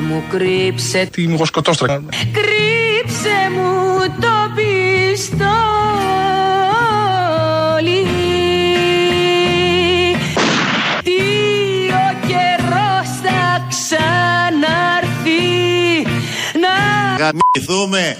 μου 0.00 0.22
κρύψε 0.30 1.08
Τι 1.12 1.26
μου 1.26 1.44
σκοτώστρα. 1.44 2.02
Κρύψε 2.32 3.50
μου 3.54 3.98
το 4.20 4.52
πιστόλι 4.54 5.50
Τι 11.02 11.20
ο 11.92 12.26
καιρός 12.26 13.08
θα 13.22 13.66
ξαναρθεί 13.68 15.08
Να 16.60 16.74
Γαμηθούμε. 17.18 18.16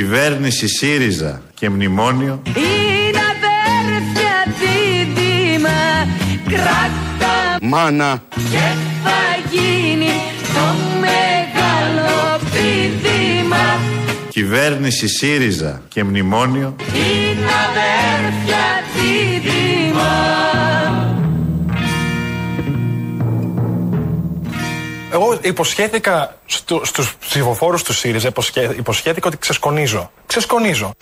Κυβέρνηση 0.00 0.68
ΣΥΡΙΖΑ 0.68 1.42
και 1.54 1.70
μνημόνιο. 1.70 2.42
Είναι 2.46 3.20
αδέρφια 3.34 4.54
δίδυμα 4.60 6.06
Κράτα 6.48 7.58
Μάνα. 7.60 8.22
και 8.34 8.74
θα 9.04 9.20
γίνει 9.50 10.12
το 10.54 10.74
μεγάλο 11.00 12.40
πηδήμα 12.52 13.80
Κυβέρνηση 14.28 15.08
ΣΥΡΙΖΑ 15.08 15.82
και 15.88 16.04
μνημόνιο. 16.04 16.76
Είναι 16.94 17.50
αδέρφια 17.68 18.64
δίδυμα 18.94 20.49
Εγώ 25.12 25.38
υποσχέθηκα 25.42 26.36
στου, 26.46 26.80
στους 26.84 27.16
ψηφοφόρους 27.16 27.82
του 27.82 27.92
ΣΥΡΙΖΑ, 27.92 28.28
υποσχέ, 28.28 28.74
υποσχέθηκα 28.76 29.28
ότι 29.28 29.36
ξεσκονίζω. 29.36 30.10
Ξεσκονίζω. 30.26 30.92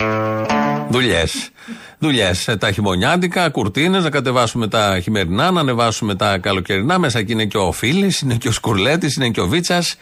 Δουλειές. 0.90 1.50
Δουλειές. 1.98 2.56
Τα 2.58 2.72
χειμωνιάτικα, 2.72 3.50
κουρτίνες, 3.50 4.02
να 4.02 4.10
κατεβάσουμε 4.10 4.68
τα 4.68 5.00
χειμερινά, 5.02 5.50
να 5.50 5.60
ανεβάσουμε 5.60 6.14
τα 6.14 6.38
καλοκαιρινά. 6.38 6.98
Μέσα 6.98 7.18
εκεί 7.18 7.32
είναι 7.32 7.44
και 7.44 7.56
ο 7.56 7.72
Φίλης, 7.72 8.20
είναι 8.20 8.34
και 8.34 8.48
ο 8.48 8.52
Σκουρλέτης, 8.52 9.16
είναι 9.16 9.28
και 9.28 9.40
ο 9.40 9.46
Βίτσας. 9.46 9.96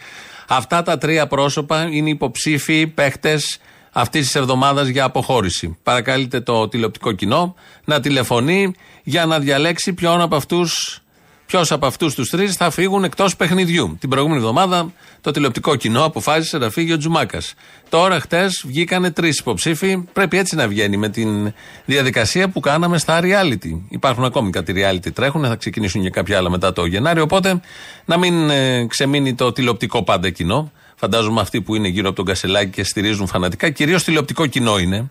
Αυτά 0.47 0.83
τα 0.83 0.97
τρία 0.97 1.27
πρόσωπα 1.27 1.87
είναι 1.91 2.09
υποψήφοι 2.09 2.87
παίχτες 2.87 3.59
αυτής 3.91 4.25
της 4.25 4.35
εβδομάδας 4.35 4.87
για 4.87 5.03
αποχώρηση. 5.03 5.77
Παρακαλείτε 5.83 6.39
το 6.39 6.67
τηλεοπτικό 6.67 7.11
κοινό 7.11 7.55
να 7.85 7.99
τηλεφωνεί 7.99 8.73
για 9.03 9.25
να 9.25 9.39
διαλέξει 9.39 9.93
ποιον 9.93 10.21
από 10.21 10.35
αυτούς 10.35 11.01
Ποιος 11.47 11.71
από 11.71 11.85
αυτούς 11.85 12.15
τους 12.15 12.29
τρεις 12.29 12.55
θα 12.55 12.69
φύγουν 12.69 13.03
εκτός 13.03 13.35
παιχνιδιού; 13.35 13.97
Την 13.99 14.09
προηγούμενη 14.09 14.39
εβδομάδα 14.39 14.91
το 15.21 15.31
τηλεοπτικό 15.31 15.75
κοινό 15.75 16.03
αποφάσισε 16.03 16.57
να 16.57 16.69
φύγει 16.69 16.93
ο 16.93 16.97
Τζουμάκας. 16.97 17.53
Τώρα, 17.89 18.19
χτες, 18.19 18.63
βγήκανε 18.67 19.11
τρεις 19.11 19.39
υποψήφοι. 19.39 19.97
Πρέπει 20.13 20.37
έτσι 20.37 20.55
να 20.55 20.67
βγαίνει 20.67 20.97
με 20.97 21.09
την 21.09 21.53
διαδικασία 21.85 22.49
που 22.49 22.59
κάναμε 22.59 22.97
στα 22.97 23.19
reality. 23.23 23.79
Υπάρχουν 23.89 24.23
ακόμη 24.23 24.49
κάτι 24.49 24.73
reality 24.75 25.11
τρέχουν, 25.13 25.45
θα 25.45 25.55
ξεκινήσουν 25.55 26.01
και 26.01 26.09
κάποια 26.09 26.37
άλλα 26.37 26.49
μετά 26.49 26.73
το 26.73 26.85
Γενάριο. 26.85 27.23
Οπότε 27.23 27.61
να 28.05 28.17
μην 28.17 28.49
ε, 28.49 28.85
ξεμείνει 28.85 29.35
το 29.35 29.51
τηλεοπτικό 29.51 30.03
πάντα 30.03 30.29
κοινό. 30.29 30.71
Φαντάζομαι 30.95 31.41
αυτοί 31.41 31.61
που 31.61 31.75
είναι 31.75 31.87
γύρω 31.87 32.07
από 32.07 32.15
τον 32.15 32.25
Κασελάκη 32.25 32.69
και 32.69 32.83
στηρίζουν 32.83 33.27
φανατικά, 33.27 33.69
κυρίως 33.69 34.03
τηλεοπτικό 34.03 34.45
κοινό 34.45 34.79
είναι. 34.79 35.09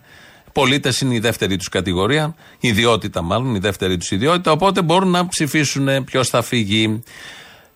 Πολίτες 0.57 1.01
είναι 1.01 1.15
η 1.15 1.19
δεύτερη 1.19 1.55
τους 1.55 1.69
κατηγορία, 1.69 2.35
ιδιότητα 2.59 3.21
μάλλον, 3.21 3.55
η 3.55 3.59
δεύτερη 3.59 3.97
τους 3.97 4.11
ιδιότητα. 4.11 4.51
Οπότε 4.51 4.81
μπορούν 4.81 5.09
να 5.09 5.27
ψηφίσουν 5.27 6.03
ποιος 6.03 6.29
θα 6.29 6.41
φύγει. 6.41 7.03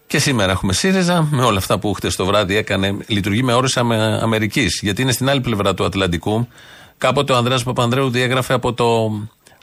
Και 0.07 0.19
σήμερα 0.19 0.51
έχουμε 0.51 0.73
ΣΥΡΙΖΑ 0.73 1.27
με 1.31 1.43
όλα 1.43 1.57
αυτά 1.57 1.79
που 1.79 1.93
χτες 1.93 2.15
το 2.15 2.25
βράδυ 2.25 2.55
έκανε. 2.55 2.97
Λειτουργεί 3.07 3.43
με 3.43 3.53
όρους 3.53 3.77
Αμερικής. 3.77 4.79
Γιατί 4.81 5.01
είναι 5.01 5.11
στην 5.11 5.29
άλλη 5.29 5.41
πλευρά 5.41 5.73
του 5.73 5.85
Ατλαντικού. 5.85 6.47
Κάποτε 6.97 7.33
ο 7.33 7.35
Ανδρέας 7.35 7.63
Παπανδρέου 7.63 8.09
διέγραφε 8.09 8.53
από 8.53 8.73
το 8.73 9.11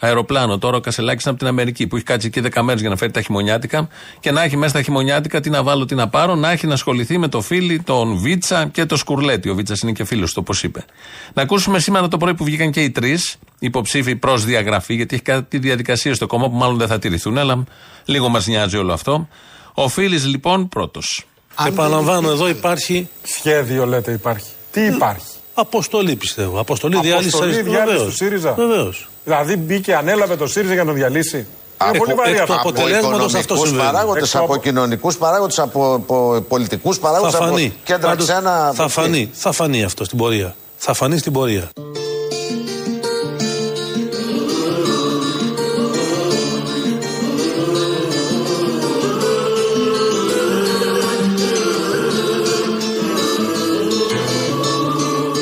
αεροπλάνο. 0.00 0.59
Τώρα 0.59 0.76
ο 0.76 0.81
Κασελάκης 0.81 1.25
είναι 1.25 1.31
από 1.31 1.38
την 1.44 1.48
Αμερική 1.48 1.86
που 1.86 1.97
έχει 1.97 2.04
κάτσει 2.04 2.26
εκεί 2.26 2.48
10 2.54 2.62
μέρες 2.62 2.81
για 2.81 2.91
να 2.91 2.97
φέρει 2.97 3.10
τα 3.12 3.20
χειμωνιάτικα 3.20 3.88
και 4.20 4.31
να 4.31 4.42
έχει 4.42 4.56
μέσα 4.56 4.72
τα 4.72 4.82
χειμωνιάτικα 4.82 5.41
τι 5.41 5.50
να 5.50 5.62
βάλω, 5.62 5.84
τι 5.84 5.94
να 5.94 6.09
πάρω, 6.09 6.34
να 6.34 6.50
έχει 6.50 6.66
να 6.66 6.75
ασχοληθεί 6.75 7.19
με 7.19 7.28
το 7.28 7.41
φίλι, 7.41 7.81
τον 7.81 8.16
Βίτσα 8.19 8.66
και 8.66 8.84
το 8.84 8.97
Σκουρλέτη. 8.97 9.48
Ο 9.48 9.54
Βίτσας 9.54 9.81
είναι 9.81 9.92
και 9.92 10.04
φίλος 10.04 10.32
του, 10.32 10.38
όπως 10.41 10.62
είπε. 10.62 10.84
Να 11.32 11.42
ακούσουμε 11.42 11.78
σήμερα 11.78 12.08
το 12.08 12.16
πρωί 12.16 12.34
που 12.34 12.44
βγήκαν 12.44 12.70
και 12.70 12.82
οι 12.82 12.91
τρεις 12.91 13.37
υποψήφοι 13.58 14.16
προς 14.16 14.44
διαγραφή, 14.44 14.94
γιατί 14.94 15.14
έχει 15.14 15.25
κάτι 15.25 15.58
διαδικασίες 15.58 16.16
στο 16.16 16.26
κόμμα 16.26 16.48
που 16.48 16.56
μάλλον 16.56 16.76
δεν 16.78 16.88
θα 16.88 16.98
τηρηθούν, 16.98 17.38
αλλά 17.38 17.64
λίγο 18.04 18.28
μας 18.28 18.47
νοιάζει 18.47 18.76
όλο 18.76 18.92
αυτό. 18.92 19.28
Ο 19.75 19.88
Φίλης 19.88 20.26
λοιπόν 20.26 20.69
πρώτος. 20.69 21.26
Επαναλαμβάνω, 21.66 22.31
εδώ 22.31 22.48
υπάρχει 22.48 23.08
Σχέδιο 23.22 23.87
λέτε 23.87 24.12
υπάρχει. 24.12 24.50
Τι 24.70 24.84
υπάρχει; 24.84 25.26
αποστολή, 25.54 26.16
πιστεύω. 26.16 26.60
Αποστολή, 26.60 27.00
διάλυσης 27.00 27.34
Αποστολή 27.34 27.62
διάλυσης 27.62 27.87
Βεβαίως. 27.87 28.04
του 28.04 28.14
ΣΥΡΙΖΑ. 28.14 28.53
Βεβαίως. 28.54 29.08
Δηλαδή 29.28 29.56
μπήκε, 29.56 29.94
ανέλαβε 29.94 30.37
το 30.37 30.47
ΣΥΡΙΖΑ 30.47 30.72
για 30.72 30.83
να 30.83 30.89
τον 30.89 30.99
διαλύσει. 30.99 31.47
Είναι 31.89 31.99
πολύ 31.99 32.11
εκ 32.11 32.16
βαρύ 32.16 32.34
του 32.34 32.41
αυτό. 32.43 32.55
απο- 32.55 32.69
αποτελέσματος 32.69 33.34
αυτός 33.34 33.41
οικονομικούς 33.43 33.69
συμβαίνει. 33.69 33.91
παράγοντες, 33.93 34.22
Εξ- 34.22 34.34
από 34.34 34.56
κοινωνικούς 34.56 35.16
παράγοντες, 35.16 35.59
από, 35.59 35.94
από 35.94 36.44
πολιτικούς 36.49 36.97
Θα 36.97 37.03
παράγοντες, 37.03 37.34
από 37.34 37.44
φανεί. 37.44 37.75
κέντρα 37.84 38.09
Πάντως, 38.09 38.25
ξένα. 38.27 38.72
θα 38.75 38.88
φανεί. 38.88 39.31
Θα 39.33 39.53
φανεί 39.53 39.84
αυτό 39.84 40.05
στην 40.05 40.19
πορεία. 40.19 40.55
Θα 40.77 40.93
φανεί 40.94 41.19
στην 41.19 41.33
πορεία. 41.33 41.71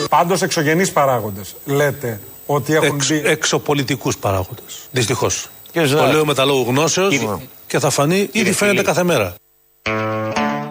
Πάντως 0.09 0.43
εξωγενείς 0.43 0.93
παράγοντες. 0.93 1.55
Λέτε 1.65 2.21
ότι 2.47 2.75
έχουν 2.75 2.97
Εξ, 2.97 3.09
μπει. 3.09 3.23
εξωπολιτικούς 3.25 4.17
παράγοντες. 4.19 4.89
Δυστυχώς. 4.91 5.49
Το 5.73 5.85
ζητάει. 5.85 6.13
λέω 6.13 6.25
με 6.27 6.35
τα 6.35 6.45
λόγου 6.45 6.65
γνώσεως 6.69 7.15
και 7.67 7.79
θα 7.79 7.91
φανεί, 7.91 8.29
ήδη 8.33 8.53
φαίνεται 8.53 8.83
κάθε 8.83 9.03
μέρα. 9.03 9.35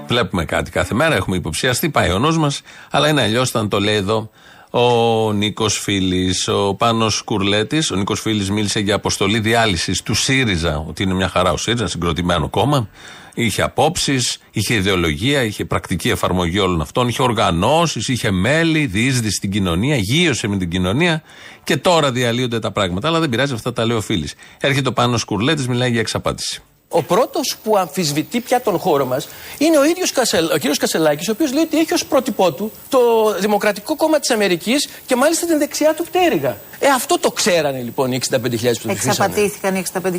Βλέπουμε 0.07 0.45
κάτι 0.45 0.71
κάθε 0.71 0.93
μέρα, 0.93 1.15
έχουμε 1.15 1.35
υποψιαστεί, 1.35 1.89
πάει 1.89 2.11
ο 2.11 2.19
νους 2.19 2.37
μας, 2.37 2.61
αλλά 2.91 3.07
είναι 3.07 3.21
αλλιώς 3.21 3.49
όταν 3.49 3.69
το 3.69 3.79
λέει 3.79 3.95
εδώ 3.95 4.29
ο 4.69 5.31
Νίκος 5.33 5.79
Φίλης, 5.79 6.47
ο 6.47 6.75
Πάνος 6.75 7.21
Κουρλέτης. 7.21 7.91
Ο 7.91 7.95
Νίκος 7.95 8.19
Φίλης 8.21 8.49
μίλησε 8.51 8.79
για 8.79 8.95
αποστολή 8.95 9.39
διάλυσης 9.39 10.01
του 10.01 10.13
ΣΥΡΙΖΑ, 10.13 10.83
ότι 10.87 11.03
είναι 11.03 11.13
μια 11.13 11.27
χαρά 11.29 11.51
ο 11.51 11.57
ΣΥΡΙΖΑ, 11.57 11.87
συγκροτημένο 11.87 12.49
κόμμα. 12.49 12.89
Είχε 13.37 13.61
απόψεις, 13.61 14.37
είχε 14.51 14.73
ιδεολογία, 14.73 15.43
είχε 15.43 15.65
πρακτική 15.65 16.09
εφαρμογή 16.09 16.59
όλων 16.59 16.81
αυτών, 16.81 17.07
είχε 17.07 17.21
οργανώσεις, 17.21 18.07
είχε 18.07 18.31
μέλη, 18.31 18.85
διείσδυση 18.85 19.35
στην 19.35 19.51
κοινωνία, 19.51 19.95
γύρωσε 19.95 20.47
με 20.47 20.57
την 20.57 20.69
κοινωνία 20.69 21.23
και 21.63 21.77
τώρα 21.77 22.11
διαλύονται 22.11 22.59
τα 22.59 22.71
πράγματα. 22.71 23.07
Αλλά 23.07 23.19
δεν 23.19 23.29
πειράζει, 23.29 23.53
αυτά 23.53 23.73
τα 23.73 23.85
λέει 23.85 23.97
ο 23.97 24.01
Φίλης. 24.01 24.33
Έρχεται 24.59 24.89
ο 24.89 24.93
Πάνος 24.93 25.23
Κουρλέτης, 25.23 25.67
μιλάει 25.67 25.91
για 25.91 25.99
εξαπάτηση. 25.99 26.61
Ο 26.89 27.03
πρώτος 27.03 27.55
που 27.63 27.77
αμφισβητεί 27.77 28.39
πια 28.39 28.61
τον 28.61 28.79
χώρο 28.79 29.05
μας 29.05 29.27
είναι 29.57 29.77
ο 29.77 29.83
ίδιος 29.85 30.13
ο 30.53 30.57
κύριος 30.57 30.77
Κασελάκης, 30.77 31.27
ο 31.27 31.31
οποίος 31.31 31.53
λέει 31.53 31.63
ότι 31.63 31.79
έχει 31.79 31.93
ως 31.93 32.05
πρότυπό 32.05 32.51
του 32.51 32.71
το 32.89 32.99
Δημοκρατικό 33.39 33.95
Κόμμα 33.95 34.19
της 34.19 34.29
Αμερικής 34.29 34.87
και 35.05 35.15
μάλιστα 35.15 35.45
την 35.45 35.57
δεξιά 35.57 35.93
του 35.93 36.03
πτέρυγα. 36.03 36.57
Ε, 36.79 36.87
αυτό 36.87 37.19
το 37.19 37.31
ξέρανε 37.31 37.79
λοιπόν 37.81 38.11
οι 38.11 38.19
65.000 38.31 38.37
που 38.39 38.49
ψηφίσανε. 38.49 38.91
Εξαπατήθηκαν 38.93 39.75
οι 39.75 39.83
65.000. 39.93 40.09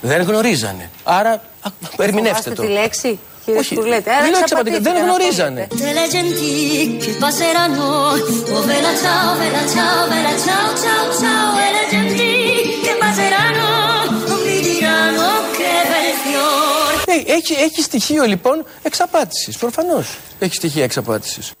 Δεν 0.00 0.22
γνωρίζανε. 0.22 0.90
Άρα, 1.04 1.30
α, 1.30 1.70
ερμηνεύστε 1.98 2.42
Φοβάστε 2.42 2.54
το. 2.54 2.62
τη 2.62 2.68
λέξη, 2.68 3.18
κύριε 3.44 3.60
Όχι, 3.60 3.74
Σκουρλέτη. 3.74 4.10
δεν 4.22 4.34
εξαπατήθηκαν, 4.40 4.82
δεν 4.82 4.92
αυτό 4.96 5.04
γνωρίζανε. 5.04 5.66
Έχει, 17.26 17.52
έχει 17.52 17.82
στοιχείο 17.82 18.24
λοιπόν 18.24 18.64
εξαπάτησης. 18.82 19.56
Προφανώς 19.56 20.18
έχει 20.38 20.54
στοιχεία 20.54 20.84
εξαπάτησης. 20.84 21.52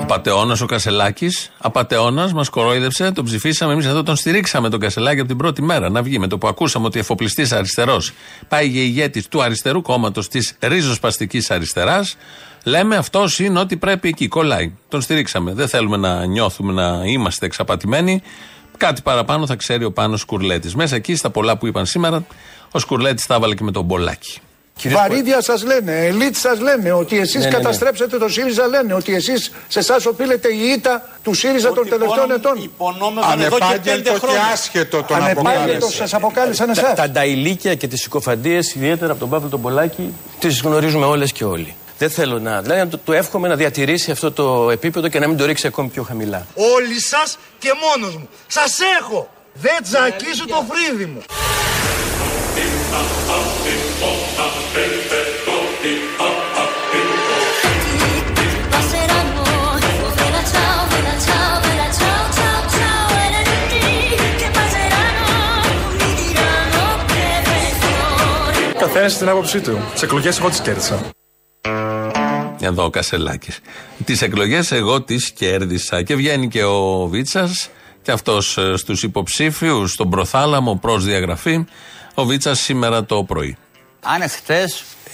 Απαταιώνα 0.00 0.56
ο 0.62 0.64
Κασελάκης. 0.64 1.50
Απαταιώνα, 1.58 2.30
μας 2.34 2.48
κορόιδεψε, 2.48 3.10
τον 3.10 3.24
ψηφίσαμε. 3.24 3.72
Εμείς 3.72 3.86
εδώ 3.86 4.02
τον 4.02 4.16
στηρίξαμε 4.16 4.68
τον 4.68 4.80
Κασελάκη 4.80 5.18
από 5.18 5.28
την 5.28 5.36
πρώτη 5.36 5.62
μέρα 5.62 5.90
να 5.90 6.02
βγει. 6.02 6.18
Με 6.18 6.26
το 6.26 6.38
που 6.38 6.48
ακούσαμε 6.48 6.86
ότι 6.86 6.98
εφοπλιστής 6.98 7.52
αριστερός 7.52 8.12
πάει 8.48 8.66
για 8.66 8.82
ηγέτης 8.82 9.28
του 9.28 9.42
αριστερού 9.42 9.82
κόμματος 9.82 10.28
της 10.28 10.54
ρίζοσπαστικής 10.60 11.50
αριστεράς, 11.50 12.16
λέμε 12.64 12.96
αυτός 12.96 13.38
είναι 13.38 13.58
ό,τι 13.58 13.76
πρέπει 13.76 14.08
εκεί. 14.08 14.28
Κολλάει. 14.28 14.72
Τον 14.88 15.00
στηρίξαμε. 15.00 15.52
Δεν 15.52 15.68
θέλουμε 15.68 15.96
να 15.96 16.24
νιώθουμε 16.26 16.72
να 16.72 17.04
είμαστε 17.04 17.46
εξαπατημένοι. 17.46 18.22
Κάτι 18.76 19.02
παραπάνω 19.02 19.46
θα 19.46 19.56
ξέρει 19.56 19.84
ο 19.84 19.92
Πάνος 19.92 20.20
Σκουρλέτη. 20.20 20.76
Μέσα 20.76 20.96
εκεί 20.96 21.16
στα 21.16 21.30
πολλά 21.30 21.56
που 21.56 21.66
είπαν 21.66 21.86
σήμερα, 21.86 22.26
ο 22.76 22.78
Σκουρλέτης 22.78 23.26
τα 23.26 23.34
έβαλε 23.34 23.54
και 23.54 23.62
με 23.64 23.70
τον 23.72 23.84
Μπολάκι. 23.84 24.38
Βαρύδια 24.84 25.42
σας 25.42 25.64
λένε, 25.64 26.06
ελίτ 26.06 26.36
σας 26.36 26.60
λένε 26.60 26.92
ότι 26.92 27.18
εσείς 27.18 27.34
Ναι, 27.34 27.40
ναι, 27.40 27.46
ναι. 27.48 27.54
καταστρέψατε 27.56 28.18
το 28.18 28.28
ΣΥΡΙΖΑ, 28.28 28.66
λένε 28.66 28.94
ότι 28.94 29.14
εσείς 29.14 29.50
σε 29.68 29.78
εσάς 29.78 30.06
οφείλετε 30.06 30.48
η 30.54 30.68
ήττα 30.76 31.08
του 31.22 31.34
ΣΥΡΙΖΑ 31.34 31.72
των 31.72 31.88
τελευταίων 31.88 32.30
ετών. 32.30 32.62
Υπονόμευαν 32.62 33.40
εδώ 33.40 33.58
και 33.58 33.64
πέντε 33.70 33.90
Ανεπάγγελτο 33.90 34.12
και 34.12 34.18
χρόνια. 34.18 34.40
άσχετο 34.52 35.02
τον 35.02 35.16
Ανεπάγγελτο 35.16 35.60
αποκάλεσε. 35.60 35.96
σας 35.96 36.14
αποκάλεσαν 36.14 36.66
Τα, 36.66 36.72
εσά. 36.80 36.92
τα 36.94 37.10
νταϊλίκια 37.10 37.74
και 37.74 37.88
τις 37.88 38.00
συκοφαντίες, 38.00 38.74
ιδιαίτερα 38.74 39.10
από 39.10 39.20
τον 39.20 39.28
Παύλο 39.28 39.48
τον 39.48 39.60
Πολάκη, 39.60 40.14
τις 40.38 40.60
γνωρίζουμε 40.60 41.04
όλες 41.06 41.32
και 41.32 41.44
όλοι. 41.44 41.74
Δεν 41.98 42.10
θέλω 42.10 42.38
να. 42.38 42.60
Δηλαδή, 42.62 42.80
να 42.80 42.88
του, 42.88 43.00
του 43.04 43.12
εύχομαι 43.12 43.48
να 43.48 43.56
διατηρήσει 43.56 44.10
αυτό 44.10 44.32
το 44.32 44.70
επίπεδο 44.70 45.08
και 45.08 45.18
να 45.18 45.28
μην 45.28 45.36
το 45.36 45.44
ρίξει 45.44 45.66
ακόμη 45.66 45.88
πιο 45.88 46.02
χαμηλά. 46.02 46.46
Όλοι 46.54 47.00
σας 47.00 47.36
και 47.58 47.70
μόνος 47.82 48.16
μου. 48.16 48.28
Σας 48.46 48.78
έχω. 49.00 49.28
Δεν 49.54 49.76
τζακίσω 49.82 50.46
το 50.46 50.64
φρύδι 50.70 51.04
μου. 51.04 51.22
Καθένας 68.78 69.12
στην 69.12 69.28
άποψή 69.28 69.60
του. 69.60 69.78
Τις 69.92 70.02
εκλογές 70.02 70.38
εγώ 70.38 70.48
τις 70.48 70.60
κέρδισα. 70.60 71.00
Εδώ 72.60 72.84
ο 72.84 72.90
Κασελάκης. 72.90 73.60
Τις 74.04 74.22
εκλογές 74.22 74.72
εγώ 74.72 75.02
τις 75.02 75.30
κέρδισα. 75.30 76.02
Και 76.02 76.14
βγαίνει 76.14 76.48
και 76.48 76.64
ο 76.64 77.06
Βίτσας 77.06 77.68
και 78.02 78.10
αυτός 78.10 78.58
στους 78.74 79.02
υποψήφιους, 79.02 79.92
στον 79.92 80.10
προθάλαμο 80.10 80.76
προς 80.76 81.04
διαγραφή. 81.04 81.64
Ο 82.14 82.24
Βίτσα 82.24 82.54
σήμερα 82.54 83.04
το 83.04 83.24
πρωί. 83.24 83.56
Αν 84.02 84.28
χτε 84.28 84.64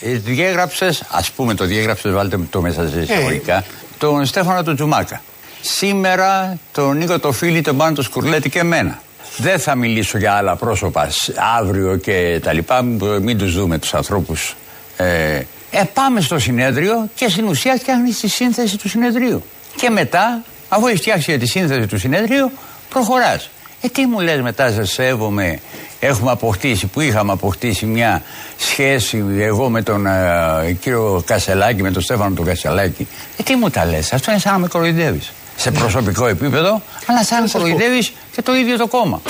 διέγραψες, 0.00 1.02
ας 1.10 1.30
πούμε 1.30 1.54
το 1.54 1.64
διέγραψες, 1.64 2.12
βάλτε 2.12 2.38
το 2.50 2.60
μέσα 2.60 2.88
σε 2.88 3.00
εισαγωγικά, 3.00 3.64
τον 3.98 4.26
Στέφανο 4.26 4.62
του 4.62 4.74
Τζουμάκα. 4.74 5.22
Σήμερα 5.60 6.58
τον 6.72 6.96
Νίκο 6.96 7.18
το 7.18 7.32
φίλη, 7.32 7.60
τον 7.60 7.76
Πάνο 7.76 7.94
το 7.94 8.02
Σκουρλέτη 8.02 8.50
και 8.50 8.58
εμένα. 8.58 9.02
Δεν 9.36 9.58
θα 9.58 9.74
μιλήσω 9.74 10.18
για 10.18 10.32
άλλα 10.32 10.56
πρόσωπα 10.56 11.10
σ- 11.10 11.30
αύριο 11.58 11.96
και 11.96 12.40
τα 12.42 12.52
λοιπά, 12.52 12.82
μ- 12.82 13.02
μην 13.20 13.38
τους 13.38 13.52
δούμε 13.54 13.78
τους 13.78 13.94
ανθρώπους. 13.94 14.56
Ε, 14.96 15.34
ε, 15.70 15.82
πάμε 15.94 16.20
στο 16.20 16.38
συνέδριο 16.38 17.08
και 17.14 17.28
στην 17.28 17.44
ουσία 17.48 17.76
φτιάχνεις 17.76 18.18
τη 18.18 18.28
σύνθεση 18.28 18.76
του 18.78 18.88
συνεδρίου. 18.88 19.42
Και 19.76 19.90
μετά, 19.90 20.42
αφού 20.68 20.86
έχεις 20.86 21.00
φτιάξει 21.00 21.38
τη 21.38 21.46
σύνθεση 21.46 21.86
του 21.86 21.98
συνεδρίου, 21.98 22.50
προχωράς. 22.88 23.50
Ε, 23.82 23.88
τι 23.88 24.06
μου 24.06 24.20
λες 24.20 24.40
μετά, 24.40 24.72
σε 24.72 24.84
σέβομαι, 24.84 25.60
έχουμε 26.00 26.30
αποκτήσει, 26.30 26.86
που 26.86 27.00
είχαμε 27.00 27.32
αποκτήσει 27.32 27.86
μια 27.86 28.22
σχέση 28.56 29.24
εγώ 29.38 29.68
με 29.68 29.82
τον 29.82 30.06
ε, 30.06 30.76
κύριο 30.80 31.22
Κασελάκη, 31.26 31.82
με 31.82 31.90
τον 31.90 32.02
Στέφανο 32.02 32.34
του 32.34 32.42
Κασελάκη. 32.42 33.08
Ε, 33.36 33.42
τι 33.42 33.56
μου 33.56 33.70
τα 33.70 33.84
λες, 33.84 34.12
αυτό 34.12 34.30
είναι 34.30 34.40
σαν 34.40 34.52
να 34.52 34.58
με 34.58 34.68
κοροϊδεύεις. 34.68 35.32
Σε 35.56 35.70
προσωπικό 35.70 36.26
επίπεδο, 36.26 36.82
αλλά 37.06 37.24
σαν 37.24 37.42
να 37.42 37.48
κοροϊδεύεις 37.50 38.12
και 38.32 38.42
το 38.42 38.54
ίδιο 38.54 38.76
το 38.76 38.86
κόμμα. 38.86 39.20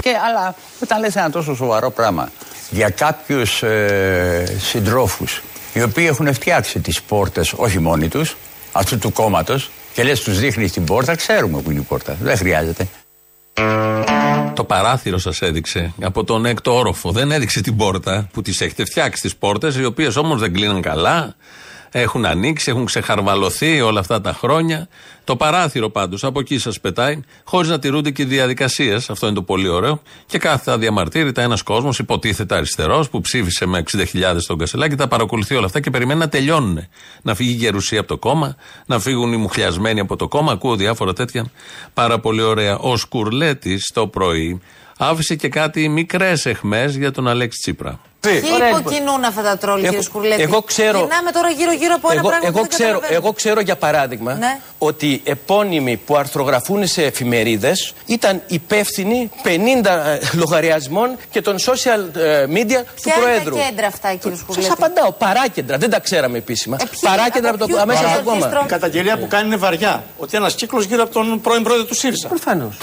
Και, 0.00 0.10
αλλά 0.28 0.54
όταν 0.82 1.00
λες 1.00 1.16
ένα 1.16 1.30
τόσο 1.30 1.54
σοβαρό 1.54 1.90
πράγμα 1.90 2.28
για 2.70 2.90
κάποιους 2.90 3.62
ε, 3.62 4.56
συντρόφους 4.60 5.42
οι 5.72 5.82
οποίοι 5.82 6.06
έχουν 6.08 6.34
φτιάξει 6.34 6.80
τις 6.80 7.02
πόρτες 7.02 7.52
όχι 7.56 7.78
μόνοι 7.78 8.08
τους 8.08 8.36
αυτού 8.72 8.98
του 8.98 9.12
κόμματος 9.12 9.70
και 9.92 10.02
λες 10.02 10.20
τους 10.20 10.38
δείχνεις 10.38 10.72
την 10.72 10.84
πόρτα 10.84 11.14
ξέρουμε 11.14 11.60
που 11.60 11.70
είναι 11.70 11.80
η 11.80 11.82
πόρτα 11.82 12.16
δεν 12.20 12.36
χρειάζεται 12.36 12.88
Το 14.54 14.64
παράθυρο 14.64 15.18
σας 15.18 15.42
έδειξε 15.42 15.92
από 16.02 16.24
τον 16.24 16.44
έκτο 16.44 16.76
όροφο. 16.76 17.10
Δεν 17.10 17.32
έδειξε 17.32 17.60
την 17.60 17.76
πόρτα 17.76 18.28
που 18.32 18.42
τις 18.42 18.60
έχετε 18.60 18.84
φτιάξει 18.84 19.22
τις 19.22 19.36
πόρτες, 19.36 19.76
οι 19.76 19.84
οποίες 19.84 20.16
όμως 20.16 20.40
δεν 20.40 20.52
κλείνουν 20.52 20.82
καλά. 20.82 21.36
Έχουν 21.90 22.24
ανοίξει, 22.24 22.70
έχουν 22.70 22.84
ξεχαρβαλωθεί 22.84 23.80
όλα 23.80 24.00
αυτά 24.00 24.20
τα 24.20 24.32
χρόνια. 24.32 24.88
Το 25.24 25.36
παράθυρο 25.36 25.90
πάντως 25.90 26.24
από 26.24 26.40
εκεί 26.40 26.58
σας 26.58 26.80
πετάει, 26.80 27.20
χωρίς 27.44 27.68
να 27.68 27.78
τηρούνται 27.78 28.10
και 28.10 28.22
οι 28.22 28.24
διαδικασίες. 28.24 29.10
Αυτό 29.10 29.26
είναι 29.26 29.34
το 29.34 29.42
πολύ 29.42 29.68
ωραίο. 29.68 30.02
Και 30.26 30.38
κάθε 30.38 30.70
αδιαμαρτύρητα 30.70 31.42
ένας 31.42 31.62
κόσμος, 31.62 31.98
υποτίθεται 31.98 32.54
αριστερός, 32.54 33.08
που 33.08 33.20
ψήφισε 33.20 33.66
με 33.66 33.78
60.000 33.78 34.46
τον 34.46 34.58
Κασελάκη, 34.58 34.94
τα 34.94 35.08
παρακολουθεί 35.08 35.54
όλα 35.54 35.66
αυτά 35.66 35.80
και 35.80 35.90
περιμένει 35.90 36.20
να 36.20 36.28
τελειώνουν. 36.28 36.86
Να 37.22 37.34
φύγει 37.34 37.50
η 37.50 37.54
γερουσία 37.54 37.98
από 37.98 38.08
το 38.08 38.18
κόμμα, 38.18 38.56
να 38.86 38.98
φύγουν 38.98 39.32
οι 39.32 39.36
μουχλιασμένοι 39.36 40.00
από 40.00 40.16
το 40.16 40.28
κόμμα. 40.28 40.52
Ακούω 40.52 40.76
διάφορα 40.76 41.12
τέτοια 41.12 41.46
πάρα 41.94 42.18
πολύ 42.18 42.42
ωραία. 42.42 42.78
Ο 42.78 42.96
Σκουρλέτη 42.96 43.78
το 43.94 44.06
πρωί 44.06 44.60
άφησε 44.98 45.34
και 45.34 45.48
κάτι 45.48 45.88
μικρές 45.88 46.46
εχμές 46.46 46.96
για 46.96 47.10
τον 47.10 47.28
Αλέξη 47.28 47.58
Τσίπρα. 47.60 48.00
Τι; 48.20 48.28
Ωραία, 48.54 48.68
υποκινούν 48.68 49.24
αυτά 49.24 49.42
τα 49.42 49.56
τρόλ, 49.58 49.78
Εγώ- 49.78 49.86
κύριε 49.88 50.02
Σκουρλέτη. 50.02 50.42
εγώ 50.42 50.62
ξέρω- 50.62 50.98
Γυρνάμε 50.98 51.30
τώρα 51.30 51.48
γύρω-γύρω 51.50 51.94
από 51.94 52.10
ένα 52.10 52.20
Εγώ, 52.20 52.28
πράγμα 52.28 52.46
εγώ, 52.46 52.56
που 52.56 52.60
δεν 52.60 52.70
ξέρω, 52.70 52.88
καταλαβαίνω. 52.92 53.20
εγώ 53.24 53.32
ξέρω 53.32 53.60
για 53.60 53.76
παράδειγμα 53.76 54.34
Ναι. 54.34 54.60
ότι 54.78 55.20
επώνυμοι 55.24 55.96
που 55.96 56.16
αρθρογραφούν 56.16 56.86
σε 56.86 57.02
εφημερίδες 57.04 57.92
ήταν 58.06 58.42
υπεύθυνοι 58.46 59.30
50 59.42 59.90
ε, 60.06 60.18
λογαριασμών 60.32 61.16
και 61.30 61.40
των 61.42 61.56
social 61.58 62.16
ε, 62.16 62.44
media 62.44 62.46
του 62.46 63.02
Ποια 63.02 63.14
είναι 63.16 63.24
Προέδρου. 63.24 63.54
τα 63.56 63.62
κέντρα 63.68 63.86
αυτά, 63.86 64.14
κύριε 64.14 64.36
Σκουρλέτη. 64.36 64.66
Σα 64.66 64.72
απαντάω. 64.72 65.12
Παράκεντρα. 65.12 65.78
Δεν 65.78 65.90
τα 65.90 66.00
ξέραμε 66.00 66.38
επίσημα. 66.38 66.76
Ε, 66.80 66.84
ποιοι- 66.90 67.00
Παράκεντρα 67.10 67.50
από 67.50 67.56
από 67.56 67.58
το, 67.58 67.66
ποιους 67.66 67.78
αμέσα 67.80 67.98
από 68.00 68.08
το 68.08 68.22
παρακέντρα; 68.24 68.48
κόμμα. 68.50 68.64
Η 68.64 68.68
καταγγελία 68.68 69.18
που 69.18 69.26
κάνει 69.26 69.46
είναι 69.46 69.56
βαριά. 69.56 70.04
Ότι 70.18 70.36
ένας 70.36 70.54
κύκλος 70.54 70.84
γύρω 70.84 71.02
από 71.02 71.12
τον 71.12 71.40
πρώην 71.40 71.62
πρόεδρο 71.62 71.84
του 71.84 71.94
ΣΥΡΙΖΑ. 71.94 72.28
Προφανώς. 72.28 72.76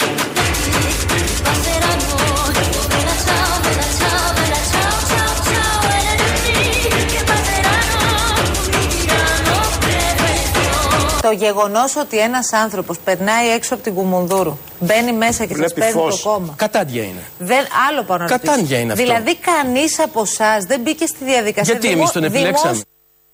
Το 11.28 11.32
γεγονός 11.32 11.96
ότι 11.96 12.18
ένας 12.18 12.52
άνθρωπος 12.52 12.98
περνάει 12.98 13.48
έξω 13.48 13.74
από 13.74 13.82
την 13.82 13.94
Κουμουνδούρου, 13.94 14.58
μπαίνει 14.80 15.12
μέσα 15.12 15.44
και 15.44 15.48
σας 15.48 15.56
Βλέπει 15.56 15.80
παίρνει 15.80 15.92
φως. 16.00 16.22
το 16.22 16.28
κόμμα. 16.28 16.54
Κατάντια 16.56 17.02
είναι. 17.02 17.22
Δεν, 17.38 17.64
άλλο 17.90 18.02
πάνω 18.02 18.22
να 18.22 18.28
Κατάντια 18.28 18.56
ρωτήσω. 18.56 18.80
είναι 18.80 18.92
αυτό. 18.92 19.04
Δηλαδή, 19.04 19.36
κανείς 19.36 20.00
από 20.00 20.20
εσάς 20.20 20.64
δεν 20.64 20.80
μπήκε 20.80 21.06
στη 21.06 21.24
διαδικασία. 21.24 21.72
Γιατί 21.72 21.86
Δημο- 21.88 21.98
εμείς 22.00 22.12
τον 22.12 22.24
επιλέξαμε; 22.24 22.80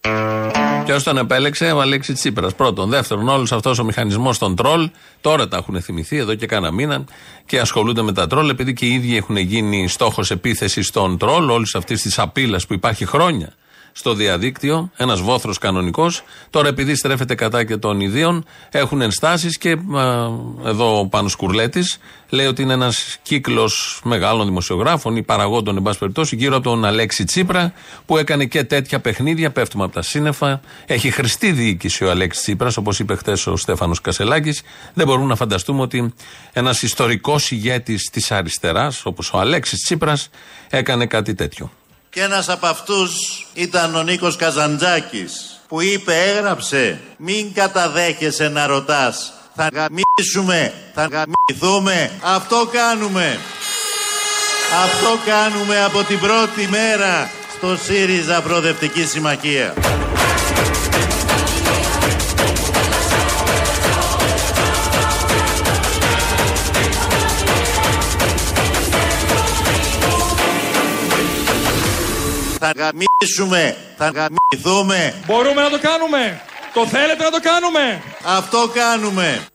δημόσια- 0.02 0.84
Ποιος 0.84 1.02
τον 1.02 1.18
επέλεξε, 1.18 1.64
ο 1.72 1.80
Αλέξης 1.80 2.14
Τσίπρας. 2.14 2.54
Πρώτον. 2.54 2.88
Δεύτερον, 2.90 3.28
όλος 3.28 3.52
αυτός 3.52 3.78
ο 3.78 3.84
μηχανισμός 3.84 4.38
των 4.38 4.56
τρόλ, 4.56 4.90
τώρα 5.20 5.48
τα 5.48 5.56
έχουν 5.56 5.82
θυμηθεί 5.82 6.16
εδώ 6.16 6.34
και 6.34 6.46
κάνα 6.46 6.70
μήνα 6.72 7.04
και 7.46 7.60
ασχολούνται 7.60 8.02
με 8.02 8.12
τα 8.12 8.26
τρόλ, 8.26 8.48
επειδή 8.48 8.72
και 8.72 8.86
οι 8.86 8.92
ίδιοι 8.94 9.16
έχουν 9.16 9.36
γίνει 9.36 9.88
στόχος 9.88 10.30
επίθεσης 10.30 10.90
των 10.90 11.18
τρόλ, 11.18 11.50
όλης 11.50 11.74
αυτής 11.74 12.02
της 12.02 12.18
απειλή 12.18 12.60
που 12.68 12.74
υπάρχει 12.74 13.04
χρόνια 13.06 13.52
στο 13.92 14.14
διαδίκτυο, 14.14 14.90
ένας 14.96 15.20
βόθρος 15.20 15.58
κανονικός. 15.58 16.22
Τώρα, 16.50 16.68
επειδή 16.68 16.94
στρέφεται 16.94 17.34
κατά 17.34 17.64
και 17.64 17.76
των 17.76 18.00
ιδίων, 18.00 18.44
έχουν 18.70 19.00
ενστάσεις 19.00 19.58
και 19.58 19.70
α, 19.70 19.78
εδώ 20.66 20.98
ο 20.98 21.06
Πάνος 21.06 21.34
Κουρλέτης 21.34 21.98
λέει 22.28 22.46
ότι 22.46 22.62
είναι 22.62 22.72
ένας 22.72 23.18
κύκλος 23.22 24.00
μεγάλων 24.04 24.46
δημοσιογράφων 24.46 25.16
ή 25.16 25.22
παραγόντων, 25.22 25.76
εν 25.76 25.82
πάση 25.82 25.98
περιπτώσει, 25.98 26.36
γύρω 26.36 26.56
από 26.56 26.64
τον 26.64 26.84
Αλέξη 26.84 27.24
Τσίπρα, 27.24 27.72
που 28.06 28.16
έκανε 28.16 28.44
και 28.44 28.64
τέτοια 28.64 29.00
παιχνίδια, 29.00 29.50
πέφτουμε 29.50 29.84
από 29.84 29.92
τα 29.92 30.02
σύννεφα. 30.02 30.60
Έχει 30.86 31.10
χρηστή 31.10 31.52
διοίκηση 31.52 32.04
ο 32.04 32.10
Αλέξης 32.10 32.42
Τσίπρας, 32.42 32.76
όπως 32.76 32.98
είπε 32.98 33.14
χθες 33.14 33.46
ο 33.46 33.56
Στέφανος 33.56 34.00
Κασελάκης. 34.00 34.62
Δεν 34.94 35.06
μπορούμε 35.06 35.26
να 35.26 35.36
φανταστούμε 35.36 35.80
ότι 35.80 36.14
ένας 36.52 36.82
ιστορικός 36.82 37.50
ηγέτης 37.50 38.10
της 38.12 38.30
αριστεράς, 38.30 39.06
όπως 39.06 39.32
ο 39.32 39.38
Αλέξης 39.38 39.82
Τσίπρας, 39.82 40.28
έκανε 40.70 41.06
κάτι 41.06 41.34
τέτοιο. 41.34 41.70
Και 42.14 42.22
ένας 42.22 42.48
από 42.48 42.66
αυτούς 42.66 43.10
ήταν 43.54 43.94
ο 43.94 44.02
Νίκος 44.02 44.36
Καζαντζάκης 44.36 45.60
που 45.68 45.80
είπε, 45.80 46.14
έγραψε, 46.14 47.00
μην 47.16 47.52
καταδέχεσαι 47.54 48.48
να 48.48 48.66
ρωτάς. 48.66 49.32
Θα 49.54 49.68
γαμίσουμε, 49.72 50.72
θα 50.94 51.06
γαμηθούμε. 51.06 52.10
Αυτό 52.22 52.68
κάνουμε. 52.72 53.38
Αυτό 54.84 55.18
κάνουμε 55.26 55.84
από 55.84 56.02
την 56.02 56.18
πρώτη 56.18 56.68
μέρα 56.70 57.30
στο 57.56 57.76
ΣΥΡΙΖΑ 57.76 58.40
Προοδευτική 58.40 59.06
Συμμαχία. 59.06 59.74
Θα 72.64 72.72
γαμίσουμε, 72.76 73.76
θα 73.96 74.08
γαμηθούμε. 74.08 75.14
Μπορούμε 75.26 75.62
να 75.62 75.70
το 75.70 75.78
κάνουμε. 75.80 76.40
Το 76.74 76.86
θέλετε 76.86 77.24
να 77.24 77.30
το 77.30 77.40
κάνουμε. 77.40 78.02
Αυτό 78.24 78.70
κάνουμε. 78.74 79.46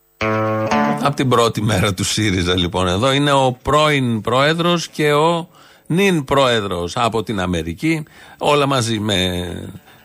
Από 1.02 1.16
την 1.16 1.28
πρώτη 1.28 1.62
μέρα 1.62 1.94
του 1.94 2.04
ΣΥΡΙΖΑ 2.04 2.56
λοιπόν 2.56 2.88
εδώ 2.88 3.12
είναι 3.12 3.32
ο 3.32 3.58
πρώην 3.62 4.20
πρόεδρος 4.20 4.88
και 4.88 5.12
ο 5.12 5.48
νυν 5.86 6.24
πρόεδρος 6.24 6.96
από 6.96 7.22
την 7.22 7.40
Αμερική 7.40 8.02
όλα 8.38 8.66
μαζί 8.66 8.98
με 8.98 9.18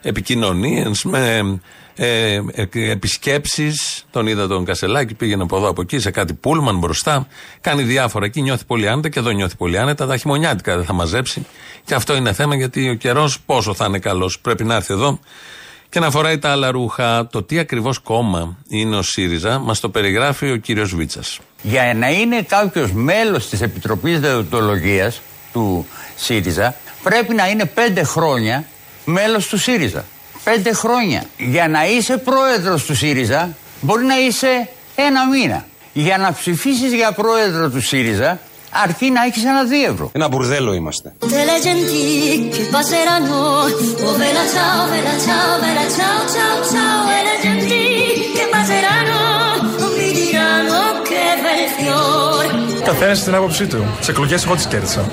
επικοινωνίες, 0.03 1.03
με 1.03 1.59
ε, 1.95 2.41
ε, 2.55 2.91
επισκέψεις. 2.91 4.05
Τον 4.11 4.27
είδα 4.27 4.47
τον 4.47 4.65
Κασελάκη 4.65 5.13
πήγαινε 5.13 5.43
από 5.43 5.57
εδώ 5.57 5.69
από 5.69 5.81
εκεί 5.81 5.99
σε 5.99 6.11
κάτι 6.11 6.33
πούλμαν 6.33 6.77
μπροστά. 6.77 7.27
Κάνει 7.61 7.83
διάφορα 7.83 8.25
εκεί 8.25 8.41
νιώθει 8.41 8.65
πολύ 8.65 8.87
άνετα 8.87 9.09
και 9.09 9.19
εδώ 9.19 9.31
νιώθει 9.31 9.55
πολύ 9.55 9.77
άνετα. 9.77 10.05
Τα 10.05 10.17
χειμωνιάτικα 10.17 10.75
δεν 10.75 10.85
θα 10.85 10.93
μαζέψει. 10.93 11.45
Και 11.85 11.93
αυτό 11.93 12.15
είναι 12.15 12.33
θέμα 12.33 12.55
γιατί 12.55 12.89
ο 12.89 12.93
καιρός 12.93 13.39
πόσο 13.39 13.73
θα 13.73 13.85
είναι 13.85 13.99
καλός. 13.99 14.39
Πρέπει 14.39 14.63
να 14.63 14.75
έρθει 14.75 14.93
εδώ 14.93 15.19
Και 15.89 15.99
να 15.99 16.11
φοράει 16.11 16.39
τα 16.39 16.51
άλλα 16.51 16.71
ρούχα. 16.71 17.27
Το 17.27 17.43
τι 17.43 17.59
ακριβώς 17.59 17.99
κόμμα 17.99 18.57
είναι 18.67 18.95
ο 18.95 19.01
ΣΥΡΙΖΑ, 19.01 19.59
μας 19.59 19.79
το 19.79 19.89
περιγράφει 19.89 20.51
ο 20.51 20.57
κύριος 20.57 20.95
Βίτσας. 20.95 21.39
Για 21.61 21.93
να 21.95 22.09
είναι 22.09 22.41
κάποιος 22.41 22.91
μέλος 22.91 23.49
της 23.49 23.61
Επιτροπής 23.61 24.19
Δεοντολογίας 24.19 25.21
του 25.53 25.87
ΣΥΡΙΖΑ, 26.15 26.75
πρέπει 27.03 27.33
να 27.33 27.49
είναι 27.49 27.65
πέντε 27.65 28.03
χρόνια 28.03 28.65
μέλος 29.05 29.47
του 29.47 29.57
ΣΥΡΙΖΑ. 29.57 30.05
Πέντε 30.43 30.73
χρόνια. 30.73 31.23
Για 31.37 31.67
να 31.67 31.85
είσαι 31.87 32.17
πρόεδρος 32.17 32.83
του 32.85 32.95
ΣΥΡΙΖΑ, 32.95 33.49
μπορεί 33.81 34.03
να 34.05 34.19
είσαι 34.19 34.69
ένα 34.95 35.27
μήνα. 35.27 35.65
Για 35.93 36.17
να 36.17 36.33
ψηφίσεις 36.33 36.93
για 36.93 37.11
πρόεδρο 37.11 37.69
του 37.69 37.81
ΣΥΡΙΖΑ, 37.81 38.39
αρκεί 38.83 39.09
να 39.09 39.23
έχεις 39.23 39.45
ένα 39.45 39.63
δίευρο. 39.63 40.09
Ένα 40.13 40.27
μπουρδέλο 40.27 40.73
είμαστε. 40.73 41.13
Delle 41.19 41.57
genti 41.65 42.03
che 42.55 42.63
passeranno, 42.75 43.37
oh 44.07 44.15
bella 44.21 44.45
ciao, 44.55 44.81
bella 44.93 45.15
ciao, 45.25 45.51
bella 45.63 45.85
ciao, 45.97 46.19
ciao, 46.35 46.57
ciao, 46.73 47.01
e 47.15 47.19
le 47.27 47.35
genti 47.43 47.81
che 48.35 48.45
passeranno, 48.55 49.21
non 49.79 49.91
mi 49.97 50.09
diranno 50.19 50.79
che 51.09 51.23
bel 51.43 51.61
fiore. 51.75 52.49
Καθένας 52.83 53.19
στην 53.19 53.35
άποψή 53.35 53.65
του. 53.67 53.85
Τι 54.01 54.09
εκλογές 54.09 54.43
εγώ 54.43 54.55
τις 54.55 54.65
κέρδισα. 54.65 55.05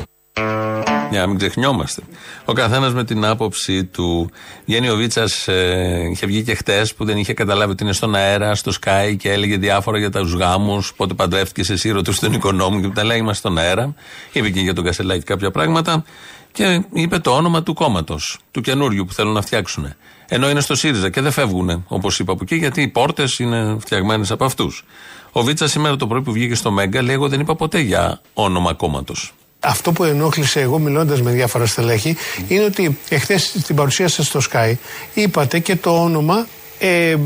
Για 1.11 1.21
να 1.21 1.27
μην 1.27 1.39
ξεχνιόμαστε. 1.39 2.03
Ο 2.45 2.53
καθένας 2.53 2.93
με 2.93 3.05
την 3.05 3.25
άποψή 3.25 3.85
του. 3.85 4.31
Βγαίνει 4.67 4.89
ο 4.89 4.97
Βίτσας, 4.97 5.49
ε, 5.49 6.09
είχε 6.11 6.27
βγει 6.27 6.43
και 6.43 6.55
χτες 6.55 6.95
που 6.95 7.05
δεν 7.05 7.17
είχε 7.17 7.35
καταλάβει 7.35 7.73
ότι 7.73 7.85
είναι 7.85 7.93
στον 7.93 8.15
αέρα, 8.15 8.55
στο 8.55 8.73
Sky 8.81 9.15
και 9.19 9.33
έλεγε 9.33 9.57
διάφορα 9.57 9.99
για 9.99 10.11
τους 10.11 10.35
γάμους. 10.35 10.93
Πότε 10.97 11.15
παντρεύτηκες 11.15 11.71
εσύ, 11.71 11.91
ρωτούσε 11.91 12.21
τον 12.21 12.33
οικονόμου 12.33 12.81
και 12.81 12.89
τα 12.89 13.05
λέει 13.05 13.19
Είμαστε 13.19 13.49
στον 13.49 13.59
αέρα. 13.59 13.95
Είπε 14.33 14.51
και 14.51 14.61
για 14.61 14.75
τον 14.75 14.85
Κασελάκη 14.85 15.25
κάποια 15.25 15.51
πράγματα. 15.51 16.05
Και 16.53 16.83
είπε 16.93 17.19
το 17.19 17.31
όνομα 17.31 17.63
του 17.63 17.75
κόμματος, 17.75 18.39
του 18.51 18.61
καινούριου 18.61 19.05
που 19.05 19.13
θέλουν 19.13 19.33
να 19.33 19.43
φτιάξουν. 19.43 19.95
Ενώ 20.29 20.51
είναι 20.51 20.61
στο 20.61 20.75
ΣΥΡΙΖΑ 20.75 21.11
και 21.11 21.21
δεν 21.21 21.33
φεύγουν, 21.33 21.85
όπως 21.89 22.19
είπα 22.19 22.33
από 22.33 22.41
εκεί, 22.43 22.57
γιατί 22.57 22.83
οι 22.83 22.89
πόρτες 22.89 23.39
είναι 23.39 23.77
φτιαγμένες 23.81 24.31
από 24.31 24.45
αυτούς. 24.45 24.85
Ο 25.33 25.43
Βίτσας 25.43 25.71
σήμερα 25.71 25.97
το 25.97 26.07
πρωί 26.07 26.23
που 26.23 26.33
βγήκε 26.33 26.55
στο 26.55 26.71
Μέγκα 26.71 27.03
λέει: 27.03 27.15
Εγώ 27.15 27.29
δεν 27.29 27.41
είπα 27.41 27.57
ποτέ 27.57 27.79
για 27.79 28.21
όνομα 28.35 28.75
κόμματος. 28.75 29.33
Αυτό 29.61 29.93
που 29.93 30.05
ενόχλησε 30.05 30.61
εγώ 30.61 30.79
μιλώντας 30.79 31.23
με 31.23 31.31
διάφορα 31.31 31.67
στελέχη 31.67 32.17
είναι 32.49 32.65
ότι 32.65 32.99
εχθές 33.09 33.55
στην 33.61 33.77
παρουσία 33.77 34.09
σας 34.09 34.27
στο 34.27 34.41
Sky 34.53 34.73
είπατε 35.15 35.59
και 35.59 35.77
το 35.77 36.03
όνομα, 36.03 36.47
ε, 36.79 37.17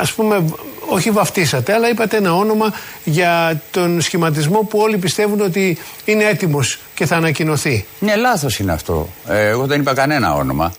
ας 0.00 0.12
πούμε, 0.12 0.44
όχι 0.88 1.10
βαφτίσατε, 1.10 1.72
αλλά 1.72 1.88
είπατε 1.88 2.16
ένα 2.16 2.34
όνομα 2.34 2.72
για 3.04 3.62
τον 3.70 4.00
σχηματισμό 4.00 4.58
που 4.58 4.78
όλοι 4.78 4.98
πιστεύουν 4.98 5.40
ότι 5.40 5.78
είναι 6.04 6.24
έτοιμος 6.24 6.78
και 6.94 7.06
θα 7.06 7.16
ανακοινωθεί. 7.16 7.86
Ναι, 7.98 8.16
λάθος 8.16 8.58
είναι 8.58 8.72
αυτό. 8.72 9.08
Ε, 9.28 9.48
εγώ 9.48 9.66
δεν 9.66 9.80
είπα 9.80 9.94
κανένα 9.94 10.34
όνομα. 10.34 10.72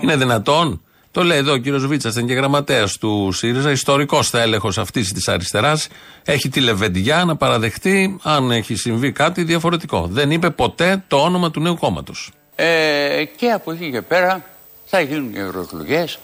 Είναι 0.00 0.16
δυνατόν; 0.16 0.82
Το 1.12 1.22
λέει 1.22 1.38
εδώ 1.38 1.52
ο 1.52 1.56
κύριος 1.56 1.86
Βίτσας, 1.86 2.12
ήταν 2.12 2.26
και 2.26 2.34
γραμματέας 2.34 2.98
του 2.98 3.32
ΣΥΡΙΖΑ, 3.32 3.70
ιστορικός 3.70 4.34
έλεγχος 4.34 4.78
αυτής 4.78 5.12
της 5.12 5.28
αριστεράς. 5.28 5.88
Έχει 6.24 6.48
τη 6.48 6.60
λεβεντιά 6.60 7.24
να 7.24 7.36
παραδεχτεί 7.36 8.18
αν 8.22 8.50
έχει 8.50 8.74
συμβεί 8.74 9.12
κάτι 9.12 9.42
διαφορετικό. 9.42 10.06
Δεν 10.10 10.30
είπε 10.30 10.50
ποτέ 10.50 11.04
το 11.08 11.16
όνομα 11.16 11.50
του 11.50 11.60
νέου 11.60 11.78
κόμματος. 11.78 12.30
Ε, 12.54 13.24
και 13.36 13.50
από 13.50 13.72
εκεί 13.72 13.90
και 13.90 14.02
πέρα 14.02 14.44
θα 14.84 15.00
γίνουν 15.00 15.32
και 15.32 15.38
ευρωεκλογές. 15.38 16.18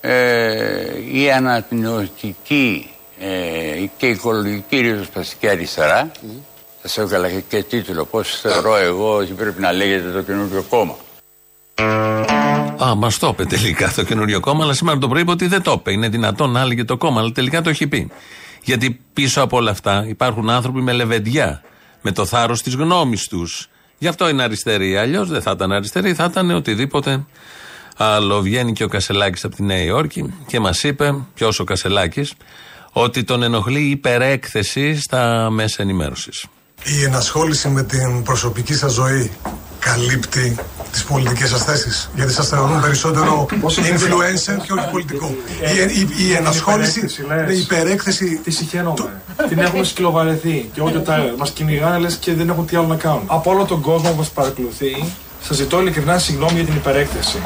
Ε, 0.00 0.84
η 1.12 1.30
αναπνευστική 1.30 2.90
ε, 3.18 3.84
και 3.96 4.06
οικολογική 4.06 4.80
ριζοσπαστική 4.80 5.48
αριστερά. 5.48 6.12
Θα 6.82 6.88
σε 6.88 7.00
έβγαλα 7.00 7.30
και, 7.30 7.40
και 7.48 7.62
τίτλο. 7.62 8.04
Πώς 8.04 8.40
θεωρώ 8.40 8.76
εγώ 8.76 9.14
ότι 9.16 9.32
πρέπει 9.32 9.60
να 9.60 9.72
λέγεται 9.72 10.10
το 10.10 10.22
καινούργιο 10.22 10.64
κόμμα. 10.68 10.96
Α, 12.82 12.94
μα 12.94 13.10
το 13.18 13.28
είπε 13.28 13.44
τελικά 13.44 13.92
το 13.92 14.02
καινούριο 14.02 14.40
κόμμα, 14.40 14.64
αλλά 14.64 14.72
σήμερα 14.72 14.98
το 14.98 15.08
πρωί 15.08 15.20
είπε 15.20 15.30
ότι 15.30 15.46
δεν 15.46 15.62
το 15.62 15.72
είπε. 15.78 15.92
Είναι 15.92 16.08
δυνατόν 16.08 16.50
να 16.50 16.60
έλεγε 16.60 16.84
το 16.84 16.96
κόμμα, 16.96 17.20
αλλά 17.20 17.32
τελικά 17.32 17.62
το 17.62 17.70
έχει 17.70 17.86
πει. 17.86 18.10
Γιατί 18.62 19.00
πίσω 19.12 19.42
από 19.42 19.56
όλα 19.56 19.70
αυτά 19.70 20.04
υπάρχουν 20.08 20.50
άνθρωποι 20.50 20.80
με 20.80 20.92
λεβεντιά, 20.92 21.62
με 22.02 22.12
το 22.12 22.24
θάρρος 22.24 22.62
της 22.62 22.74
γνώμης 22.74 23.28
τους. 23.28 23.68
Γι' 23.98 24.08
αυτό 24.08 24.28
είναι 24.28 24.42
αριστεροί. 24.42 24.96
Αλλιώς 24.96 25.28
δεν 25.28 25.42
θα 25.42 25.50
ήταν 25.50 25.72
αριστεροί, 25.72 26.14
θα 26.14 26.24
ήταν 26.24 26.50
οτιδήποτε 26.50 27.24
άλλο. 27.96 28.40
Βγαίνει 28.40 28.72
και 28.72 28.84
ο 28.84 28.88
Κασελάκης 28.88 29.44
από 29.44 29.54
τη 29.54 29.62
Νέα 29.62 29.82
Υόρκη 29.82 30.34
και 30.46 30.60
μας 30.60 30.82
είπε, 30.82 31.14
ποιος 31.34 31.58
ο 31.60 31.64
Κασελάκης, 31.64 32.34
ότι 32.92 33.24
τον 33.24 33.42
ενοχλεί 33.42 33.80
η 33.80 33.90
υπερέκθεση 33.90 35.00
στα 35.00 35.50
μέσα 35.50 35.82
ενημέρωσης. 35.82 36.46
Η 36.82 37.04
ενασχόληση 37.04 37.68
με 37.68 37.82
την 37.82 38.22
προσωπική 38.22 38.74
σας 38.74 38.92
ζωή 38.92 39.30
καλύπτει 39.78 40.56
τις 40.92 41.04
πολιτικές 41.04 41.48
σας 41.48 41.64
θέσεις. 41.64 42.10
Γιατί 42.14 42.32
σας 42.32 42.48
θεωρούν 42.48 42.80
περισσότερο 42.80 43.46
influencer 43.62 44.62
και 44.66 44.72
όχι 44.72 44.88
πολιτικό. 44.90 45.34
Η, 45.60 46.00
η, 46.00 46.28
η 46.28 46.32
ενασχόληση, 46.32 47.00
ναι, 47.28 47.52
η 47.52 47.58
υπερέκθεση... 47.58 48.40
Τι 48.44 48.50
συχαίνομαι. 48.50 49.22
Την 49.48 49.58
έχουμε 49.58 49.84
σκλοβαρεθεί. 49.84 50.70
Και 50.74 50.80
ό,τι 50.80 51.00
τα 51.00 51.34
μας 51.38 51.50
κυνηγάνε 51.50 51.98
λες 51.98 52.14
και 52.14 52.34
δεν 52.34 52.48
έχουν 52.48 52.66
τι 52.66 52.76
άλλο 52.76 52.86
να 52.86 52.96
κάνουν. 52.96 53.22
Από 53.26 53.50
όλο 53.50 53.64
τον 53.64 53.80
κόσμο 53.80 54.10
που 54.10 54.16
μας 54.16 54.30
παρακολουθεί, 54.30 55.04
σας 55.42 55.56
ζητώ 55.56 55.80
ειλικρινά 55.80 56.18
συγγνώμη 56.18 56.54
για 56.54 56.64
την 56.64 56.74
υπερέκθεση. 56.74 57.38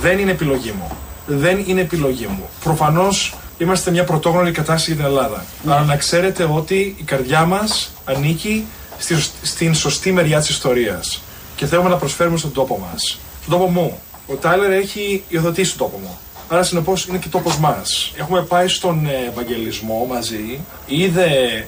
Δεν 0.00 0.18
είναι 0.18 0.30
επιλογή 0.30 0.74
μου. 0.78 0.96
Δεν 1.26 1.64
είναι 1.66 1.80
επιλογή 1.80 2.26
μου. 2.26 2.48
Προφανώς 2.64 3.34
είμαστε 3.62 3.90
μια 3.90 4.04
πρωτόγνωρη 4.04 4.50
κατάσταση 4.50 4.92
για 4.92 5.04
την 5.04 5.04
Ελλάδα. 5.04 5.44
Αλλά 5.66 5.82
να 5.82 5.96
ξέρετε 5.96 6.48
ότι 6.52 6.96
η 6.98 7.02
καρδιά 7.02 7.44
μας 7.44 7.92
ανήκει 8.04 8.66
στη, 8.98 9.14
στην 9.42 9.74
σωστή 9.74 10.12
μεριά 10.12 10.38
της 10.38 10.48
ιστορίας. 10.48 11.22
Και 11.56 11.66
θέλουμε 11.66 11.88
να 11.88 11.96
προσφέρουμε 11.96 12.38
στον 12.38 12.52
τόπο 12.52 12.78
μας. 12.78 13.18
Στον 13.44 13.58
τόπο 13.58 13.70
μου. 13.70 13.98
Ο 14.26 14.34
Τάιλερ 14.34 14.70
έχει 14.70 15.24
υιοθετήσει 15.28 15.76
τον 15.76 15.86
τόπο 15.86 15.98
μου. 16.02 16.18
Άρα 16.48 16.62
συνεπώς 16.62 17.06
είναι 17.06 17.18
και 17.18 17.28
τόπος 17.28 17.58
μας. 17.58 18.12
Έχουμε 18.16 18.42
πάει 18.42 18.68
στον 18.68 19.06
ε, 19.06 19.28
Ευαγγελισμό 19.28 20.06
μαζί. 20.08 20.60
Είδε, 20.86 21.26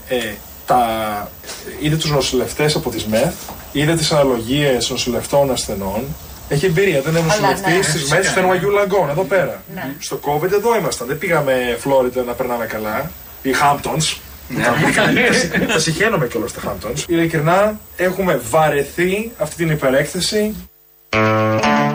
ε, 0.08 0.32
τα, 0.66 0.78
είδε 1.80 1.96
τους 1.96 2.10
νοσηλευτές 2.10 2.74
από 2.74 2.90
τις 2.90 3.04
ΜΕΘ. 3.04 3.32
Είδε 3.72 3.94
τις 3.94 4.12
αναλογίες 4.12 4.90
νοσηλευτών 4.90 5.50
ασθενών. 5.50 6.04
Έχει 6.48 6.66
εμπειρία. 6.66 7.00
Δεν 7.00 7.14
είναι 7.14 7.20
Αλλά 7.32 7.48
νοσηλευτή 7.50 7.76
ναι. 7.76 7.82
στις 7.82 8.10
ΜΕΘ 8.10 8.34
του 8.34 8.50
Αγίου 8.50 8.70
Λαγκών, 8.70 9.08
εδώ 9.10 9.22
πέρα. 9.24 9.62
Ναι. 9.74 9.94
Στο 9.98 10.20
COVID 10.26 10.52
εδώ 10.52 10.76
ήμασταν. 10.76 11.06
Δεν 11.06 11.18
πήγαμε 11.18 11.76
Φλόριντα 11.80 12.22
να 12.22 12.32
περνάμε 12.32 12.66
καλά. 12.66 13.10
Οι 13.42 13.50
Hamptons. 13.62 14.16
Τα- 14.64 15.66
Τα 15.72 15.78
συχαίνομαι 15.78 16.26
κιόλας 16.26 16.50
στα 16.50 16.60
Hamptons. 16.66 17.04
Ειλικρινά 17.08 17.80
έχουμε 17.96 18.40
βαρεθεί 18.50 19.32
αυτή 19.38 19.56
την 19.56 19.70
υπερέκθεση. 19.70 20.54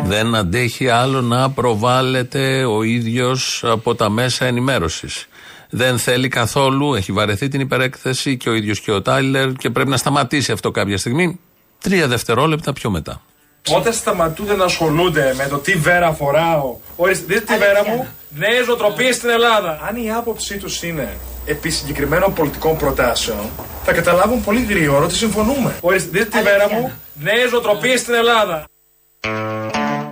Δεν 0.03 0.35
αντέχει 0.35 0.89
άλλο 0.89 1.21
να 1.21 1.49
προβάλλεται 1.51 2.65
ο 2.65 2.83
ίδιος 2.83 3.63
από 3.65 3.95
τα 3.95 4.09
μέσα 4.09 4.45
ενημέρωσης. 4.45 5.27
Δεν 5.69 5.97
θέλει 5.97 6.27
καθόλου, 6.27 6.93
έχει 6.95 7.11
βαρεθεί 7.11 7.47
την 7.47 7.59
υπερέκθεση 7.59 8.37
και 8.37 8.49
ο 8.49 8.53
ίδιος 8.53 8.79
και 8.79 8.91
ο 8.91 9.01
Τάιλερ 9.01 9.51
και 9.53 9.69
πρέπει 9.69 9.89
να 9.89 9.97
σταματήσει 9.97 10.51
αυτό 10.51 10.71
κάποια 10.71 10.97
στιγμή. 10.97 11.39
Τρία 11.81 12.07
δευτερόλεπτα 12.07 12.73
πιο 12.73 12.89
μετά. 12.89 13.21
Όταν 13.67 13.93
σταματούν 13.93 14.57
να 14.57 14.63
ασχολούνται 14.63 15.33
με 15.37 15.47
το 15.47 15.57
τι 15.57 15.73
βέρα 15.73 16.13
φοράω. 16.13 16.75
Ορίστε, 16.95 17.25
δείτε 17.27 17.53
τη 17.53 17.59
βέρα 17.59 17.81
μου. 17.87 18.07
Νέε 18.29 18.61
νοοτροπίε 18.67 19.11
στην 19.11 19.29
Ελλάδα. 19.29 19.79
Αν 19.87 19.95
η 19.95 20.11
άποψή 20.11 20.57
τους 20.57 20.83
είναι 20.83 21.17
επί 21.45 21.69
συγκεκριμένων 21.69 22.33
πολιτικών 22.33 22.77
προτάσεων, 22.77 23.49
θα 23.83 23.93
καταλάβουν 23.93 24.43
πολύ 24.43 24.63
γρήγορα 24.69 25.05
ότι 25.05 25.15
συμφωνούμε. 25.15 25.75
Ορίστε, 25.81 26.09
δείτε 26.11 26.37
τη 26.37 26.43
βέρα 26.43 26.69
μου. 26.73 26.91
Νέε 27.13 27.45
νοοτροπίε 27.51 27.97
στην 27.97 28.13
Ελλάδα. 28.13 28.65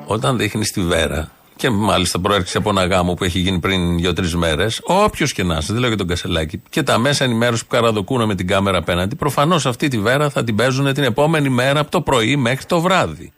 Όταν 0.05 0.37
δείχνεις 0.37 0.71
τη 0.71 0.81
βέρα, 0.81 1.31
και 1.55 1.69
μάλιστα 1.69 2.19
προέρχεσαι 2.19 2.57
από 2.57 2.69
ένα 2.69 2.85
γάμο 2.85 3.13
που 3.13 3.23
έχει 3.23 3.39
γίνει 3.39 3.59
πριν 3.59 3.97
δύο-τρεις 3.97 4.35
μέρες, 4.35 4.81
όποιος 4.83 5.33
και 5.33 5.43
να 5.43 5.57
είσαι, 5.57 5.71
δεν 5.71 5.79
λέω 5.79 5.87
για 5.87 5.97
τον 5.97 6.07
Κασελάκη, 6.07 6.61
και 6.69 6.83
τα 6.83 6.97
μέσα 6.97 7.23
ενημέρωσης 7.23 7.65
που 7.65 7.75
καραδοκούν 7.75 8.25
με 8.25 8.35
την 8.35 8.47
κάμερα 8.47 8.77
απέναντι, 8.77 9.15
προφανώς 9.15 9.65
αυτή 9.65 9.87
τη 9.87 9.99
βέρα 9.99 10.29
θα 10.29 10.43
την 10.43 10.55
παίζουν 10.55 10.93
την 10.93 11.03
επόμενη 11.03 11.49
μέρα 11.49 11.79
από 11.79 11.91
το 11.91 12.01
πρωί 12.01 12.35
μέχρι 12.35 12.65
το 12.65 12.81
βράδυ. 12.81 13.31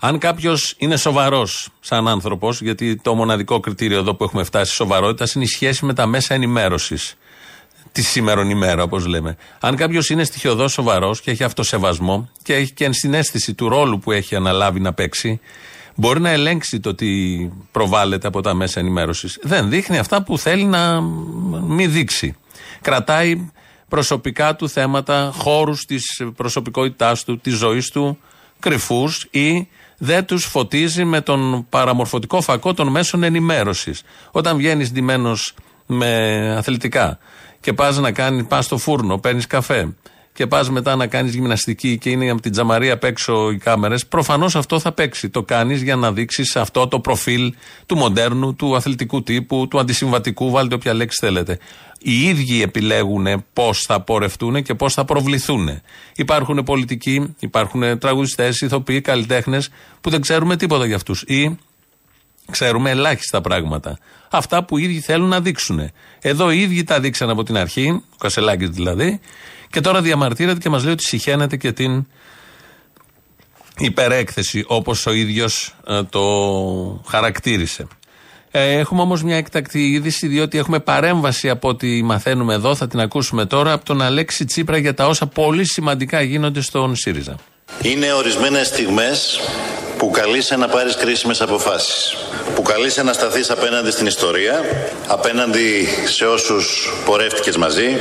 Αν 0.00 0.18
κάποιος 0.18 0.74
είναι 0.78 0.96
σοβαρός 0.96 1.68
σαν 1.80 2.08
άνθρωπος, 2.08 2.60
γιατί 2.60 2.96
το 2.96 3.14
μοναδικό 3.14 3.60
κριτήριο 3.60 3.98
εδώ 3.98 4.14
που 4.14 4.24
έχουμε 4.24 4.44
φτάσει 4.44 4.74
σοβαρότητα 4.74 5.30
είναι 5.34 5.44
η 5.44 5.48
σχέση 5.48 5.84
με 5.84 5.94
τα 5.94 6.06
μέσα 6.06 6.34
ενημέρωσης 6.34 7.16
τη 7.92 8.02
σήμερον 8.02 8.50
ημέρα, 8.50 8.82
όπως 8.82 9.06
λέμε. 9.06 9.36
Αν 9.60 9.76
κάποιος 9.76 10.10
είναι 10.10 10.24
στοιχειοδός 10.24 10.72
σοβαρός 10.72 11.20
και 11.20 11.30
έχει 11.30 11.44
αυτοσεβασμό 11.44 12.28
και 12.42 12.54
έχει 12.54 12.72
και 12.72 12.84
ενσυναίσθηση 12.84 13.54
του 13.54 13.68
ρόλου 13.68 13.98
που 13.98 14.12
έχει 14.12 14.34
αναλάβει 14.34 14.80
να 14.80 14.92
παίξει, 14.92 15.40
μπορεί 15.94 16.20
να 16.20 16.30
ελέγξει 16.30 16.80
το 16.80 16.94
τι 16.94 17.06
προβάλλεται 17.70 18.26
από 18.26 18.40
τα 18.40 18.54
μέσα 18.54 18.80
ενημέρωσης. 18.80 19.38
Δεν 19.42 19.68
δείχνει 19.68 19.98
αυτά 19.98 20.22
που 20.22 20.38
θέλει 20.38 20.64
να 20.64 21.00
μην 21.60 21.92
δείξει. 21.92 22.36
Κρατάει 22.80 23.50
προσωπικά 23.88 24.56
του 24.56 24.68
θέματα, 24.68 25.32
χώρους 25.34 25.84
της 25.84 26.22
προσωπικότητάς 26.36 27.24
του, 27.24 27.38
της 27.38 27.54
ζωής 27.54 27.90
του, 27.90 28.18
κρυφούς 28.58 29.26
ή 29.30 29.68
δεν 29.98 30.24
τους 30.24 30.44
φωτίζει 30.44 31.04
με 31.04 31.20
τον 31.20 31.66
παραμορφωτικό 31.68 32.40
φακό 32.40 32.74
των 32.74 32.88
μέσων 32.88 33.22
ενημέρωσης. 33.22 34.02
Όταν 34.30 34.56
βγαίνεις 34.56 34.92
ντυμένος 34.92 35.54
με 35.86 36.54
αθλητικά 36.56 37.18
και 37.60 37.72
πας 37.72 37.98
να 37.98 38.12
κάνει, 38.12 38.44
πας 38.44 38.64
στο 38.64 38.78
φούρνο, 38.78 39.18
παίρνεις 39.18 39.46
καφέ 39.46 39.94
και 40.38 40.46
πας 40.46 40.70
μετά 40.70 40.96
να 40.96 41.06
κάνεις 41.06 41.34
γυμναστική 41.34 41.98
και 41.98 42.10
είναι 42.10 42.30
από 42.30 42.40
την 42.40 42.52
τζαμαρία 42.52 42.92
απ' 42.92 43.04
έξω 43.04 43.50
οι 43.50 43.56
κάμερες, 43.56 44.06
προφανώς 44.06 44.56
αυτό 44.56 44.78
θα 44.78 44.92
παίξει. 44.92 45.28
Το 45.28 45.42
κάνεις 45.42 45.82
για 45.82 45.96
να 45.96 46.12
δείξεις 46.12 46.56
αυτό 46.56 46.88
το 46.88 47.00
προφίλ 47.00 47.54
του 47.86 47.96
μοντέρνου, 47.96 48.54
του 48.54 48.76
αθλητικού 48.76 49.22
τύπου, 49.22 49.68
του 49.70 49.78
αντισυμβατικού, 49.78 50.50
βάλτε 50.50 50.74
όποια 50.74 50.94
λέξη 50.94 51.18
θέλετε. 51.20 51.58
Οι 51.98 52.22
ίδιοι 52.22 52.62
επιλέγουν 52.62 53.44
πώς 53.52 53.82
θα 53.82 54.00
πορευτούν 54.00 54.62
και 54.62 54.74
πώς 54.74 54.94
θα 54.94 55.04
προβληθούν. 55.04 55.80
Υπάρχουν 56.16 56.62
πολιτικοί, 56.64 57.34
υπάρχουν 57.38 57.98
τραγουδιστές, 57.98 58.60
ηθοποιοί, 58.60 59.00
καλλιτέχνες 59.00 59.70
που 60.00 60.10
δεν 60.10 60.20
ξέρουμε 60.20 60.56
τίποτα 60.56 60.86
για 60.86 60.96
αυτούς. 60.96 61.22
Ή 61.22 61.58
ξέρουμε 62.50 62.90
ελάχιστα 62.90 63.40
πράγματα. 63.40 63.98
Αυτά 64.30 64.64
που 64.64 64.78
οι 64.78 64.82
ίδιοι 64.82 65.00
θέλουν 65.00 65.28
να 65.28 65.40
δείξουν. 65.40 65.90
Εδώ 66.20 66.50
οι 66.50 66.60
ίδιοι 66.60 66.84
τα 66.84 67.00
δείξαν 67.00 67.30
από 67.30 67.42
την 67.42 67.56
αρχή, 67.56 67.88
ο 67.88 68.16
Κασελάκης 68.18 68.68
δηλαδή, 68.68 69.20
και 69.70 69.80
τώρα 69.80 70.00
διαμαρτύρεται 70.00 70.58
και 70.58 70.68
μας 70.68 70.82
λέει 70.82 70.92
ότι 70.92 71.04
συχαίνεται 71.04 71.56
και 71.56 71.72
την 71.72 72.06
υπερέκθεση, 73.78 74.64
όπως 74.66 75.06
ο 75.06 75.12
ίδιος 75.12 75.74
το 76.10 76.22
χαρακτήρισε. 77.06 77.86
Ε, 78.50 78.78
έχουμε 78.78 79.00
όμως 79.00 79.22
μια 79.22 79.36
εκτακτή 79.36 79.90
είδηση, 79.90 80.26
διότι 80.26 80.58
έχουμε 80.58 80.80
παρέμβαση 80.80 81.48
από 81.48 81.68
ό,τι 81.68 82.02
μαθαίνουμε 82.02 82.54
εδώ, 82.54 82.74
θα 82.74 82.86
την 82.86 83.00
ακούσουμε 83.00 83.46
τώρα, 83.46 83.72
από 83.72 83.84
τον 83.84 84.02
Αλέξη 84.02 84.44
Τσίπρα 84.44 84.76
για 84.76 84.94
τα 84.94 85.06
όσα 85.06 85.26
πολύ 85.26 85.64
σημαντικά 85.66 86.22
γίνονται 86.22 86.60
στον 86.60 86.96
ΣΥΡΙΖΑ. 86.96 87.36
Είναι 87.82 88.12
ορισμένες 88.12 88.66
στιγμές 88.66 89.40
που 89.98 90.10
καλείσαι 90.10 90.56
να 90.56 90.68
πάρεις 90.68 90.96
κρίσιμες 90.96 91.40
αποφάσεις. 91.40 92.16
Που 92.54 92.62
καλείσαι 92.62 93.02
να 93.02 93.12
σταθείς 93.12 93.50
απέναντι 93.50 93.90
στην 93.90 94.06
ιστορία, 94.06 94.64
απέναντι 95.06 95.88
σε 96.04 96.24
όσους 96.26 96.92
πορεύτηκες 97.04 97.56
μαζί, 97.56 97.96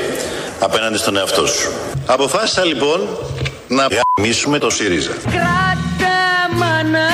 απέναντι 0.59 0.97
στον 0.97 1.17
εαυτό 1.17 1.47
σου. 1.47 1.71
Αποφάσισα 2.05 2.65
λοιπόν 2.65 3.07
να 3.67 3.87
γαμίσουμε 4.17 4.57
το 4.57 4.69
ΣΥΡΙΖΑ. 4.69 5.11
Κράτα 5.23 6.55
μάνα 6.55 7.07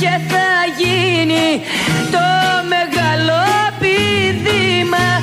και 0.00 0.08
θα 0.28 0.48
γίνει 0.78 1.62
το 2.10 2.18
μεγάλο 2.68 3.38
πηδήμα 3.80 5.22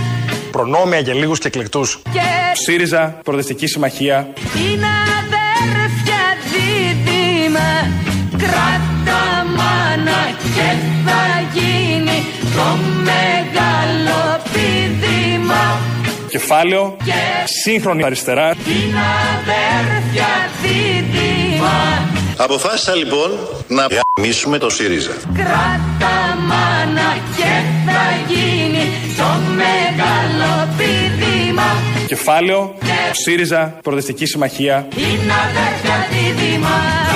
Προνόμια 0.52 1.00
για 1.00 1.14
λίγους 1.14 1.40
και 1.40 1.48
εκλεκτούς. 1.48 2.00
και 2.04 2.20
ΣΥΡΙΖΑ, 2.64 3.20
Προοδευτική 3.24 3.68
Συμμαχία. 3.68 4.28
είναι 4.72 4.88
αδέρφια 5.20 5.36
δίδυμα 5.88 6.07
Κράτα 8.38 9.46
μάνα 9.58 10.22
και 10.56 10.70
θα 11.06 11.24
γίνει 11.54 12.26
το 12.56 12.78
μεγάλο 13.10 14.40
πηδήμα 14.54 15.80
Κεφάλαιο, 16.30 16.98
σύγχρονη 17.64 18.04
αριστερά. 18.04 18.48
Είναι 18.50 19.00
αδέρφια 19.38 20.28
δίδυμα 20.62 22.08
Αποφάσισα 22.38 22.96
λοιπόν 22.96 23.30
να 23.68 23.88
γαμίσουμε 24.16 24.58
το 24.58 24.70
ΣΥΡΙΖΑ. 24.70 25.12
Κράτα 25.34 26.38
μάνα 26.48 27.18
και 27.38 27.54
θα 27.86 28.34
γίνει 28.34 28.84
το 29.18 29.30
μεγάλο 29.56 30.70
πηδήμα 30.78 31.64
Κεφάλαιο, 32.08 32.76
ΣΥΡΙΖΑ, 33.12 33.78
Προοδευτική 33.84 34.26
Συμμαχία. 34.26 34.88
Είναι 34.96 35.34
αδέρφια 35.48 36.08
δίδυμα 36.12 37.07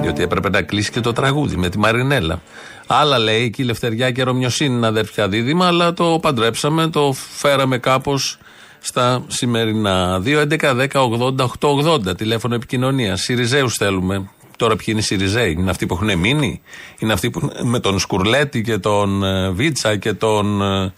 διότι 0.00 0.22
έπρεπε 0.22 0.50
να 0.50 0.62
κλείσει 0.62 0.90
και 0.90 1.00
το 1.00 1.12
τραγούδι 1.12 1.56
με 1.56 1.68
τη 1.68 1.78
Μαρινέλα. 1.78 2.40
Άλλα 2.86 3.18
λέει 3.18 3.50
και 3.50 3.62
η 3.62 3.64
Λευτεριά 3.64 4.10
και 4.10 4.20
η 4.20 4.24
Ρωμιοσύνη 4.24 4.74
είναι 4.74 4.86
αδέρφια 4.86 5.28
δίδυμα, 5.28 5.66
αλλά 5.66 5.92
το 5.92 6.18
παντρέψαμε, 6.22 6.88
το 6.88 7.12
φέραμε 7.36 7.78
κάπως 7.78 8.38
στα 8.80 9.24
σημερινά. 9.26 10.22
2, 10.24 10.40
11, 10.40 10.74
10, 10.74 10.86
80, 10.92 11.44
8, 11.44 11.68
80 11.68 12.16
τηλέφωνο 12.16 12.54
επικοινωνίας. 12.54 13.20
Σιριζέους 13.20 13.76
θέλουμε. 13.76 14.28
Τώρα 14.56 14.76
ποιοι 14.76 14.86
είναι 14.88 14.98
οι 14.98 15.02
Σιριζέοι, 15.02 15.56
είναι 15.58 15.70
αυτοί 15.70 15.86
που 15.86 15.94
έχουν 15.94 16.18
μείνει, 16.18 16.60
είναι 16.98 17.12
αυτοί 17.12 17.30
που 17.30 17.40
είναι 17.42 17.52
με 17.62 17.80
τον 17.80 17.98
Σκουρλέτη 17.98 18.62
και 18.62 18.78
τον 18.78 19.24
ε, 19.24 19.50
Βίτσα 19.50 19.96
και 19.96 20.12
τον 20.12 20.62
ε, 20.62 20.92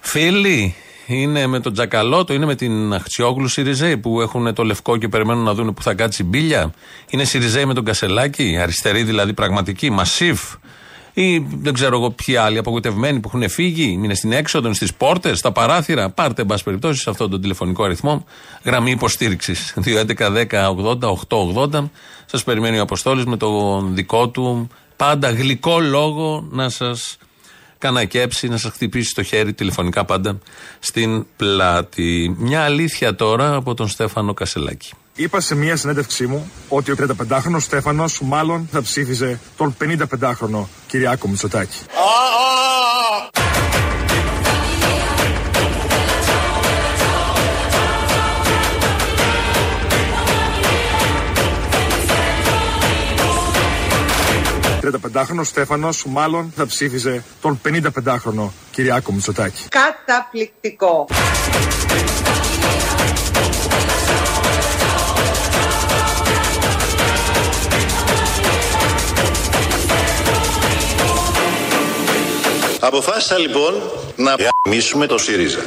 Φίλη, 0.00 0.74
είναι 1.06 1.46
με 1.46 1.60
τον 1.60 1.72
Τζακαλώτο, 1.72 2.34
είναι 2.34 2.46
με 2.46 2.54
την 2.54 2.92
Αχτσιόγλου 2.92 3.48
Σιριζέοι 3.48 3.96
που 3.96 4.20
έχουν 4.20 4.54
το 4.54 4.62
λευκό 4.62 4.96
και 4.96 5.08
περιμένουν 5.08 5.44
να 5.44 5.54
δουν 5.54 5.74
που 5.74 5.82
θα 5.82 5.94
κάτσει 5.94 6.22
η 6.22 6.26
μπίλια. 6.28 6.72
Είναι 7.10 7.24
Σιριζέοι 7.24 7.64
με 7.64 7.74
τον 7.74 7.84
Κασελάκη, 7.84 8.58
αριστεροί 8.60 9.02
δηλαδή 9.02 9.32
πραγματικοί, 9.32 9.90
μασίφ. 9.90 10.40
Ή 11.14 11.38
δεν 11.38 11.72
ξέρω 11.72 11.96
εγώ 11.96 12.10
ποιοι 12.10 12.36
άλλοι 12.36 12.58
απογοητευμένοι 12.58 13.20
που 13.20 13.30
έχουν 13.34 13.48
φύγει, 13.48 13.98
είναι 14.02 14.14
στην 14.14 14.32
έξοδο, 14.32 14.74
στις 14.74 14.94
πόρτες, 14.94 15.38
στα 15.38 15.52
παράθυρα. 15.52 16.10
Πάρτε, 16.10 16.42
εν 16.42 16.48
πάση 16.48 16.64
περιπτώσει, 16.64 17.00
σε 17.00 17.10
αυτόν 17.10 17.30
τον 17.30 17.40
τηλεφωνικό 17.40 17.84
αριθμό 17.84 18.24
γραμμή 18.64 18.90
υποστήριξης. 18.90 19.74
2.11.10.80.880. 19.84 21.90
Σας 22.34 22.44
περιμένει 22.44 22.78
ο 22.78 22.82
Αποστόλης 22.82 23.24
με 23.24 23.36
τον 23.36 23.94
δικό 23.94 24.28
του 24.28 24.68
πάντα 24.96 25.30
γλυκό 25.30 25.80
λόγο 25.80 26.46
να 26.50 26.68
σας 26.68 27.16
κανακέψει, 27.78 28.48
να 28.48 28.56
σας 28.56 28.72
χτυπήσει 28.72 29.14
το 29.14 29.22
χέρι 29.22 29.52
τηλεφωνικά 29.52 30.04
πάντα 30.04 30.38
στην 30.78 31.26
πλάτη. 31.36 32.34
Μια 32.38 32.62
αλήθεια 32.62 33.14
τώρα 33.14 33.54
από 33.54 33.74
τον 33.74 33.88
Στέφανο 33.88 34.34
Κασελάκη. 34.34 34.92
Είπα 35.14 35.40
σε 35.40 35.54
μια 35.54 35.76
συνέντευξή 35.76 36.26
μου 36.26 36.50
ότι 36.68 36.90
ο 36.90 36.96
35χρονο 36.98 37.56
Στέφανος 37.58 38.20
μάλλον 38.20 38.68
θα 38.70 38.82
ψήφιζε 38.82 39.40
τον 39.56 39.76
55χρονο 39.80 40.64
Κυριάκο 40.86 41.28
Μητσοτάκη. 41.28 41.78
«35χρονο 54.92 55.44
Στέφανος 55.44 56.04
μάλλον 56.06 56.52
θα 56.56 56.66
ψήφιζε 56.66 57.24
τον 57.40 57.60
55χρονο 57.64 58.48
Κυριάκο 58.70 59.12
Μητσοτάκη. 59.12 59.68
Καταπληκτικό. 59.68 61.06
Αποφάσισα 72.80 73.38
λοιπόν 73.38 73.74
να 74.16 74.34
γαμίσουμε 74.64 75.06
το 75.06 75.18
ΣΥΡΙΖΑ. 75.18 75.60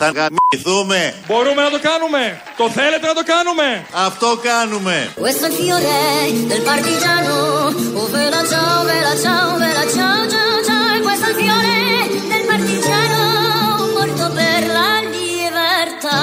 Θα 0.00 0.08
γαμηθούμε. 0.16 1.00
Μπορούμε 1.28 1.60
να 1.66 1.70
το 1.74 1.80
κάνουμε! 1.88 2.22
Το 2.60 2.66
θέλετε 2.78 3.06
να 3.10 3.14
το 3.18 3.24
κάνουμε! 3.32 3.68
Αυτό 4.06 4.28
κάνουμε. 4.50 4.96
Questo 5.24 5.44
è 5.46 5.50
il 5.50 5.56
fiore 5.60 5.98
del 6.50 6.62
partigiano. 6.70 7.34
Oh, 8.00 8.08
vela 8.14 8.42
ciao, 8.52 8.78
vela 8.90 9.14
ciao, 9.24 9.48
vela 9.62 9.84
ciao, 9.96 10.20
ciao, 10.34 10.54
ciao. 10.68 10.86
E 10.96 10.98
questo 11.06 11.26
è 11.28 11.30
il 11.32 11.38
fiore 11.42 11.76
del 12.30 12.44
partigiano 12.50 13.20
morto 13.96 14.24
per 14.38 14.60
la 14.76 14.90
libertà. 15.14 16.18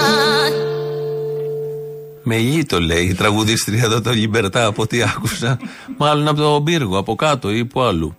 Με 2.28 2.36
ήλι 2.36 2.66
το 2.66 2.80
λέει 2.80 3.04
η 3.04 3.14
τραγουδίστρια 3.14 3.84
εδώ 3.84 4.02
το 4.02 4.12
Λιμπερτά 4.12 4.66
από 4.66 4.82
ό,τι 4.82 5.02
άκουσα. 5.04 5.60
Μάλλον 5.98 6.28
από 6.28 6.42
τον 6.42 6.64
πύργο, 6.64 6.98
από 6.98 7.16
κάτω 7.16 7.52
ή 7.52 7.66
που 7.66 7.82
αλλού. 7.82 8.18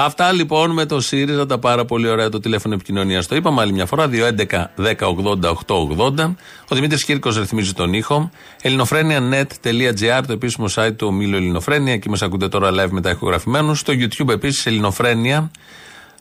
Αυτά 0.00 0.32
λοιπόν 0.32 0.70
με 0.70 0.86
το 0.86 1.00
ΣΥΡΙΖΑ, 1.00 1.46
τα 1.46 1.58
πάρα 1.58 1.84
πολύ 1.84 2.08
ωραία 2.08 2.28
το 2.28 2.40
τηλέφωνο 2.40 2.74
επικοινωνίας. 2.74 3.26
Το 3.26 3.36
είπαμε 3.36 3.60
άλλη 3.60 3.72
μια 3.72 3.86
φορά, 3.86 4.08
211-1080-880. 4.08 6.34
Ο 6.68 6.74
Δημήτρης 6.74 7.04
Κύρκος 7.04 7.38
ρυθμίζει 7.38 7.72
τον 7.72 7.92
ήχο. 7.92 8.30
ελληνοφρένια.net.gr, 8.62 10.22
το 10.26 10.32
επίσημο 10.32 10.66
site 10.74 10.96
του 10.96 11.06
ομίλου 11.06 11.36
Ελληνοφρένια. 11.36 11.92
Εκεί 11.92 12.10
μας 12.10 12.22
ακούτε 12.22 12.48
τώρα 12.48 12.70
live 12.70 12.90
μετά 12.90 13.10
ηχογραφημένου. 13.10 13.74
Στο 13.74 13.92
YouTube 13.92 14.28
επίσης 14.28 14.66
Ελληνοφρένια 14.66 15.50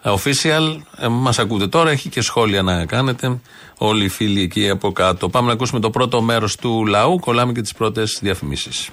official. 0.03 0.77
Ε, 0.97 1.07
μας 1.07 1.39
ακούτε 1.39 1.67
τώρα, 1.67 1.89
έχει 1.89 2.09
και 2.09 2.21
σχόλια 2.21 2.61
να 2.61 2.85
κάνετε. 2.85 3.39
Όλοι 3.77 4.03
οι 4.03 4.09
φίλοι 4.09 4.41
εκεί 4.41 4.69
από 4.69 4.91
κάτω. 4.91 5.29
Πάμε 5.29 5.47
να 5.47 5.53
ακούσουμε 5.53 5.79
το 5.79 5.89
πρώτο 5.89 6.21
μέρος 6.21 6.55
του 6.55 6.85
λαού. 6.85 7.19
Κολλάμε 7.19 7.51
και 7.51 7.61
τις 7.61 7.73
πρώτες 7.73 8.19
διαφημίσεις. 8.21 8.89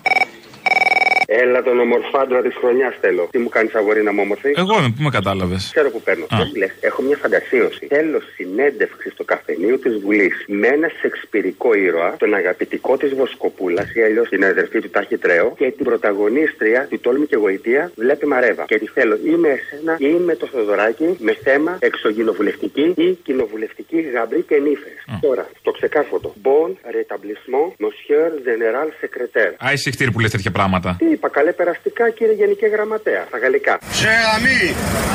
Έλα 1.42 1.62
τον 1.62 1.81
ομορφάντρα 1.81 2.40
της 2.42 2.55
χρονιάς 2.61 2.94
θέλω. 3.01 3.29
Τι 3.31 3.38
μου 3.38 3.49
κάνεις 3.49 3.75
αγόρι 3.75 4.03
να 4.03 4.12
μου 4.12 4.20
όμορφη. 4.23 4.51
Εγώ 4.57 4.79
είμαι, 4.79 4.90
πού 4.97 5.03
με 5.03 5.11
κατάλαβες; 5.11 5.70
Ξέρω 5.75 5.90
που 5.90 6.01
παίρνω. 6.07 6.25
Α. 6.25 6.37
Δεν 6.38 6.51
λες, 6.57 6.73
έχω 6.81 7.03
μια 7.03 7.16
φαντασίωση. 7.16 7.87
Θέλω 7.87 8.20
συνέντευξη 8.37 9.11
στο 9.11 9.25
καφενείο 9.25 9.79
της 9.79 9.94
Βουλής 10.03 10.44
με 10.47 10.66
ένα 10.66 10.88
σεξπυρικό 11.01 11.75
ήρωα, 11.75 12.16
τον 12.18 12.35
αγαπητικό 12.35 12.97
της 12.97 13.14
Βοσκοπούλας 13.14 13.94
ή 13.94 14.03
αλλιώς 14.03 14.29
την 14.29 14.44
αδερφή 14.44 14.81
του 14.81 14.90
Τάχη 14.90 15.16
Τρέο 15.18 15.55
και 15.57 15.70
την 15.77 15.85
πρωταγωνίστρια 15.85 16.87
του 16.90 17.01
Τόλμη 17.01 17.27
και 17.27 17.37
Γοητεία 17.37 17.92
βλέπει 17.97 18.27
Μαρέβα. 18.27 18.64
Και 18.64 18.79
τη 18.79 18.87
θέλω 18.87 19.18
ή 19.25 19.35
με 19.44 19.49
εσένα 19.49 19.97
ή 19.99 20.12
με 20.29 20.35
το 20.35 20.47
Θοδωράκι 20.47 21.16
με 21.18 21.33
θέμα 21.42 21.77
εξωγεινοβουλευτική 21.81 22.92
ή 22.97 23.09
κοινοβουλευτική 23.27 24.01
γαμπρή 24.01 24.42
και 24.42 24.57
νύφες. 24.57 24.99
Τώρα, 25.20 25.49
το 25.62 25.70
ξεκάρφωτο. 25.70 26.35
Bon 26.49 26.70
rétablissement, 26.99 27.66
monsieur 27.85 28.25
général 28.49 28.88
secrétaire. 29.03 29.55
Α, 29.66 29.70
εσύ 29.73 29.90
χτύρι 29.90 30.11
που 30.11 30.20
λες 30.20 30.31
τέτοια 30.31 30.51
πράγματα. 30.51 30.97
Τι 30.99 31.16
είπα, 31.24 31.38
καλέ 31.38 31.52
περαστικά 31.52 32.10
κύριε 32.10 32.34
Γενική 32.40 32.66
Γραμματέα, 32.74 33.24
στα 33.28 33.38
γαλλικά. 33.38 33.74
Cher 34.00 34.22
ami, 34.37 34.60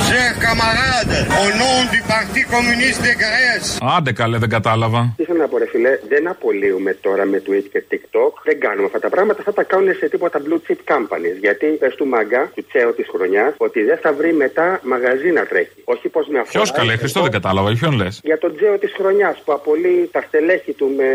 cher 0.07 0.29
camarade, 0.47 1.17
au 1.39 1.47
nom 1.61 1.79
du 1.93 1.99
Parti 2.11 2.41
communiste 2.53 3.01
de 3.07 3.13
Grèce. 3.23 3.69
Άντε 3.97 4.11
καλέ, 4.11 4.37
δεν 4.37 4.49
κατάλαβα. 4.49 5.13
Τι 5.17 5.23
θέλω 5.23 5.39
να 5.39 5.47
πω, 5.47 5.57
ρε 5.57 5.67
φιλέ, 5.73 5.99
δεν 6.07 6.27
απολύουμε 6.27 6.93
τώρα 6.93 7.25
με 7.25 7.41
Twitch 7.45 7.67
και 7.71 7.83
TikTok. 7.91 8.33
Δεν 8.43 8.59
κάνουμε 8.59 8.85
αυτά 8.85 8.99
τα 8.99 9.09
πράγματα. 9.09 9.43
Θα 9.43 9.53
τα 9.53 9.63
κάνουν 9.63 9.93
σε 9.99 10.09
τίποτα 10.09 10.39
blue 10.45 10.59
chip 10.67 10.81
companies. 10.93 11.37
Γιατί 11.39 11.65
πες 11.65 11.95
του 11.95 12.05
μάγκα, 12.07 12.51
του 12.55 12.65
τσέο 12.69 12.91
της 12.91 13.07
χρονιάς, 13.13 13.53
ότι 13.57 13.79
δεν 13.83 13.97
θα 14.03 14.13
βρει 14.13 14.33
μετά 14.33 14.79
μαγαζί 14.83 15.29
να 15.31 15.43
τρέχει. 15.45 15.77
Όχι 15.83 16.09
πως 16.09 16.27
με 16.27 16.39
αφορά. 16.39 16.51
Ποιος 16.57 16.71
καλέ, 16.71 16.97
Χριστό 16.97 17.21
δεν 17.21 17.31
κατάλαβα, 17.31 17.67
για 17.71 17.79
ποιον 17.79 17.93
λες; 18.01 18.19
Για 18.23 18.37
τον 18.37 18.55
τσέο 18.55 18.77
της 18.77 18.91
χρονιάς 18.97 19.37
που 19.45 19.51
απολύει 19.53 20.09
τα 20.11 20.21
στελέχη 20.27 20.73
του 20.73 20.87
με 20.97 21.09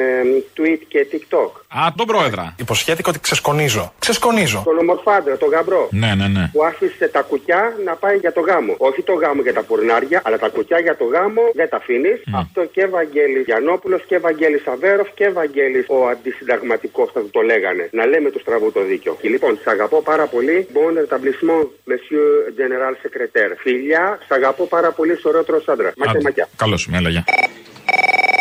Twitch 0.57 0.85
και 0.89 1.07
TikTok. 1.13 1.51
Α, 1.81 1.81
τον 1.97 2.07
πρόεδρα. 2.07 2.55
Υποσχέθηκα 2.59 3.11
ότι 3.11 3.21
ξεσκονίζω. 3.21 3.93
Ξεσκονίζω. 3.99 4.63
Τον 4.75 4.89
ομορφάντρα, 4.89 5.37
τον 5.37 5.49
γαμπρό. 5.49 5.89
Ναι, 6.03 6.15
ναι, 6.19 6.27
ναι. 6.29 6.45
Που 6.53 6.65
άφησε 6.65 7.09
τα 7.09 7.23
κουκιά 7.31 7.63
να 7.85 7.95
πάει 7.95 8.17
για 8.17 8.33
το 8.33 8.41
γάμο. 8.41 8.75
Όχι 8.79 9.03
το 9.03 9.13
γάμο 9.13 9.43
για 9.43 9.55
τα 9.55 9.63
πουρνάρια, 9.63 10.23
αλλά 10.25 10.39
τα 10.39 10.49
κουκιά 10.49 10.79
για 10.79 10.97
το 10.97 11.05
γάμο 11.05 11.43
δεν 11.55 11.69
τα 11.69 11.77
αφήνει. 11.77 12.13
Αυτό 12.35 12.65
και 12.65 12.87
Βαγγέλη 12.87 13.41
Γιανόπουλο 13.41 13.99
και 14.07 14.19
Βαγγέλη 14.19 14.63
Αβέροφ 14.73 15.09
και 15.15 15.29
Βαγγέλη 15.29 15.85
ο 15.89 16.07
αντισυνταγματικός 16.07 17.11
θα 17.13 17.21
του 17.21 17.31
το 17.31 17.41
λέγανε. 17.41 17.89
Να 17.93 18.07
λέμε 18.07 18.31
του 18.31 18.41
στραβού 18.41 18.73
το 18.73 18.83
δίκιο. 18.85 19.17
Και 19.21 19.29
λοιπόν, 19.29 19.59
σ' 19.63 19.67
αγαπώ 19.67 20.03
πάρα 20.03 20.27
πολύ. 20.27 20.67
Bon 20.75 20.93
rétablissement, 21.03 21.65
monsieur 21.91 22.27
general 22.61 22.95
secrétaire. 23.05 23.55
Φιλιά, 23.59 24.19
σ' 24.29 24.31
αγαπώ 24.31 24.65
πάρα 24.67 24.91
πολύ, 24.91 25.17
σωρότερο 25.17 25.63
άντρα. 25.67 25.93
Μακιά, 25.97 26.21
μακιά. 26.23 26.49
Καλώς 26.57 26.87
με 26.87 26.97
έλαγε. 26.97 27.25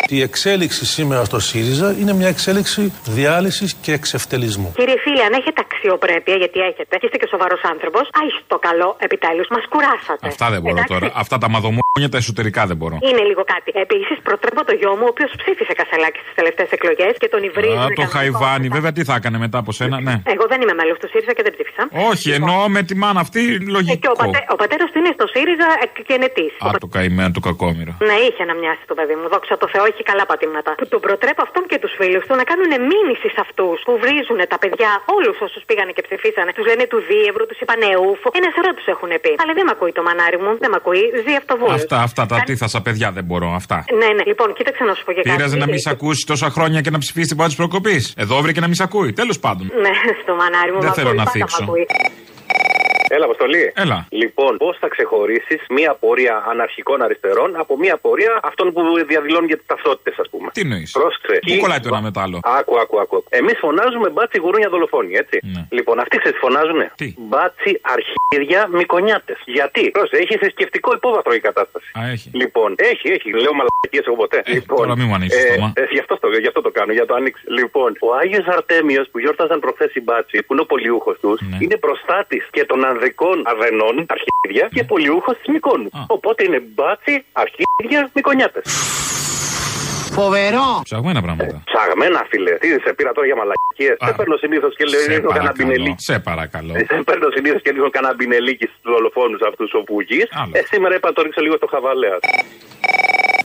Η 0.08 0.20
εξέλιξη 0.22 0.86
σήμερα 0.86 1.24
στο 1.24 1.38
ΣΥΡΙΖΑ 1.48 1.88
είναι 2.00 2.12
μια 2.20 2.28
εξέλιξη 2.28 2.92
διάλυσης 3.04 3.74
και 3.84 3.92
εξευτελισμού. 3.92 4.72
Κύριε 4.76 4.98
φίλε, 5.04 5.22
αν 5.28 5.32
έχετε 5.40 5.60
αξιοπρέπεια, 5.66 6.36
γιατί 6.42 6.58
έχετε, 6.70 6.92
και 6.98 7.06
είστε 7.06 7.18
και 7.22 7.28
σοβαρός 7.34 7.60
άνθρωπος, 7.72 8.02
άι 8.20 8.28
το 8.46 8.58
καλό, 8.68 8.96
επιτέλους, 9.06 9.46
μας 9.54 9.64
κουράσατε. 9.72 10.26
Αυτά 10.32 10.46
δεν 10.54 10.60
μπορώ 10.64 10.74
Εντάξει. 10.80 10.92
τώρα. 10.94 11.06
Αυτά 11.22 11.36
τα 11.42 11.48
μαδομούνια 11.54 12.08
τα 12.14 12.18
εσωτερικά 12.22 12.62
δεν 12.70 12.76
μπορώ. 12.80 12.96
Είναι 13.08 13.22
λίγο 13.30 13.42
κάτι. 13.54 13.70
Επίσης, 13.86 14.16
προτρέπω 14.28 14.60
το 14.68 14.74
γιο 14.80 14.92
μου, 14.98 15.04
ο 15.08 15.10
οποίος 15.14 15.30
ψήφισε 15.40 15.72
κασελάκι 15.80 16.18
στις 16.24 16.34
τελευταίες 16.40 16.70
εκλογές 16.76 17.12
και 17.22 17.28
τον 17.34 17.42
υβρίζουν. 17.48 17.84
Α, 17.84 17.86
το 18.00 18.04
Χαϊβάνι, 18.14 18.66
βέβαια 18.76 18.92
τι 18.96 19.02
θα 19.08 19.14
έκανε 19.20 19.38
μετά 19.44 19.58
από 19.62 19.70
σένα, 19.78 19.96
ναι. 20.06 20.14
Εγώ 20.34 20.44
δεν 20.52 20.58
είμαι 20.62 20.74
μέλος 20.80 20.96
του 21.00 21.08
ΣΥΡΙΖΑ 21.12 21.32
και 21.36 21.42
δεν 21.46 21.52
ψήφισα. 21.56 21.82
Όχι, 22.10 22.28
εννοώ 22.38 22.60
με 22.76 22.80
τη 22.88 22.94
μάνα 23.02 23.20
αυτή 23.26 23.40
Ε, 23.54 23.58
Και 23.58 23.64
ο, 23.70 23.74
λογικό. 23.76 24.12
πατέ, 24.22 24.40
ο 24.54 24.56
πατέρας 24.62 24.88
του 24.92 24.98
είναι 25.00 25.12
στο 25.18 25.26
ΣΥΡΙΖΑ 25.34 25.68
εκκενετή. 25.86 26.46
Α, 26.64 26.66
το 26.84 26.88
καημένο 26.96 27.30
του 27.36 27.42
κακόμοιρο. 27.48 27.92
Ναι, 28.08 28.16
είχε 28.28 28.42
να 28.50 28.54
μοιάσει 28.60 28.82
το 28.90 28.94
παιδί 28.98 29.14
μου. 29.18 29.26
Δόξα 29.34 29.54
τω 29.62 29.66
Θεώ, 29.74 29.84
έχει 29.94 30.04
καλά 30.10 30.24
πατήματα. 30.30 30.70
Που 30.80 30.86
τον 30.92 31.00
προτρέπω 31.06 31.40
αυτόν 31.46 31.62
και 31.70 31.78
τους 31.82 31.92
φίλους 31.98 32.22
του 32.26 32.34
να 32.40 32.44
κάνουν 32.50 32.72
μήνυσης 32.92 33.30
σε 33.36 33.40
αυτούς 33.46 33.76
που 33.86 33.92
βρίζουν 34.02 34.40
τα 34.52 34.58
παιδιά, 34.62 34.90
όλους 35.16 35.36
όσους 35.46 35.62
πήγανε 35.68 35.92
και 35.96 36.02
ψηφίσανε. 36.08 36.50
Τους 36.56 36.64
λένε 36.70 36.84
του 36.92 36.98
Δίευρου, 37.08 37.44
τους 37.50 37.58
είπανε 37.62 37.88
ούφο. 38.06 38.26
Ένας 38.38 38.52
σωρό 38.56 38.70
τους 38.78 38.86
έχουν 38.94 39.10
πει. 39.24 39.32
Αλλά 39.42 39.52
δεν 39.58 39.64
με 39.68 39.72
ακούει 39.76 39.92
το 39.98 40.02
μανάρι 40.08 40.38
μου, 40.44 40.50
δεν 40.62 40.68
με 40.72 40.78
ακούει. 40.80 41.04
Ζει 41.24 41.34
αυτοβούλο. 41.42 41.74
Αυτά, 41.80 41.98
αυτά 42.08 42.22
τα 42.32 42.36
τίθασα 42.48 42.78
παιδιά 42.86 43.08
δεν 43.16 43.24
μπορώ. 43.28 43.48
Αυτά. 43.60 43.76
Ναι, 44.00 44.08
ναι. 44.16 44.24
Λοιπόν, 44.30 44.48
κοίταξε 44.58 44.82
να 44.88 44.94
σου 44.96 45.02
πω 45.06 45.10
και 45.16 45.22
κάτι. 45.22 45.30
Πείραζε 45.36 45.56
να 45.64 45.68
μην 45.72 45.80
σε 45.84 45.90
ακούσει 45.96 46.22
τόσα 46.32 46.48
χρόνια 46.56 46.80
και 46.84 46.92
να 46.94 46.98
ψηφίσει 47.04 47.28
την 47.32 47.38
πρώτη 47.40 47.54
προκοπής. 47.60 48.04
Εδώ 48.24 48.34
βρήκε 48.44 48.60
να 48.64 48.68
μην 48.70 48.76
σε 48.80 48.84
ακούει. 48.88 49.10
Τέλος 49.20 49.38
πάντων. 49.44 49.64
Ναι, 49.84 49.92
στο 50.22 50.32
μανάρι 50.40 50.70
μου. 50.72 50.80
Δεν 50.80 50.92
μ' 50.94 50.98
θέλω 50.98 51.08
ακούει, 51.08 51.20
να 51.22 51.24
πάντα 51.24 51.38
μ' 51.38 51.48
θίξω. 51.48 51.64
Ακούει. 52.58 52.92
Έλα, 53.08 53.24
Αποστόλη. 53.24 53.72
Έλα. 53.74 54.06
Λοιπόν, 54.10 54.56
πώς 54.56 54.76
θα 54.80 54.88
ξεχωρίσεις 54.88 55.60
μία 55.68 55.94
πορεία 55.94 56.44
αναρχικών 56.50 57.02
αριστερών 57.02 57.56
από 57.56 57.78
μία 57.78 57.96
πορεία 57.96 58.40
αυτών 58.42 58.72
που 58.72 58.80
διαδηλώνουν 59.06 59.46
για 59.46 59.56
τις 59.56 59.66
ταυτότητες, 59.66 60.14
ας 60.18 60.28
πούμε; 60.30 60.50
Τι 60.52 60.60
εννοείς; 60.60 60.90
Πρόσεξε. 60.92 61.38
Πού 61.46 61.56
κολλάει 61.60 61.80
το 61.80 61.88
ένα 61.92 62.00
με 62.00 62.10
το 62.10 62.20
άλλο. 62.20 62.40
Άκου, 62.42 62.78
άκου, 62.80 63.00
άκου. 63.00 63.24
Εμείς 63.28 63.56
φωνάζουμε 63.58 64.08
μπάτσοι 64.10 64.38
γουρούνια 64.38 64.68
δολοφόνοι, 64.68 65.14
έτσι. 65.14 65.38
Λοιπόν, 65.70 65.98
αυτοί 66.00 66.16
ξέρεις 66.18 66.38
τι 66.38 66.44
φωνάζουνε; 66.46 66.92
Τι; 66.96 67.14
Μπάτσοι 67.18 67.80
αρχίδια 67.96 68.60
μυκονιάτες. 68.72 69.38
Γιατί; 69.44 69.90
Πρόσεξε, 69.90 70.22
έχει 70.22 70.36
θρησκευτικό 70.38 70.92
υπόβαθρο 70.94 71.32
η 71.34 71.40
κατάσταση. 71.40 71.86
Α, 71.98 72.00
έχει. 72.14 72.30
Λοιπόν, 72.32 72.74
έχει, 72.76 73.08
έχει. 73.16 73.28
Λέω 73.30 73.52
μαλακίες 73.58 74.04
εγώ 74.06 74.16
ποτέ. 74.16 74.42
λοιπόν, 74.46 74.76
τώρα 74.76 74.96
μη 74.96 75.04
μου 75.04 75.14
ανοίξεις 75.14 75.44
το 75.46 75.52
στόμα. 75.52 75.72
ε, 75.76 75.82
γι, 75.90 75.98
αυτό 75.98 76.18
το, 76.18 76.28
γι' 76.44 76.46
αυτό 76.46 76.60
το 76.60 76.70
κάνω, 76.70 76.92
για 76.92 77.06
το 77.06 77.14
ανοίξει. 77.14 77.42
Λοιπόν, 77.58 77.96
ο 78.00 78.14
Άγιος 78.14 78.46
Αρτέμιος 78.46 79.08
που 79.10 79.18
γιόρταζαν 79.18 79.60
προχθές 79.60 79.94
οι 79.94 80.00
μπάτσοι, 80.00 80.42
που 80.42 80.52
είναι 80.52 80.62
ο 80.62 80.66
πολιούχος 80.66 81.16
τους, 81.20 81.40
Ναι. 81.40 81.56
είναι 81.60 81.76
προστάτης 81.76 82.43
και 82.50 82.64
των 82.64 82.84
ανδρικών 82.84 83.42
αδενών, 83.46 84.06
αρχίδια, 84.08 84.68
και 84.72 84.84
πολιούχο 84.84 85.32
τη 85.34 85.50
Μυκόνου. 85.50 85.88
Οπότε 86.06 86.44
είναι 86.44 86.60
μπάτσοι, 86.60 87.24
αρχίδια, 87.32 88.10
μυκονιάτες. 88.14 88.64
Φοβερό. 90.20 90.66
Ψαγμένα 90.90 91.20
πράγματα. 91.26 91.56
Ψαγμένα, 91.72 92.20
φίλε. 92.30 92.52
Τι 92.62 92.68
σε 92.86 92.90
πήρα 92.96 93.12
τώρα 93.16 93.26
για 93.30 93.36
μαλακίες. 93.40 93.96
Δεν 94.06 94.14
παίρνω 94.18 94.36
συνήθως 94.44 94.72
και 94.78 94.84
λέω 94.92 95.00
Σε 95.00 95.08
ρίχνω 95.12 95.28
κανένα 95.30 95.52
παρακαλώ. 95.52 95.68
μπινελίκι. 95.70 96.02
Σε 96.10 96.16
παρακαλώ. 96.28 96.72
Δεν 96.92 97.02
παίρνω 97.08 97.28
συνήθως 97.36 97.60
και 97.64 97.70
ρίχνω 97.74 97.90
κανένα 97.96 98.12
μπινελίκι 98.16 98.66
στους 98.70 98.82
δολοφόνους 98.94 99.40
αυτούς 99.50 99.70
ο 99.78 99.80
Πουγή. 99.88 100.22
Ε, 100.58 100.60
σήμερα 100.72 100.92
είπα 100.96 101.06
να 101.10 101.14
το 101.16 101.20
ρίξω 101.26 101.40
λίγο 101.46 101.56
στο 101.60 101.68
χαβαλέ. 101.72 102.18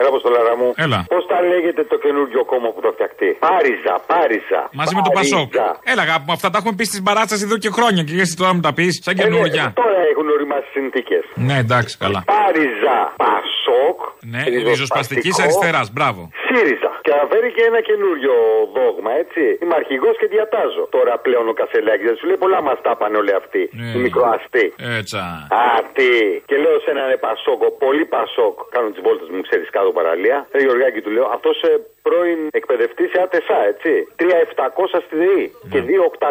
Έλα, 0.01 0.09
Αποστολάρα 0.13 0.53
μου. 0.59 0.67
Έλα. 0.85 0.99
Πώς 1.13 1.23
τα 1.31 1.37
λέγεται 1.51 1.83
το 1.91 1.97
καινούργιο 2.03 2.41
κόμμα 2.51 2.69
που 2.73 2.81
το 2.85 2.89
φτιαχτεί; 2.95 3.29
Πάριζα, 3.47 3.93
Πάριζα. 4.11 4.61
Μαζί 4.79 4.93
με 4.97 5.01
το 5.07 5.11
Πασόκ. 5.17 5.49
Έλα, 5.91 6.01
αγάπη 6.07 6.23
μου, 6.27 6.33
αυτά 6.37 6.47
τα 6.49 6.57
έχουμε 6.61 6.75
πει 6.79 6.85
στην 6.91 7.03
παράσταση 7.03 7.43
εδώ 7.47 7.57
και 7.63 7.69
χρόνια 7.77 8.01
και 8.03 8.13
εσύ 8.25 8.35
τώρα 8.41 8.53
μου 8.53 8.59
τα 8.67 8.73
πεις 8.77 8.93
σαν 9.05 9.15
καινούργια. 9.21 9.63
Ε, 9.69 9.79
τώρα 9.81 9.97
έχουν 10.11 10.27
οριμάσει 10.35 10.67
συνθήκες. 10.77 11.23
Ναι, 11.47 11.57
εντάξει, 11.65 11.93
καλά. 12.03 12.21
Πάριζα, 12.33 12.97
Πασόκ. 13.23 13.97
Ναι, 14.33 14.41
ριζοσπαστικής 14.69 15.39
αριστεράς, 15.43 15.87
μπράβο. 15.95 16.21
ΣΥΡΙΖΑ. 16.59 16.91
Και 17.05 17.11
αναφέρει 17.17 17.49
και 17.55 17.63
ένα 17.71 17.81
καινούριο 17.89 18.33
δόγμα, 18.77 19.11
έτσι. 19.23 19.43
Είμαι 19.61 19.75
αρχηγός 19.81 20.15
και 20.19 20.27
διατάζω. 20.35 20.83
Τώρα 20.95 21.13
πλέον 21.25 21.45
ο 21.51 21.53
Κασελάκης 21.59 22.07
δεν 22.09 22.15
σου 22.19 22.25
λέει 22.29 22.39
πολλά 22.45 22.61
μας 22.67 22.77
τα 22.81 22.93
πάνε 22.99 23.17
όλοι 23.21 23.33
αυτοί. 23.41 23.63
Ναι. 23.71 23.91
Οι 23.95 23.97
μικροαστοί. 24.05 24.65
Έτσι. 24.99 25.17
Α, 25.61 25.63
τι. 25.97 26.11
Και 26.49 26.57
λέω 26.63 26.77
σε 26.83 26.89
έναν 26.95 27.07
Πασόκο, 27.25 27.67
πολύ 27.85 28.05
Πασόκ, 28.15 28.55
κάνω 28.75 28.87
τις 28.93 29.01
βόλτες 29.05 29.29
μου, 29.33 29.41
ξέρεις 29.47 29.69
κάτω 29.75 29.89
παραλία. 29.99 30.37
Ε, 30.51 30.57
Γεωργάκη 30.65 31.01
του 31.05 31.11
λέω, 31.15 31.25
αυτός 31.37 31.55
ε, 31.69 31.71
πρώην 32.07 32.39
εκπαιδευτής 32.59 33.07
σε 33.13 33.19
ΑΤΕΣΑ, 33.25 33.57
έτσι. 33.71 33.91
3.700 34.19 34.99
στη 35.05 35.15
ΔΕΗ 35.23 35.45
και 35.71 35.79
2.800 35.87 36.29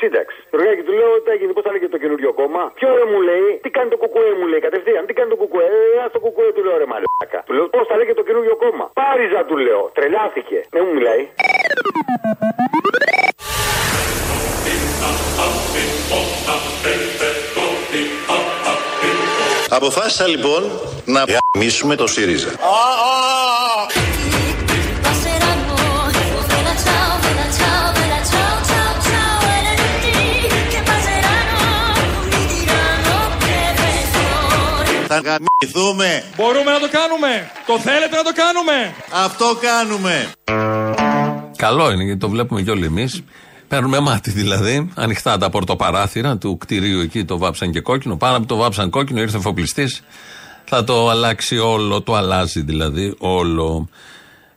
σύνταξη. 0.00 0.38
Γεωργάκη 0.50 0.82
του 0.88 0.94
λέω, 1.00 1.10
τι 1.24 1.30
έγινε, 1.34 1.52
πώς 1.56 1.64
θα 1.66 1.72
λέγεται 1.74 1.92
το 1.96 2.00
καινούριο 2.04 2.30
κόμμα. 2.40 2.62
Ποιο 2.78 2.88
ρε 2.98 3.04
μου 3.12 3.20
λέει, 3.28 3.48
τι 3.64 3.70
κάνει 3.76 3.88
το 3.94 3.98
κουκουέ 4.02 4.30
μου 4.38 4.46
λέει, 4.50 4.60
κατευθείαν, 4.66 5.02
τι 5.08 5.12
κάνει 5.18 5.30
το 5.34 5.38
κουκουέ. 5.42 5.66
Ε, 5.96 6.02
ας 6.04 6.10
το 6.14 6.20
κουκουέ 6.24 6.48
του 6.56 6.62
λέω, 6.66 6.76
ρε 6.82 6.88
μαλάκα. 6.92 7.40
Του 7.46 7.52
λέω, 7.56 7.66
πώς 7.76 7.84
θα 7.90 7.96
λέγεται 7.98 8.18
το 8.22 8.26
καινούριο 8.28 8.54
κόμμα. 8.64 8.84
Πάριζα 9.00 9.40
του 9.48 9.56
λέω, 9.66 9.90
τρελάθηκε. 9.94 10.58
Δεν 10.70 10.82
μου 10.86 10.92
μιλάει. 10.94 11.28
Αποφάσισα 19.68 20.26
λοιπόν 20.26 20.70
να 21.04 21.24
γαμίσουμε 21.54 21.96
το 21.96 22.06
ΣΥΡΙΖΑ. 22.06 22.50
Γαμηθούμε. 35.24 36.24
Μπορούμε 36.36 36.70
να 36.70 36.80
το 36.80 36.88
κάνουμε. 36.90 37.50
Το 37.66 37.78
θέλετε 37.78 38.16
να 38.16 38.22
το 38.22 38.32
κάνουμε. 38.42 38.94
Αυτό 39.24 39.58
κάνουμε. 39.60 40.30
Καλό 41.56 41.90
είναι 41.90 42.04
γιατί 42.04 42.20
το 42.20 42.28
βλέπουμε 42.28 42.62
κι 42.62 42.70
όλοι 42.70 42.84
εμείς. 42.84 43.22
Παίρνουμε 43.68 44.00
μάτι 44.00 44.30
δηλαδή. 44.30 44.90
Ανοιχτά 44.94 45.38
τα 45.38 45.50
πορτοπαράθυρα 45.50 46.36
του 46.36 46.58
κτηρίου 46.58 47.00
εκεί 47.00 47.24
το 47.24 47.38
βάψαν 47.38 47.70
και 47.70 47.80
κόκκινο. 47.80 48.16
Πάνω 48.16 48.36
από 48.36 48.46
το 48.46 48.56
βάψαν 48.56 48.90
κόκκινο 48.90 49.20
ήρθε 49.20 49.36
εφοπλιστή. 49.36 49.88
Θα 50.64 50.84
το 50.84 51.08
αλλάξει 51.08 51.58
όλο. 51.58 52.02
Το 52.02 52.14
αλλάζει 52.14 52.60
δηλαδή 52.60 53.14
όλο. 53.18 53.88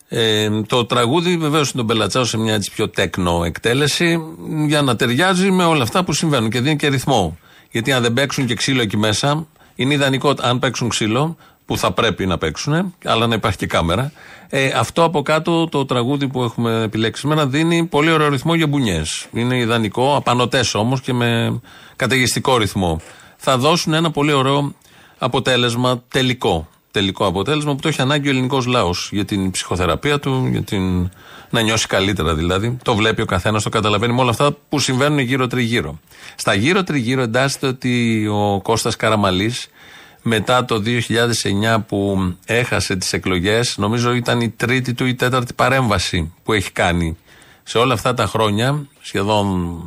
Ε, 0.08 0.62
το 0.62 0.86
τραγούδι 0.86 1.38
βεβαίως 1.38 1.72
είναι 1.72 1.78
τον 1.78 1.88
Πελατσάο 1.88 2.24
σε 2.24 2.38
μια 2.38 2.54
έτσι 2.54 2.72
πιο 2.72 2.90
τέκνο 2.90 3.44
εκτέλεση 3.44 4.20
για 4.68 4.82
να 4.82 4.96
ταιριάζει 4.96 5.52
με 5.52 5.64
όλα 5.64 5.84
αυτά 5.84 6.04
που 6.04 6.14
συμβαίνουν 6.14 6.50
και 6.50 6.62
δίνει 6.62 6.76
και 6.76 6.88
ρυθμό. 6.88 7.38
Γιατί 7.72 7.92
αν 7.92 8.02
δεν 8.02 8.14
παίξουν 8.14 8.46
και 8.46 8.56
ξύλο 8.56 8.82
εκεί 8.82 8.98
μέσα, 8.98 9.48
είναι 9.76 9.94
ιδανικό 9.94 10.34
αν 10.42 10.60
παίξουν 10.60 10.90
ξύλο 10.90 11.38
που 11.66 11.78
θα 11.78 11.92
πρέπει 11.92 12.26
να 12.26 12.38
παίξουν, 12.38 12.94
αλλά 13.06 13.28
να 13.28 13.36
υπάρχει 13.36 13.58
και 13.58 13.68
κάμερα. 13.68 14.12
Ε, 14.50 14.68
αυτό 14.68 15.04
από 15.04 15.22
κάτω 15.22 15.68
το 15.68 15.86
τραγούδι 15.86 16.28
που 16.28 16.44
έχουμε 16.44 16.82
επιλέξει 16.82 17.22
σήμερα 17.22 17.48
δίνει 17.48 17.86
πολύ 17.86 18.12
ωραίο 18.12 18.30
ρυθμό 18.30 18.56
για 18.56 18.68
μπουνιές. 18.68 19.28
Είναι 19.32 19.58
ιδανικό, 19.58 20.16
απανοτές 20.16 20.76
όμως 20.76 21.02
και 21.02 21.14
με 21.14 21.62
καταιγιστικό 21.96 22.58
ρυθμό. 22.58 23.02
Θα 23.38 23.58
δώσουν 23.58 23.94
ένα 23.94 24.12
πολύ 24.12 24.32
ωραίο 24.32 24.76
αποτέλεσμα 25.18 26.04
τελικό. 26.08 26.68
Τελικό 26.92 27.26
αποτέλεσμα 27.26 27.76
που 27.76 27.82
το 27.82 27.88
έχει 27.88 28.02
ανάγκη 28.02 28.28
ο 28.28 28.32
ελληνικός 28.32 28.66
λαός 28.66 29.10
για 29.12 29.26
την 29.26 29.52
ψυχοθεραπεία 29.52 30.20
του, 30.20 30.48
για 30.52 30.62
την... 30.62 31.12
να 31.54 31.62
νιώσει 31.62 31.88
καλύτερα 31.88 32.36
δηλαδή. 32.36 32.78
Το 32.84 32.96
βλέπει 32.96 33.22
ο 33.22 33.26
καθένας, 33.26 33.64
το 33.64 33.70
καταλαβαίνει 33.70 34.14
με 34.14 34.22
όλα 34.22 34.30
αυτά 34.30 34.58
που 34.70 34.80
συμβαίνουν 34.80 35.20
γύρω-τριγύρω. 35.20 36.00
Στα 36.36 36.54
γύρω-τριγύρω 36.54 37.22
εντάσσεται 37.22 37.68
ότι 37.68 38.28
ο 38.28 38.62
Κώστας 38.62 38.96
Καραμαλής 38.96 39.68
μετά 40.22 40.66
το 40.66 40.84
2009 41.76 41.84
που 41.88 42.18
έχασε 42.46 42.96
τις 42.96 43.14
εκλογές 43.14 43.78
νομίζω 43.78 44.14
ήταν 44.14 44.42
η 44.42 44.50
τρίτη 44.50 44.94
του 44.94 45.06
ή 45.06 45.16
τέταρτη 45.16 45.54
παρέμβαση 45.54 46.34
που 46.44 46.54
έχει 46.54 46.72
κάνει 46.72 47.18
σε 47.64 47.78
όλα 47.78 47.94
αυτά 47.94 48.14
τα 48.14 48.26
χρόνια 48.26 48.88
σχεδόν 49.02 49.80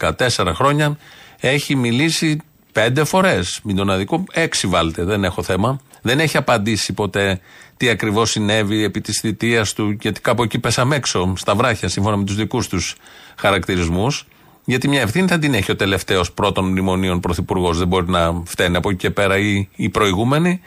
14 0.00 0.10
χρόνια 0.54 0.98
έχει 1.40 1.74
μιλήσει 1.76 2.40
πέντε 2.72 3.04
φορές 3.04 3.60
μην 3.62 3.76
τον 3.76 3.90
αδικό, 3.90 4.24
έξι 4.32 4.66
βάλτε 4.66 5.04
δεν 5.04 5.24
έχω 5.24 5.42
θέμα 5.42 5.80
δεν 6.04 6.20
έχει 6.20 6.36
απαντήσει 6.36 6.92
ποτέ 6.92 7.40
τι 7.76 7.88
ακριβώς 7.88 8.30
συνέβη 8.30 8.84
επί 8.84 9.00
της 9.00 9.20
θητείας 9.20 9.72
του 9.72 9.96
γιατί 10.00 10.20
κάπου 10.20 10.42
εκεί 10.42 10.58
πέσαμε 10.58 10.96
έξω 10.96 11.32
στα 11.36 11.54
βράχια 11.54 11.88
σύμφωνα 11.88 12.16
με 12.16 12.24
τους 12.24 12.36
δικούς 12.36 12.68
τους 12.68 12.96
χαρακτηρισμούς 13.36 14.26
γιατί 14.64 14.88
μια 14.88 15.00
ευθύνη 15.00 15.28
θα 15.28 15.38
την 15.38 15.54
έχει 15.54 15.70
ο 15.70 15.76
τελευταίος 15.76 16.32
πρώτων 16.32 16.64
μνημονίων 16.64 17.20
πρωθυπουργός. 17.20 17.78
Δεν 17.78 17.88
μπορεί 17.88 18.10
να 18.10 18.42
φταίνει 18.44 18.76
από 18.76 18.88
εκεί 18.90 18.98
και 18.98 19.10
πέρα 19.10 19.38
ή 19.38 19.68
οι 19.76 19.88
προηγούμενοι. 19.88 20.60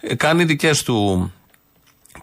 Ε, 0.00 0.14
κάνει 0.14 0.44
δικές 0.44 0.82
του 0.82 1.32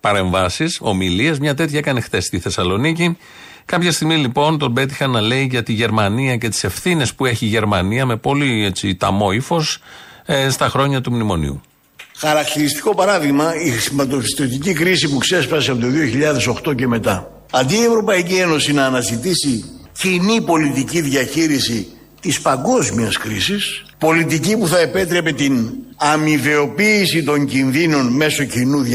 παρεμβάσεις, 0.02 0.80
ομιλίες. 0.82 1.40
Μια 1.40 1.56
τέτοια 1.56 1.80
έκανε 1.80 2.02
χθες 2.02 2.26
στη 2.26 2.40
Θεσσαλονίκη. 2.40 3.18
Κάποια 3.66 3.92
στιγμή 3.92 4.16
λοιπόν 4.16 4.58
τον 4.58 4.74
πέτυχα 4.74 5.08
να 5.08 5.22
λέει 5.22 5.48
για 5.50 5.64
τη 5.64 5.74
Γερμανία 5.74 6.38
και 6.38 6.50
τις 6.50 6.64
ευθύνες 6.64 7.14
που 7.14 7.26
έχει 7.26 7.46
η 7.46 7.50
Γερμανία 7.50 8.06
με 8.06 8.16
πολύ 8.16 8.66
έτσι, 8.66 8.96
ταμό 8.96 9.32
ύφος 9.32 9.80
ε, 10.26 10.50
στα 10.50 10.70
χρόνια 10.70 11.02
του 11.02 11.12
μνημονίου. 11.12 11.62
Χαρακτηριστικό 12.22 12.96
παράδειγμα 12.96 13.54
η 13.64 13.70
χρηματοπιστωτική 13.70 14.74
κρίση 14.74 15.10
που 15.10 15.18
ξέσπασε 15.18 15.72
από 15.72 15.82
το 15.82 15.88
2008 16.70 16.76
και 16.76 16.88
μετά. 16.88 17.32
Αντί 17.52 17.76
η 17.76 17.84
Ευρωπαϊκή 17.84 18.34
Ένωση 18.34 18.74
να 18.74 18.86
αναζητήσει 18.86 19.66
κοινή 20.00 20.42
πολιτική 20.42 21.02
διαχείριση 21.02 21.88
της 22.22 22.42
παγκόσμιας 22.42 23.18
κρίσης, 23.18 23.86
πολιτική 23.98 24.58
που 24.58 24.68
θα 24.68 24.80
επέτρεπε 24.80 25.32
την 25.32 25.70
αμοιβεοποίηση 25.96 27.24
των 27.24 27.46
κινδύνων 27.46 28.08
μέσω 28.08 28.44
κοινού 28.44 28.86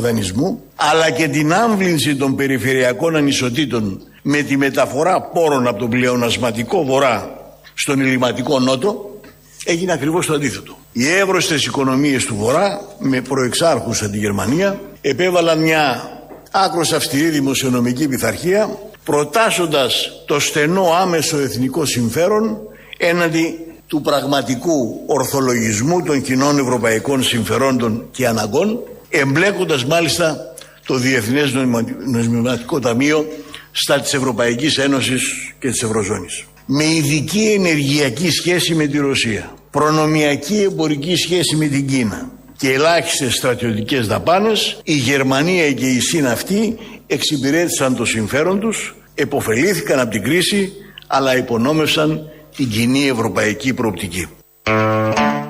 δανεισμού, 0.00 0.62
αλλά 0.74 1.10
και 1.10 1.28
την 1.28 1.52
άμβλυνση 1.52 2.16
των 2.16 2.36
περιφερειακών 2.36 3.16
ανισοτήτων 3.16 4.00
με 4.22 4.42
τη 4.42 4.56
μεταφορά 4.56 5.20
πόρων 5.20 5.66
από 5.66 5.78
τον 5.78 5.90
πλεονασματικό 5.90 6.84
βορρά 6.84 7.40
στον 7.74 8.00
ελληματικό 8.00 8.60
νότο, 8.60 9.20
έγινε 9.64 9.92
ακριβώς 9.92 10.26
το 10.26 10.34
αντίθετο. 10.34 10.76
Οι 10.92 11.08
εύρωστες 11.08 11.64
οικονομίες 11.64 12.24
του 12.24 12.36
βορρά, 12.36 12.80
με 12.98 13.20
προεξάρχουσα 13.20 14.10
τη 14.10 14.18
Γερμανία, 14.18 14.80
επέβαλαν 15.00 15.58
μια 15.58 16.10
άκρος 16.50 16.92
αυστηρή 16.92 17.28
δημοσιονομική 17.28 18.08
πειθαρχία 18.08 18.78
προτάσσοντας 19.04 20.10
το 20.26 20.40
στενό 20.40 20.92
άμεσο 21.00 21.38
εθνικό 21.38 21.84
συμφέρον 21.84 22.58
έναντι 22.98 23.58
του 23.86 24.00
πραγματικού 24.00 25.02
ορθολογισμού 25.06 26.02
των 26.02 26.22
κοινών 26.22 26.58
ευρωπαϊκών 26.58 27.22
συμφερόντων 27.22 28.08
και 28.10 28.26
αναγκών 28.26 28.80
εμπλέκοντας 29.08 29.84
μάλιστα 29.84 30.54
το 30.86 30.94
Διεθνές 30.94 31.52
Νομισματικό 32.06 32.78
Ταμείο 32.78 33.26
στα 33.72 34.00
της 34.00 34.14
Ευρωπαϊκής 34.14 34.78
Ένωσης 34.78 35.54
και 35.58 35.70
της 35.70 35.82
Ευρωζώνης. 35.82 36.44
Με 36.66 36.84
ειδική 36.84 37.54
ενεργειακή 37.58 38.30
σχέση 38.30 38.74
με 38.74 38.86
τη 38.86 38.98
Ρωσία, 38.98 39.54
προνομιακή 39.72 40.62
εμπορική 40.62 41.16
σχέση 41.16 41.56
με 41.56 41.66
την 41.66 41.86
Κίνα 41.86 42.30
και 42.56 42.72
ελάχιστες 42.72 43.34
στρατιωτικές 43.34 44.06
δαπάνες, 44.06 44.80
η 44.84 44.94
Γερμανία 44.94 45.72
και 45.72 45.86
η 45.86 46.00
ΣΥΝ 46.00 46.26
εξυπηρέτησαν 47.06 47.96
το 47.96 48.04
συμφέρον 48.04 48.60
τους, 48.60 48.94
εποφελήθηκαν 49.14 49.98
από 49.98 50.10
την 50.10 50.22
κρίση, 50.22 50.72
αλλά 51.06 51.36
υπονόμευσαν 51.36 52.30
την 52.56 52.68
κοινή 52.68 53.08
ευρωπαϊκή 53.08 53.74
προοπτική. 53.74 54.28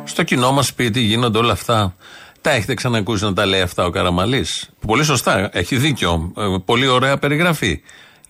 Στο 0.04 0.22
κοινό 0.22 0.52
μας 0.52 0.66
σπίτι 0.66 1.00
γίνονται 1.00 1.38
όλα 1.38 1.52
αυτά. 1.52 1.94
Τα 2.40 2.50
έχετε 2.50 2.74
ξανακούσει 2.74 3.24
να 3.24 3.32
τα 3.32 3.46
λέει 3.46 3.60
αυτά 3.60 3.84
ο 3.84 3.90
Καραμαλής. 3.90 4.70
Πολύ 4.86 5.04
σωστά, 5.04 5.50
έχει 5.52 5.76
δίκιο. 5.76 6.32
Ε, 6.36 6.42
πολύ 6.64 6.86
ωραία 6.86 7.18
περιγραφή. 7.18 7.80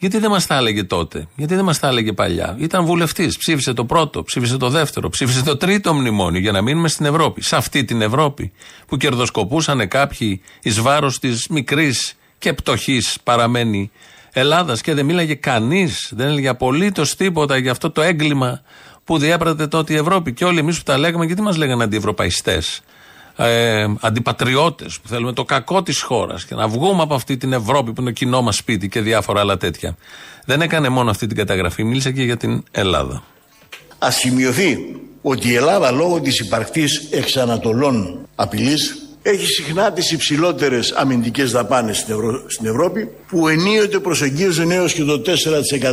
Γιατί 0.02 0.18
δεν 0.18 0.30
μας 0.30 0.46
τα 0.46 0.56
έλεγε 0.56 0.84
τότε, 0.84 1.26
γιατί 1.36 1.54
δεν 1.54 1.64
μας 1.64 1.78
τα 1.78 1.88
έλεγε 1.88 2.12
παλιά; 2.12 2.56
Ήταν 2.58 2.84
βουλευτής, 2.84 3.36
ψήφισε 3.36 3.72
το 3.72 3.84
πρώτο, 3.84 4.22
ψήφισε 4.22 4.56
το 4.56 4.68
δεύτερο, 4.68 5.08
ψήφισε 5.08 5.42
το 5.42 5.56
τρίτο 5.56 5.94
μνημόνιο 5.94 6.40
για 6.40 6.52
να 6.52 6.62
μείνουμε 6.62 6.88
στην 6.88 7.06
Ευρώπη. 7.06 7.42
Σε 7.42 7.56
αυτή 7.56 7.84
την 7.84 8.02
Ευρώπη 8.02 8.52
που 8.86 8.96
κερδοσκοπούσαν 8.96 9.88
κάποιοι 9.88 10.40
εις 10.62 10.80
βάρος 10.80 11.18
της 11.18 11.46
μικρής 11.48 12.14
και 12.38 12.52
πτωχής 12.52 13.18
παραμένη 13.22 13.90
Ελλάδας 14.32 14.80
και 14.80 14.94
δεν 14.94 15.04
μίλαγε 15.04 15.34
κανείς, 15.34 16.12
δεν 16.16 16.26
έλεγε 16.26 16.48
απολύτως 16.48 17.16
τίποτα 17.16 17.56
για 17.56 17.70
αυτό 17.70 17.90
το 17.90 18.02
έγκλημα 18.02 18.62
που 19.04 19.18
διέπρατε 19.18 19.66
τότε 19.66 19.92
η 19.92 19.96
Ευρώπη. 19.96 20.32
Και 20.32 20.44
όλοι 20.44 20.58
εμείς 20.58 20.76
που 20.76 20.82
τα 20.82 20.98
λέγαμε, 20.98 21.24
γιατί 21.24 21.42
μας 21.42 21.56
λέγανε 21.56 21.84
αντιευρωπαϊστές, 21.84 22.82
ε, 23.36 23.86
αντιπατριώτες 24.00 25.00
που 25.00 25.08
θέλουμε 25.08 25.32
το 25.32 25.44
κακό 25.44 25.82
της 25.82 26.00
χώρας 26.00 26.44
και 26.44 26.54
να 26.54 26.68
βγούμε 26.68 27.02
από 27.02 27.14
αυτή 27.14 27.36
την 27.36 27.52
Ευρώπη 27.52 27.92
που 27.92 28.00
είναι 28.00 28.10
το 28.10 28.16
κοινό 28.16 28.42
μας 28.42 28.56
σπίτι 28.56 28.88
και 28.88 29.00
διάφορα 29.00 29.40
άλλα 29.40 29.56
τέτοια. 29.56 29.96
Δεν 30.44 30.60
έκανε 30.60 30.88
μόνο 30.88 31.10
αυτή 31.10 31.26
την 31.26 31.36
καταγραφή, 31.36 31.84
μίλησε 31.84 32.12
και 32.12 32.22
για 32.22 32.36
την 32.36 32.62
Ελλάδα. 32.70 33.22
Α 33.98 34.10
σημειωθεί 34.10 34.78
ότι 35.22 35.48
η 35.48 35.54
Ελλάδα 35.54 35.90
λόγω 35.90 36.20
της 36.20 36.38
υπαρκτής 36.38 37.08
εξανατολών 37.10 38.18
απειλής 38.34 38.96
έχει 39.22 39.46
συχνά 39.46 39.92
τις 39.92 40.10
υψηλότερες 40.10 40.92
αμυντικές 40.92 41.50
δαπάνες 41.50 41.98
στην, 41.98 42.16
στην 42.46 42.66
Ευρώπη 42.66 43.08
που 43.28 43.48
ενίοτε 43.48 43.98
προσεγγίζουν 43.98 44.70
έως 44.70 44.92
και 44.92 45.02
το 45.02 45.22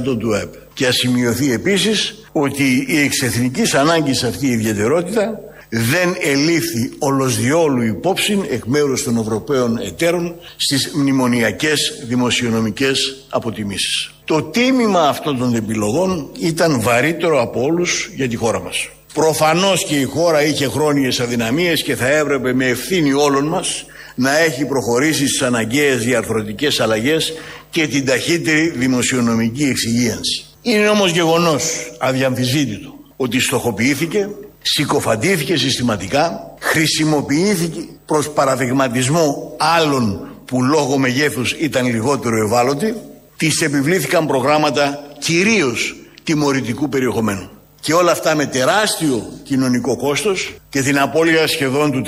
4% 0.09 0.17
του 0.19 0.33
ΕΠ. 0.33 0.53
Και 0.73 0.87
ας 0.87 0.95
σημειωθεί 0.95 1.51
επίσης 1.53 2.23
ότι 2.31 2.85
η 2.87 2.99
εξεθνικής 2.99 3.73
ανάγκης 3.73 4.23
αυτή 4.23 4.47
η 4.47 4.51
ιδιαιτερότητα 4.51 5.39
δεν 5.69 6.15
ελήφθη 6.21 6.91
ολοσδιόλου 6.99 7.81
υπόψη 7.81 8.39
εκ 8.49 8.65
μέρους 8.65 9.03
των 9.03 9.17
Ευρωπαίων 9.17 9.77
εταίρων 9.77 10.35
στις 10.55 10.91
μνημονιακές 10.93 12.03
δημοσιονομικές 12.07 13.25
αποτιμήσεις. 13.29 14.11
Το 14.25 14.41
τίμημα 14.41 15.07
αυτών 15.07 15.37
των 15.37 15.55
επιλογών 15.55 16.29
ήταν 16.39 16.81
βαρύτερο 16.81 17.41
από 17.41 17.61
όλους 17.61 18.09
για 18.15 18.27
τη 18.27 18.35
χώρα 18.35 18.61
μας. 18.61 18.89
Προφανώς 19.13 19.85
και 19.85 19.95
η 19.99 20.03
χώρα 20.03 20.43
είχε 20.43 20.67
χρόνιες 20.67 21.19
αδυναμίες 21.19 21.83
και 21.83 21.95
θα 21.95 22.07
έπρεπε 22.07 22.53
με 22.53 22.65
ευθύνη 22.65 23.13
όλων 23.13 23.47
μας 23.47 23.85
να 24.15 24.37
έχει 24.37 24.65
προχωρήσει 24.65 25.27
στις 25.27 25.41
αναγκαίες 25.41 26.03
διαρθρωτικές 26.03 26.79
αλλαγές 26.79 27.33
και 27.69 27.87
την 27.87 28.05
ταχύτερη 28.05 28.69
δημοσιονομική 28.69 29.63
εξυγίανση. 29.63 30.45
Είναι 30.61 30.87
όμως 30.87 31.11
γεγονός 31.11 31.63
αδιαμφισβήτητο 31.99 32.93
ότι 33.15 33.39
στοχοποιήθηκε, 33.39 34.29
συκοφαντήθηκε 34.61 35.57
συστηματικά, 35.57 36.53
χρησιμοποιήθηκε 36.59 37.79
προς 38.05 38.29
παραδειγματισμό 38.29 39.55
άλλων 39.57 40.27
που 40.45 40.63
λόγω 40.63 40.97
μεγέθους 40.97 41.51
ήταν 41.51 41.85
λιγότερο 41.85 42.45
ευάλωτοι, 42.45 42.95
τις 43.37 43.61
επιβλήθηκαν 43.61 44.27
προγράμματα 44.27 44.99
κυρίως 45.19 45.95
τιμωρητικού 46.23 46.89
περιεχομένου. 46.89 47.49
Και 47.81 47.93
όλα 47.93 48.11
αυτά 48.11 48.35
με 48.35 48.45
τεράστιο 48.45 49.29
κοινωνικό 49.43 49.97
κόστος 49.97 50.53
και 50.69 50.81
την 50.81 50.99
απώλεια 50.99 51.47
σχεδόν 51.47 51.91
του 51.91 52.01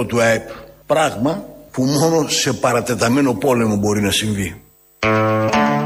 30% 0.00 0.06
του 0.08 0.20
ΑΕΠ. 0.20 0.48
Πράγμα 0.86 1.44
που 1.70 1.84
μόνο 1.84 2.28
σε 2.28 2.52
παρατεταμένο 2.52 3.34
πόλεμο 3.34 3.76
μπορεί 3.76 4.00
να 4.00 4.10
συμβεί. 4.10 4.62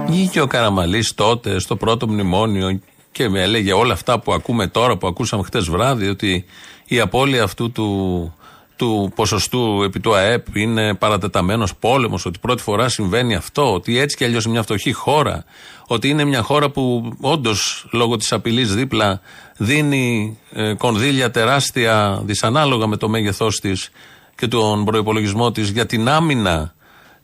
Βγήκε 0.06 0.40
ο 0.40 0.46
Καραμαλής 0.46 1.14
τότε 1.14 1.58
στο 1.58 1.76
πρώτο 1.76 2.08
μνημόνιο 2.08 2.80
και 3.12 3.28
με 3.28 3.42
έλεγε 3.42 3.72
όλα 3.72 3.92
αυτά 3.92 4.20
που 4.20 4.32
ακούμε 4.32 4.66
τώρα, 4.66 4.96
που 4.96 5.06
ακούσαμε 5.06 5.42
χτες 5.42 5.68
βράδυ, 5.68 6.08
ότι 6.08 6.44
η 6.86 7.00
απώλεια 7.00 7.42
αυτού 7.42 7.72
του 7.72 8.32
του 8.78 9.12
ποσοστού 9.14 9.82
επί 9.84 10.00
του 10.00 10.14
ΑΕΠ 10.14 10.56
είναι 10.56 10.94
παρατεταμένος 10.94 11.76
πόλεμος, 11.76 12.26
ότι 12.26 12.38
πρώτη 12.38 12.62
φορά 12.62 12.88
συμβαίνει 12.88 13.34
αυτό, 13.34 13.72
ότι 13.72 13.98
έτσι 13.98 14.16
κι 14.16 14.24
αλλιώς 14.24 14.44
είναι 14.44 14.52
μια 14.52 14.62
φτωχή 14.62 14.92
χώρα, 14.92 15.44
ότι 15.86 16.08
είναι 16.08 16.24
μια 16.24 16.42
χώρα 16.42 16.70
που 16.70 17.12
όντως 17.20 17.86
λόγω 17.92 18.16
της 18.16 18.32
απειλής 18.32 18.74
δίπλα 18.74 19.20
δίνει 19.56 20.38
ε, 20.52 20.74
κονδύλια 20.74 21.30
τεράστια 21.30 22.22
δυσανάλογα 22.24 22.86
με 22.86 22.96
το 22.96 23.08
μέγεθός 23.08 23.60
της 23.60 23.90
και 24.34 24.48
τον 24.48 24.84
προπολογισμό 24.84 25.50
της 25.50 25.70
για 25.70 25.86
την 25.86 26.08
άμυνα 26.08 26.74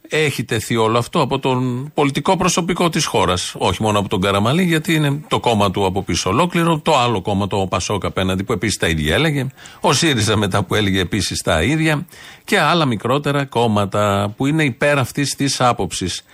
έχει 0.08 0.44
τεθεί 0.44 0.76
όλο 0.76 0.98
αυτό 0.98 1.20
από 1.20 1.38
τον 1.38 1.90
πολιτικό 1.94 2.36
προσωπικό 2.36 2.88
της 2.88 3.04
χώρας. 3.04 3.54
Όχι 3.58 3.82
μόνο 3.82 3.98
από 3.98 4.08
τον 4.08 4.20
Καραμαλή, 4.20 4.62
γιατί 4.62 4.94
είναι 4.94 5.20
το 5.28 5.40
κόμμα 5.40 5.70
του 5.70 5.86
από 5.86 6.02
πίσω 6.02 6.30
ολόκληρο. 6.30 6.78
Το 6.78 6.98
άλλο 6.98 7.22
κόμμα, 7.22 7.46
το 7.46 7.66
Πασόκ 7.70 8.04
απέναντι, 8.04 8.44
που 8.44 8.52
επίσης 8.52 8.76
τα 8.76 8.88
ίδια 8.88 9.14
έλεγε. 9.14 9.46
Ο 9.80 9.92
ΣΥΡΙΖΑ 9.92 10.36
μετά 10.36 10.62
που 10.64 10.74
έλεγε 10.74 11.00
επίσης 11.00 11.42
τα 11.42 11.62
ίδια. 11.62 12.06
Και 12.44 12.60
άλλα 12.60 12.84
μικρότερα 12.84 13.44
κόμματα 13.44 14.32
που 14.36 14.46
είναι 14.46 14.64
υπέρ 14.64 14.98
αυτής 14.98 15.34
της 15.34 15.60
άποψης. 15.60 16.24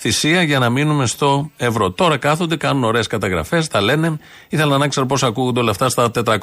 Θυσία 0.00 0.42
για 0.42 0.58
να 0.58 0.70
μείνουμε 0.70 1.06
στο 1.06 1.50
ευρώ. 1.56 1.90
Τώρα 1.90 2.16
κάθονται, 2.16 2.56
κάνουν 2.56 2.84
ωραίες 2.84 3.06
καταγραφές, 3.06 3.68
τα 3.68 3.80
λένε. 3.80 4.18
Ήθελα 4.48 4.78
να 4.78 4.88
ξέρω 4.88 5.06
πώς 5.06 5.22
ακούγονται 5.22 5.60
όλα 5.60 5.70
αυτά 5.70 5.88
στα 5.88 6.10
400.000 6.14 6.38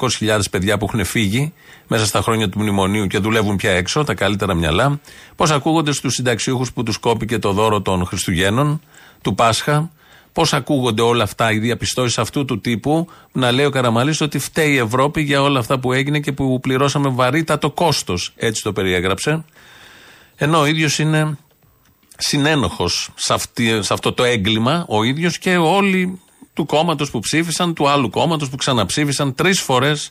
παιδιά 0.50 0.78
που 0.78 0.84
έχουν 0.88 1.04
φύγει 1.04 1.52
μέσα 1.86 2.06
στα 2.06 2.20
χρόνια 2.20 2.48
του 2.48 2.60
μνημονίου 2.60 3.06
και 3.06 3.18
δουλεύουν 3.18 3.56
πια 3.56 3.70
έξω, 3.70 4.04
τα 4.04 4.14
καλύτερα 4.14 4.54
μυαλά. 4.54 5.00
Πώς 5.36 5.50
ακούγονται 5.50 5.92
στους 5.92 6.14
συνταξιούχους 6.14 6.72
που 6.72 6.82
τους 6.82 6.98
κόπηκε 6.98 7.38
το 7.38 7.52
δώρο 7.52 7.80
των 7.80 8.06
Χριστουγέννων, 8.06 8.80
του 9.22 9.34
Πάσχα. 9.34 9.90
Πώς 10.32 10.52
ακούγονται 10.52 11.02
όλα 11.02 11.22
αυτά 11.22 11.52
οι 11.52 11.58
διαπιστώσεις 11.58 12.18
αυτού 12.18 12.44
του 12.44 12.60
τύπου, 12.60 13.06
να 13.32 13.52
λέει 13.52 13.64
ο 13.64 13.70
Καραμαλής 13.70 14.20
ότι 14.20 14.38
φταίει 14.38 14.72
η 14.72 14.78
Ευρώπη 14.78 15.22
για 15.22 15.42
όλα 15.42 15.58
αυτά 15.58 15.78
που 15.78 15.92
έγινε 15.92 16.20
και 16.20 16.32
που 16.32 16.60
πληρώσαμε 16.60 17.08
βαρύτατο 17.08 17.70
κόστος. 17.70 18.32
Έτσι 18.36 18.62
το 18.62 18.72
περιέγραψε. 18.72 19.44
Ενώ 20.36 20.60
ο 20.60 20.66
ίδιος 20.66 20.98
είναι 20.98 21.36
συνένοχος 22.18 23.08
σε, 23.14 23.32
αυτή- 23.32 23.82
σε 23.82 23.92
αυτό 23.92 24.12
το 24.12 24.24
έγκλημα 24.24 24.84
ο 24.88 25.02
ίδιος 25.02 25.38
και 25.38 25.56
όλοι 25.56 26.20
του 26.54 26.66
κόμματος 26.66 27.10
που 27.10 27.18
ψήφισαν, 27.20 27.74
του 27.74 27.88
άλλου 27.88 28.10
κόμματος 28.10 28.48
που 28.48 28.56
ξαναψήφισαν 28.56 29.34
τρεις 29.34 29.60
φορές 29.60 30.10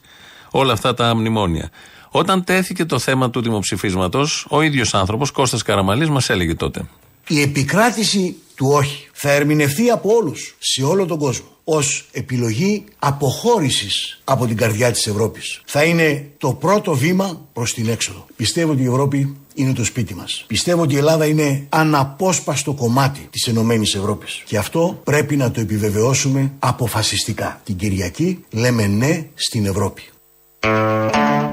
όλα 0.51 0.73
αυτά 0.73 0.93
τα 0.93 1.15
μνημόνια. 1.15 1.69
Όταν 2.09 2.43
τέθηκε 2.43 2.85
το 2.85 2.99
θέμα 2.99 3.29
του 3.29 3.41
δημοψηφίσματος, 3.41 4.45
ο 4.49 4.61
ίδιος 4.61 4.93
άνθρωπος, 4.93 5.31
Κώστας 5.31 5.61
Καραμαλής, 5.61 6.09
μας 6.09 6.29
έλεγε 6.29 6.55
τότε. 6.55 6.85
Η 7.27 7.41
επικράτηση 7.41 8.35
του 8.55 8.67
όχι 8.71 9.09
θα 9.13 9.31
ερμηνευτεί 9.31 9.89
από 9.89 10.09
όλους 10.15 10.55
σε 10.59 10.83
όλο 10.83 11.05
τον 11.05 11.17
κόσμο 11.17 11.45
ως 11.63 12.07
επιλογή 12.11 12.83
αποχώρησης 12.99 14.21
από 14.23 14.45
την 14.45 14.57
καρδιά 14.57 14.91
της 14.91 15.07
Ευρώπης. 15.07 15.61
Θα 15.65 15.83
είναι 15.83 16.29
το 16.37 16.53
πρώτο 16.53 16.93
βήμα 16.93 17.41
προς 17.53 17.73
την 17.73 17.89
έξοδο. 17.89 18.25
Πιστεύω 18.35 18.71
ότι 18.71 18.81
η 18.81 18.85
Ευρώπη 18.85 19.37
είναι 19.55 19.73
το 19.73 19.83
σπίτι 19.83 20.15
μας. 20.15 20.43
Πιστεύω 20.47 20.81
ότι 20.81 20.93
η 20.93 20.97
Ελλάδα 20.97 21.25
είναι 21.25 21.65
αναπόσπαστο 21.69 22.73
κομμάτι 22.73 23.27
της 23.29 23.47
Ενωμένης 23.47 23.95
Ευρώπης. 23.95 24.43
Και 24.45 24.57
αυτό 24.57 25.01
πρέπει 25.03 25.35
να 25.35 25.51
το 25.51 25.59
επιβεβαιώσουμε 25.59 26.51
αποφασιστικά. 26.59 27.61
Την 27.63 27.75
Κυριακή 27.75 28.45
λέμε 28.51 28.87
ναι 28.87 29.25
στην 29.33 29.65
Ευρώπη. 29.65 30.01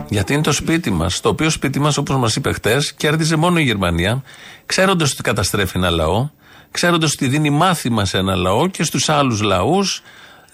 Γιατί 0.08 0.32
είναι 0.32 0.42
το 0.42 0.52
σπίτι 0.52 0.90
μας. 0.90 1.20
Το 1.20 1.28
οποίο 1.28 1.50
σπίτι 1.50 1.80
μας, 1.80 1.96
όπως 1.96 2.16
μας 2.16 2.36
είπε 2.36 2.52
χτες, 2.52 2.92
κέρδιζε 2.94 3.36
μόνο 3.36 3.58
η 3.58 3.62
Γερμανία, 3.62 4.22
ξέροντας 4.66 5.12
ότι 5.12 5.22
καταστρέφει 5.22 5.78
ένα 5.78 5.90
λαό, 5.90 6.28
ξέροντας 6.70 7.12
ότι 7.12 7.28
δίνει 7.28 7.50
μάθημα 7.50 8.04
σε 8.04 8.18
ένα 8.18 8.34
λαό 8.34 8.66
και 8.66 8.82
στους 8.82 9.08
άλλους 9.08 9.40
λαούς, 9.40 10.02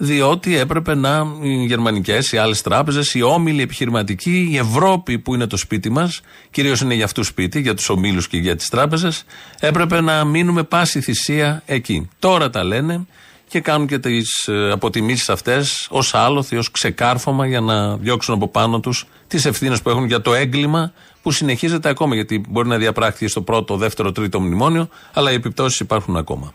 διότι 0.00 0.56
έπρεπε 0.56 0.94
να 0.94 1.26
οι 1.42 1.64
γερμανικές, 1.64 2.32
οι 2.32 2.36
άλλες 2.36 2.62
τράπεζες, 2.62 3.14
οι 3.14 3.22
όμιλοι 3.22 3.62
επιχειρηματικοί, 3.62 4.48
η 4.50 4.56
Ευρώπη 4.56 5.18
που 5.18 5.34
είναι 5.34 5.46
το 5.46 5.56
σπίτι 5.56 5.90
μας, 5.90 6.20
κυρίως 6.50 6.80
είναι 6.80 6.94
για 6.94 7.04
αυτούς 7.04 7.26
σπίτι, 7.26 7.60
για 7.60 7.74
τους 7.74 7.88
ομίλους 7.88 8.28
και 8.28 8.36
για 8.36 8.56
τις 8.56 8.68
τράπεζες, 8.68 9.24
έπρεπε 9.60 10.00
να 10.00 10.24
μείνουμε 10.24 10.62
πάση 10.62 11.00
θυσία 11.00 11.62
εκεί. 11.66 12.08
Τώρα 12.18 12.50
τα 12.50 12.64
λένε 12.64 13.06
και 13.48 13.60
κάνουν 13.60 13.86
και 13.86 13.98
τις 13.98 14.48
αποτιμήσεις 14.72 15.28
αυτές 15.28 15.86
ως 15.90 16.14
άλοθη, 16.14 16.56
ως 16.56 16.70
ξεκάρφωμα 16.70 17.46
για 17.46 17.60
να 17.60 17.96
διώξουν 17.96 18.34
από 18.34 18.48
πάνω 18.48 18.80
τους 18.80 19.06
τις 19.26 19.44
ευθύνες 19.44 19.82
που 19.82 19.90
έχουν 19.90 20.04
για 20.04 20.20
το 20.20 20.34
έγκλημα 20.34 20.92
που 21.22 21.30
συνεχίζεται 21.30 21.88
ακόμα. 21.88 22.14
Γιατί 22.14 22.44
μπορεί 22.48 22.68
να 22.68 22.76
διαπράχθηκε 22.76 23.28
στο 23.28 23.42
πρώτο, 23.42 23.76
δεύτερο, 23.76 24.12
τρίτο 24.12 24.40
μνημόνιο, 24.40 24.88
αλλά 25.12 25.30
οι 25.30 25.34
επιπτώσεις 25.34 25.80
υπάρχουν 25.80 26.16
ακόμα. 26.16 26.52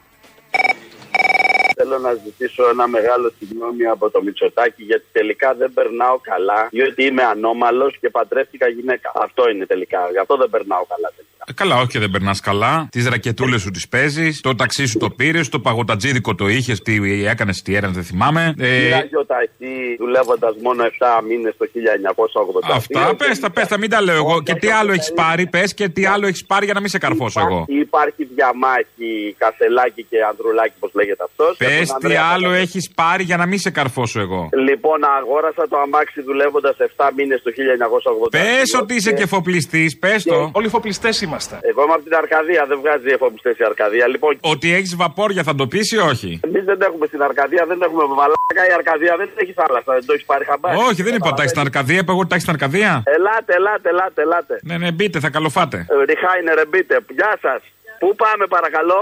Θέλω 1.84 2.00
να 2.00 2.14
ζητήσω 2.26 2.64
ένα 2.70 2.88
μεγάλο 2.88 3.32
συγγνώμη 3.40 3.86
από 3.86 4.10
το 4.10 4.24
Μητσοτάκι 4.24 4.84
γιατί 4.84 5.06
τελικά 5.12 5.54
δεν 5.54 5.74
περνάω 5.74 6.18
καλά. 6.32 6.68
Διότι 6.72 7.04
είμαι 7.04 7.24
ανώμαλος 7.24 7.98
και 8.02 8.10
παντρεύτηκα 8.10 8.68
γυναίκα. 8.68 9.12
Αυτό 9.16 9.50
είναι 9.50 9.66
τελικά. 9.66 10.00
Γι' 10.12 10.18
αυτό 10.18 10.38
δεν 10.38 10.50
περνάω 10.50 10.84
καλά 10.94 11.10
τελικά. 11.16 11.44
Ε, 11.48 11.54
Καλά, 11.54 11.76
όχι, 11.84 12.00
δεν 12.00 12.10
περνάς 12.10 12.40
καλά. 12.40 12.88
Τις 12.92 13.08
ρακετούλες 13.08 13.62
σου 13.62 13.72
τις 13.72 13.88
παίζεις, 13.88 14.42
το 14.42 14.56
ταξί 14.56 14.86
σου 14.86 14.98
το 14.98 15.10
πήρες, 15.10 15.50
το 15.50 15.60
παγωτατζίδικο 15.60 16.36
το 16.36 16.48
είχες, 16.48 16.82
τι 16.82 17.26
έκανες, 17.26 17.62
τι 17.62 17.76
έρανε, 17.76 17.94
δεν 17.94 18.04
θυμάμαι. 18.04 18.54
Ε, 18.60 18.80
Πήρα 18.80 19.04
γιοταχή 19.04 19.96
δουλεύοντας 19.98 20.56
μόνο 20.62 20.84
7 20.84 20.90
μήνες 21.28 21.54
το 21.58 21.66
1982. 21.74 22.74
αυτά, 22.74 23.16
πες 23.16 23.40
τα, 23.40 23.52
πες 23.52 23.68
τα, 23.68 23.78
μην 23.78 23.90
τα 23.90 24.02
λέω 24.02 24.16
εγώ. 24.16 24.42
Και 24.44 24.54
τι 24.56 24.70
άλλο 24.70 24.92
έχεις 24.92 25.14
πάρει, 25.14 25.48
πες 25.48 25.74
και 25.74 25.90
τι 25.90 26.06
άλλο 26.06 26.28
έχεις 26.28 26.46
πάρει 26.46 26.66
για 26.66 26.74
να 26.74 26.80
μην 26.80 26.90
σε 26.90 26.98
καρφώσω 26.98 27.40
εγώ. 27.40 27.66
Υπάρχει 27.68 28.24
διαμάχη 28.36 29.36
Κασελάκη 29.38 30.04
και 30.10 30.18
Ανδρουλάκη, 30.30 30.74
πώ 30.80 30.90
λέγεται 30.94 31.24
αυτός. 31.24 31.58
Πες 31.58 31.73
τι 32.08 32.16
άλλο 32.16 32.52
έχεις 32.52 32.92
πάρει 32.96 33.24
για 33.24 33.38
να 33.38 33.46
μην 33.46 33.60
σε 33.60 33.70
καρφώσω 33.70 34.20
εγώ. 34.20 34.50
Λοιπόν, 34.68 35.00
αγόρασα 35.18 35.68
το 35.68 35.78
αμάξι 35.80 36.22
δουλεύοντας 36.22 36.76
7 36.80 37.10
μήνες 37.16 37.42
το 37.42 37.52
1982. 37.52 38.30
Πες 38.32 38.74
ότι 38.82 38.94
είσαι 38.96 39.12
και 39.14 39.24
εφοπλιστής, 39.24 39.98
πες 39.98 40.24
το. 40.24 40.52
Όλοι 40.54 40.68
φοπλιστέ 40.68 41.10
είμαστε. 41.24 41.60
Εγώ 41.62 41.84
είμαι 41.84 41.94
από 41.94 42.04
την 42.04 42.16
Αρκαδία, 42.16 42.66
δεν 42.68 42.78
βγάζει 42.82 43.10
εφοπλιστές 43.18 43.58
η 43.58 43.64
Αρκαδία. 43.72 44.08
Λοιπόν, 44.08 44.38
Ότι 44.42 44.74
έχεις 44.74 44.96
βαπόρια 44.96 45.44
θα 45.44 45.56
το 45.56 45.68
πεις 45.68 45.92
ή 45.92 45.98
όχι; 45.98 46.40
εμείς 46.44 46.64
δεν 46.64 46.78
έχουμε 46.82 47.06
στην 47.06 47.22
Αρκαδία, 47.24 47.66
δεν 47.68 47.82
έχουμε 47.82 48.04
μαλάκα. 48.20 48.62
Η 48.70 48.74
Αρκαδία 48.80 49.14
δεν 49.18 49.30
έχει 49.36 49.54
θάλασσα, 49.54 49.92
δεν 49.94 50.06
το 50.06 50.14
έχεις 50.14 50.26
πάρει 50.26 50.46
χαμπάρι. 50.46 50.78
Όχι, 50.90 51.02
δεν 51.04 51.14
είπα 51.16 51.28
ότι 51.28 51.36
τα 51.36 51.42
έχεις 51.44 51.54
στην 51.56 51.66
Αρκαδία, 51.68 52.00
είπα 52.02 52.12
εγώ 52.12 52.20
ότι 52.20 52.30
τα 52.30 52.36
έχεις 52.36 52.48
στην 52.48 52.56
Αρκαδία. 52.58 52.92
Ελάτε, 53.18 53.54
ελάτε, 53.60 53.90
ελάτε, 53.94 54.22
ελάτε. 54.22 54.56
Ναι, 54.70 54.76
ναι, 54.78 54.92
μπείτε, 54.92 55.18
θα 55.20 55.30
καλοφάτε. 55.30 55.78
Ε, 55.90 55.94
Ριχάινε, 56.12 56.54
ρε, 56.54 56.66
μπείτε. 56.66 56.96
Γεια 57.20 57.34
σας. 57.42 57.62
Πού 58.02 58.16
πάμε, 58.24 58.46
παρακαλώ; 58.56 59.02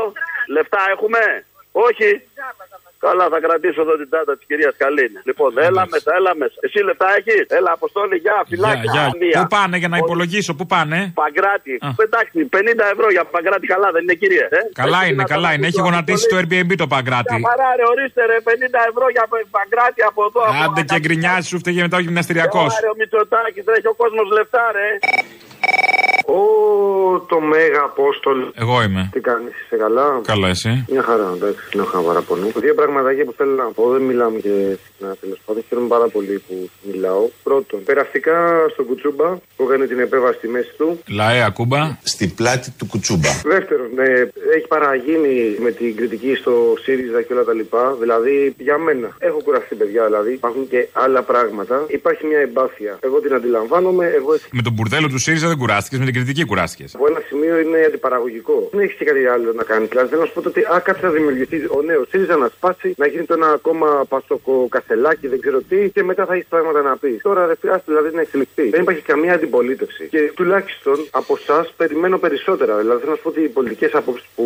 Λεφτά 0.55 0.81
έχουμε; 0.93 1.21
Όχι. 1.71 2.09
Καλά, 3.07 3.25
θα 3.33 3.39
κρατήσω 3.45 3.81
εδώ 3.85 3.95
την 4.01 4.09
τάτα 4.13 4.33
της 4.37 4.45
κυρίας 4.49 4.73
Καλή. 4.83 5.05
Λοιπόν, 5.29 5.51
έλα 5.67 5.83
μέσα, 5.93 6.09
έλα 6.19 6.31
μέσα. 6.41 6.57
Εσύ 6.65 6.79
λεφτά 6.87 7.07
έχεις; 7.17 7.45
Έλα, 7.57 7.71
αποστόλη, 7.77 8.15
γεια, 8.25 8.37
Γεια, 8.37 8.43
φυλάκια. 8.49 8.91
γεια. 8.95 9.05
Μία. 9.21 9.37
Πού 9.41 9.47
πάνε 9.55 9.77
για 9.81 9.87
να 9.93 9.97
υπολογίσω, 10.03 10.51
πού 10.59 10.65
πάνε; 10.73 10.99
Παγκράτη. 11.23 11.73
Εντάξει, 12.05 12.37
50 12.55 12.85
ευρώ 12.95 13.07
για 13.15 13.23
παγκράτη, 13.35 13.65
καλά 13.73 13.87
δεν 13.95 14.01
είναι, 14.03 14.13
κύριε. 14.21 14.45
Ε; 14.57 14.59
Καλά 14.81 14.99
Έχει 15.01 15.07
είναι, 15.11 15.21
να 15.23 15.27
καλά 15.33 15.47
τα 15.47 15.53
είναι. 15.53 15.65
Έχει 15.67 15.77
το 15.81 15.85
γονατίσει 15.89 16.25
το 16.31 16.35
Airbnb 16.41 16.71
το 16.83 16.87
Παγκράτη. 16.95 17.35
Για 17.35 17.49
χαρά, 17.49 17.69
ρε, 17.79 17.85
ορίστε, 17.93 18.21
ρε, 18.31 18.37
50 18.49 18.79
ευρώ 18.91 19.05
για 19.15 19.25
παγκράτη 19.57 20.01
από 20.09 20.21
εδώ. 20.27 20.41
από 20.49 20.57
Άντε 20.63 20.81
και 20.91 20.99
γκρινιάζει, 21.03 21.47
σου 21.51 21.57
φταίγε 21.61 21.81
μετά 21.85 21.97
ο 21.97 22.03
γυμναστηριακός. 22.05 22.71
Άρα, 22.77 22.89
ο 22.93 22.95
Μητσοτάκης, 23.01 23.63
τρέχει 23.67 23.87
ο 23.93 23.95
κόσμος 24.01 24.25
λεφτά, 24.37 24.63
ρε. 24.77 24.87
Ω, 26.25 27.19
το 27.31 27.39
Μέγα 27.39 27.81
Απόστολ. 27.91 28.37
Εγώ 28.63 28.81
είμαι. 28.83 29.09
Τι 29.13 29.19
κάνεις, 29.19 29.53
είσαι 29.63 29.75
καλά; 29.83 30.21
Καλά, 30.25 30.47
εσύ; 30.47 30.85
Μια 30.91 31.03
χαρά, 31.03 31.29
εντάξει, 31.35 31.63
δεν 31.71 31.81
έχω 31.81 32.01
παραπονού. 32.01 32.47
Δύο 32.55 32.73
πραγματάκια 32.73 33.25
που 33.25 33.33
θέλω 33.37 33.53
να 33.63 33.67
πω, 33.77 33.89
δεν 33.89 34.01
μιλάμε 34.01 34.39
και 34.39 34.77
συχνά 34.83 35.15
τέλος 35.21 35.39
πάντων. 35.45 35.63
Χαίρομαι 35.67 35.87
πάρα 35.87 36.07
πολύ 36.15 36.35
που 36.47 36.69
μιλάω. 36.89 37.23
Πρώτον, 37.43 37.83
περαστικά 37.83 38.37
στον 38.73 38.85
Κουτσούμπα 38.85 39.27
που 39.55 39.61
έκανε 39.65 39.85
την 39.85 39.99
επέβαση 39.99 40.37
στη 40.37 40.47
μέση 40.47 40.71
του. 40.77 40.99
Λαέ 41.07 41.41
Ακούμπα. 41.43 41.81
Στην 42.03 42.35
πλάτη 42.35 42.71
του 42.77 42.85
Κουτσούμπα. 42.91 43.31
Δεύτερον, 43.55 43.89
ναι, 43.95 44.09
έχει 44.55 44.67
παραγίνει 44.67 45.35
με 45.65 45.71
την 45.71 45.95
κριτική 45.95 46.35
στο 46.35 46.53
ΣΥΡΙΖΑ 46.83 47.21
και 47.21 47.33
όλα 47.33 47.43
τα 47.43 47.53
λοιπά. 47.53 47.95
Δηλαδή, 47.99 48.55
για 48.57 48.77
μένα, 48.77 49.09
έχω 49.19 49.39
κουραστεί, 49.45 49.75
παιδιά, 49.75 50.05
δηλαδή. 50.05 50.31
Υπάρχουν 50.33 50.67
και 50.67 50.87
άλλα 50.93 51.21
πράγματα. 51.21 51.85
Υπάρχει 51.87 52.25
μια 52.25 52.39
εμπάθεια. 52.39 52.97
Εγώ 52.99 53.19
την 53.21 53.33
αντιλαμβάνομαι, 53.33 54.05
εγώ 54.19 54.33
έτσι. 54.33 54.47
Με 54.51 54.61
τον 54.61 54.73
μπουρδέλο 54.73 55.07
του 55.07 55.19
ΣΥΡΙΖΑ 55.19 55.47
δεν 55.51 55.59
κουράστηκες, 55.61 55.99
με 55.99 56.05
την 56.09 56.15
κριτική 56.17 56.43
κουράστηκες. 56.49 56.89
Από 56.95 57.07
ένα 57.11 57.21
σημείο 57.29 57.55
είναι 57.63 57.79
αντιπαραγωγικό. 57.89 58.57
Δεν 58.71 58.79
έχεις 58.83 58.95
και 58.99 59.05
κάτι 59.09 59.23
άλλο 59.33 59.49
να 59.59 59.63
κάνεις. 59.71 59.87
Δηλαδή 59.89 60.07
θέλω 60.11 60.21
να 60.25 60.27
σου 60.27 60.35
πω 60.35 60.41
ότι 60.53 60.61
α, 60.73 60.75
κάτι 60.87 60.99
θα 61.05 61.09
δημιουργηθεί 61.17 61.57
ο 61.77 61.79
νέος 61.89 62.05
ΣΥΡΙΖΑ 62.11 62.35
να 62.43 62.47
σπάσει, 62.55 62.89
να 63.01 63.07
γίνει 63.11 63.25
το 63.29 63.33
ένα 63.39 63.49
ακόμα 63.59 63.87
πασοκο 64.13 64.53
κασελάκι, 64.75 65.27
δεν 65.33 65.39
ξέρω 65.43 65.59
τι, 65.69 65.79
και 65.95 66.03
μετά 66.09 66.23
θα 66.27 66.33
έχεις 66.35 66.47
πράγματα 66.53 66.79
να 66.89 66.93
πεις. 67.01 67.17
Τώρα 67.27 67.41
ρε 67.49 67.55
φιάστε 67.61 67.87
δηλαδή 67.93 68.09
να 68.17 68.21
εξελιχθεί. 68.21 68.65
Δεν 68.75 68.81
υπάρχει 68.81 69.01
καμία 69.11 69.33
αντιπολίτευση. 69.33 70.03
Και 70.13 70.31
τουλάχιστον 70.35 70.97
από 71.11 71.33
εσάς 71.39 71.73
περιμένω 71.77 72.17
περισσότερα. 72.25 72.73
Δηλαδή 72.81 72.99
θέλω 72.99 73.11
να 73.11 73.17
σου 73.17 73.23
πω 73.23 73.29
ότι 73.29 73.41
οι 73.47 73.51
πολιτικές 73.57 73.91
απόψεις 73.99 74.27
που 74.35 74.45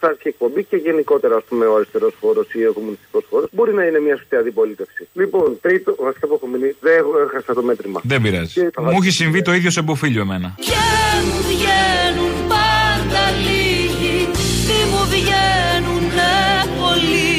θα 0.00 0.08
έρθει 0.12 0.26
η 0.28 0.32
εκπομπή 0.34 0.62
και 0.70 0.76
γενικότερα 0.76 1.34
ας 1.36 1.44
πούμε 1.48 1.64
ο 1.66 1.74
αριστερός 1.74 2.14
χώρο 2.20 2.42
ή 2.52 2.66
ο 2.66 2.72
κομμουνιστικός 2.72 3.24
χώρο 3.30 3.46
μπορεί 3.52 3.72
να 3.74 3.84
είναι 3.84 4.00
μια 4.06 4.16
σωστή 4.16 4.36
αντιπολίτευση. 4.36 5.08
Λοιπόν, 5.12 5.58
τρίτο, 5.60 5.94
βασικά 5.98 6.26
που 6.26 6.34
έχω 6.34 6.46
μείνει, 6.46 6.70
δεν 6.80 6.94
έχω 7.00 7.12
έχασα 7.26 7.54
το 7.54 7.62
μέτρημα. 7.62 8.00
Δεν 8.04 8.22
πειράζει. 8.22 8.52
Και 8.52 8.70
θα 8.74 8.82
Μου 8.82 8.98
έχει 9.02 9.10
συμβεί 9.10 9.42
το 9.42 9.52
ίδιο 9.52 9.70
σε 9.70 9.82
μποφίλιο 9.82 10.17
εμένα. 10.20 10.54
Και 10.56 10.84
μου 11.26 11.38
βγαίνουν 11.48 12.32
πάντα 12.48 13.22
λίγοι 13.46 14.28
Τι 14.66 14.78
μου 14.90 15.02
βγαίνουνε 15.12 16.32
πολλοί 16.78 17.37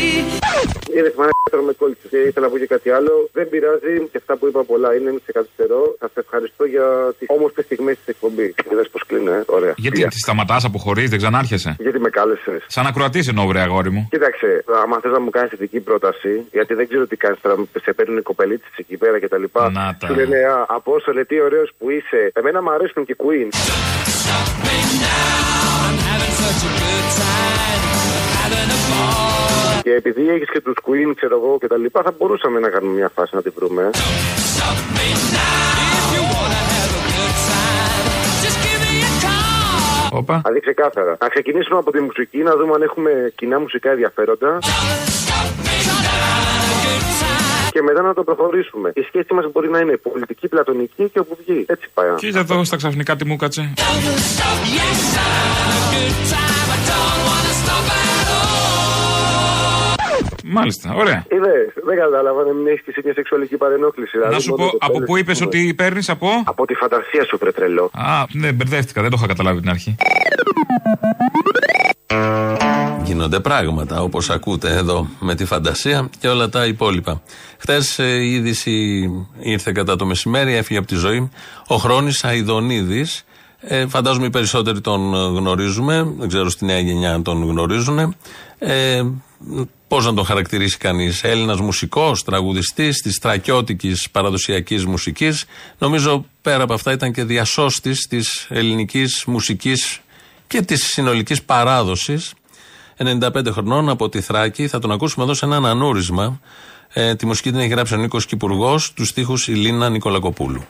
Είδε 0.97 1.13
μάνα 1.17 1.63
με 1.67 1.73
κόλλησε 1.81 2.07
και 2.09 2.17
ήθελα 2.17 2.45
να 2.45 2.51
πω 2.51 2.57
και 2.57 2.65
κάτι 2.75 2.89
άλλο. 2.97 3.13
Δεν 3.37 3.49
πειράζει 3.49 3.93
και 4.11 4.17
αυτά 4.21 4.33
που 4.37 4.45
είπα 4.47 4.61
πολλά 4.63 4.89
είναι, 4.95 5.09
μην 5.15 5.21
σε 5.25 5.31
καθυστερώ. 5.31 5.81
Θα 5.99 6.07
σε 6.13 6.19
ευχαριστώ 6.25 6.63
για 6.65 6.85
τις 7.19 7.27
όμορφες 7.35 7.65
στιγμές 7.65 7.95
της 7.97 8.07
εκπομπής. 8.13 8.53
Είδε 8.71 8.83
πώς 8.91 9.03
κλείνω, 9.09 9.31
ε. 9.31 9.43
Ωραία. 9.47 9.73
Γιατί 9.77 9.95
Φιλιά. 9.95 10.09
τη 10.09 10.19
σταματάς, 10.19 10.63
αποχωρείς, 10.65 11.09
δεν 11.09 11.19
ξανάρχεσαι; 11.23 11.75
Γιατί 11.79 11.99
με 11.99 12.09
κάλεσες. 12.09 12.61
Σαν 12.67 12.85
ακροατής 12.87 13.27
εννοώ, 13.27 13.45
βρε 13.45 13.59
αγόρι 13.59 13.89
μου. 13.91 14.07
Κοίταξε, 14.09 14.63
άμα 14.83 14.99
θες 15.01 15.11
να 15.11 15.19
μου 15.19 15.29
κάνεις 15.29 15.49
θετική 15.49 15.79
πρόταση, 15.79 16.31
γιατί 16.51 16.73
δεν 16.73 16.87
ξέρω 16.87 17.07
τι 17.07 17.15
κάνεις 17.15 17.39
τώρα, 17.41 17.55
σε 17.81 17.93
παίρνουν 17.93 18.17
οι 18.17 18.21
κοπελίτσε 18.21 18.67
εκεί 18.75 18.97
πέρα 18.97 19.19
και 19.19 19.27
τα 19.27 19.37
λοιπά. 19.37 19.69
Να 19.69 19.97
τα. 19.99 20.07
Σου 20.07 20.13
λένε, 20.15 20.37
Α, 20.37 20.65
Απόστολε, 20.67 21.23
τι 21.25 21.41
ωραίος 21.41 21.71
που 21.77 21.89
είσαι. 21.89 22.31
Εμένα 22.33 22.61
μου 22.61 22.71
αρέσουν 22.71 23.05
και 23.05 23.15
Queen. 23.23 23.49
I'm 25.85 25.97
having 26.07 26.33
such 26.43 26.61
a 26.69 26.71
good 26.81 27.07
time, 27.19 27.53
having 27.63 27.93
a 27.93 28.03
ball. 28.03 28.08
Και 29.83 29.93
επειδή 29.93 30.29
έχεις 30.29 30.49
και 30.53 30.61
τους 30.61 30.77
Queen, 30.85 31.09
ξέρω 31.15 31.35
εγώ 31.35 31.57
και 31.61 31.67
τα 31.67 31.77
λοιπά, 31.77 32.01
θα 32.03 32.13
μπορούσαμε 32.17 32.59
να 32.59 32.69
κάνουμε 32.69 32.93
μια 32.93 33.11
φάση 33.15 33.35
να 33.35 33.41
τη 33.41 33.49
βρούμε. 33.49 33.81
ε. 33.83 33.89
Stop 34.53 34.77
me 34.97 35.07
now 35.37 35.63
if 35.97 36.05
you 36.15 36.23
wanna 36.33 36.61
have 36.73 36.93
a 36.99 37.03
good 37.15 37.35
time. 37.49 38.05
Just 38.43 38.57
give 38.65 38.81
me 38.85 38.95
a 39.09 39.11
call. 39.23 40.19
Όπα. 40.19 40.35
Δηλαδή 40.43 40.59
ξεκάθαρα. 40.59 41.17
Να 41.19 41.27
ξεκινήσουμε 41.27 41.77
από 41.77 41.91
τη 41.91 41.99
μουσική, 42.01 42.37
να 42.37 42.55
δούμε 42.55 42.73
αν 42.73 42.81
έχουμε 42.81 43.11
κοινά 43.35 43.59
μουσικά 43.59 43.89
ενδιαφέροντα. 43.89 44.57
Και 47.71 47.81
μετά 47.81 48.01
να 48.01 48.13
το 48.13 48.23
προχωρήσουμε. 48.23 48.91
Η 48.95 49.01
σχέση 49.01 49.33
μας 49.33 49.45
μπορεί 49.51 49.69
να 49.69 49.79
είναι 49.79 49.97
πολιτική, 49.97 50.47
πλατωνική 50.47 51.09
και 51.09 51.19
όπου 51.19 51.37
βγει. 51.45 51.65
Έτσι 51.67 51.87
πάει. 51.93 52.15
Κοίτα 52.15 52.39
εδώ 52.39 52.63
στα 52.63 52.75
ξαφνικά 52.75 53.15
τι 53.15 53.25
μου 53.25 53.35
κάτσε. 53.35 53.73
Μάλιστα, 60.59 60.87
ωραία. 61.01 61.19
Είδε, 61.35 61.55
δεν 61.87 61.95
κατάλαβα 62.03 62.41
να 62.43 62.53
μην 62.53 62.67
έχεις 62.67 62.81
και 62.85 62.89
εσύ 62.93 63.01
μια 63.03 63.13
σεξουαλική 63.13 63.57
παρενόχληση. 63.63 64.11
δηλαδή 64.17 64.33
Να 64.33 64.39
σου 64.39 64.49
μόνο 64.49 64.63
πω, 64.63 64.71
το 64.71 64.77
από 64.81 64.93
θέλεις, 64.93 65.07
πού 65.07 65.17
είπες 65.17 65.37
πούμε. 65.37 65.49
ότι 65.49 65.73
παίρνεις 65.73 66.09
από; 66.09 66.27
Από 66.45 66.65
τη 66.65 66.73
φαντασία 66.73 67.23
σου, 67.27 67.37
βρε 67.41 67.51
τρελό. 67.51 67.85
Α, 67.93 68.23
ναι, 68.41 68.51
μπερδεύτηκα, 68.51 69.01
δεν 69.01 69.09
το 69.11 69.15
είχα 69.19 69.27
καταλάβει 69.33 69.59
την 69.59 69.69
αρχή. 69.69 69.95
Γίνονται 73.03 73.39
πράγματα 73.39 74.01
όπως 74.01 74.29
ακούτε 74.29 74.69
εδώ 74.75 75.07
με 75.19 75.35
τη 75.35 75.45
φαντασία 75.45 76.09
και 76.19 76.27
όλα 76.27 76.49
τα 76.49 76.65
υπόλοιπα. 76.65 77.21
Χθες 77.57 77.97
η 77.97 78.31
είδηση 78.33 79.07
ήρθε 79.39 79.71
κατά 79.71 79.95
το 79.95 80.05
μεσημέρι, 80.05 80.55
έφυγε 80.55 80.79
από 80.79 80.87
τη 80.87 80.95
ζωή. 80.95 81.29
Ο 81.67 81.75
Χρόνης 81.75 82.23
Αϊδονίδης, 82.23 83.23
ε, 83.61 83.87
φαντάζομαι 83.87 84.25
οι 84.25 84.29
περισσότεροι 84.29 84.81
τον 84.81 85.13
γνωρίζουμε, 85.13 86.13
δεν 86.17 86.27
ξέρω 86.27 86.49
στη 86.49 86.65
νέα 86.65 86.79
γενιά 86.79 87.13
αν 87.13 87.23
τον 87.23 87.43
γνωρίζουν. 87.43 88.15
Ε, 88.59 89.01
Πώς 89.87 90.05
να 90.05 90.13
τον 90.13 90.25
χαρακτηρίσει 90.25 90.77
κανείς, 90.77 91.23
Έλληνας 91.23 91.59
μουσικός, 91.59 92.23
τραγουδιστής 92.23 93.01
της 93.01 93.15
στρακιώτικης 93.15 94.09
παραδοσιακής 94.11 94.85
μουσικής. 94.85 95.45
Νομίζω 95.77 96.25
πέρα 96.41 96.63
από 96.63 96.73
αυτά 96.73 96.91
ήταν 96.91 97.13
και 97.13 97.23
διασώστης 97.23 98.07
της 98.07 98.47
ελληνικής 98.49 99.23
μουσικής 99.27 99.99
και 100.47 100.61
της 100.61 100.85
συνολικής 100.85 101.43
παράδοσης. 101.43 102.33
95 102.97 103.51
χρονών 103.51 103.89
από 103.89 104.09
τη 104.09 104.21
Θράκη. 104.21 104.67
Θα 104.67 104.79
τον 104.79 104.91
ακούσουμε 104.91 105.23
εδώ 105.23 105.33
σε 105.33 105.45
ένα 105.45 105.69
ανούρισμα. 105.69 106.39
Ε, 106.93 107.15
τη 107.15 107.25
μουσική 107.25 107.51
την 107.51 107.59
έχει 107.59 107.69
γράψει 107.69 107.93
ο 107.93 107.97
Νίκος 107.97 108.25
Κυπουργός, 108.25 108.93
τους 108.93 109.07
στίχους 109.07 109.47
η 109.47 109.53
Λίνα 109.53 109.89
Νικολακοπούλου. 109.89 110.65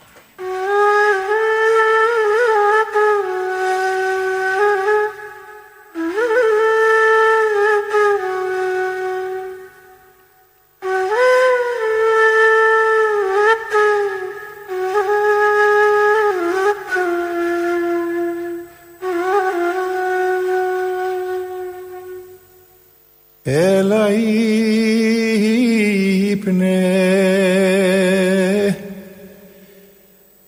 Έλα 23.91 24.09
ύπνε 26.31 26.77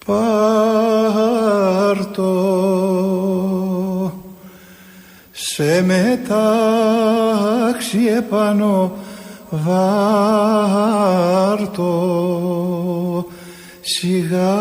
πάρτο. 0.06 0.32
Σε 5.32 5.82
μετάξι 5.82 6.30
επάνω 8.18 8.92
βάρτο. 9.50 9.82
Σιγά. 13.82 14.60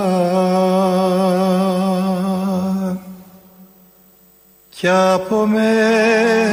Κι 4.68 4.88
από 4.88 5.46
μέλη 5.46 6.50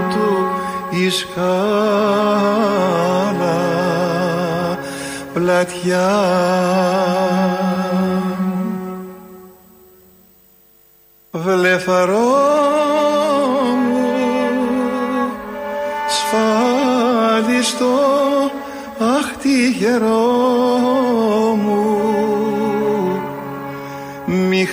του 0.10 0.48
η 0.90 1.10
σκάλα 1.10 1.54
πλατιά. 5.34 6.12
Βλεφαρό 11.32 12.18
μου 13.86 14.12
σφάλιστο 16.08 17.86
αχ 19.00 19.38
τι 19.42 19.70
γερό 19.70 20.73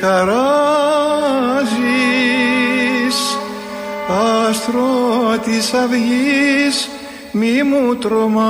χαράζεις 0.01 0.41
άστρο 4.09 5.39
της 5.45 5.73
αυγής 5.75 6.89
μη 7.33 7.63
μου 7.63 7.97
τρομάζεις 7.97 8.41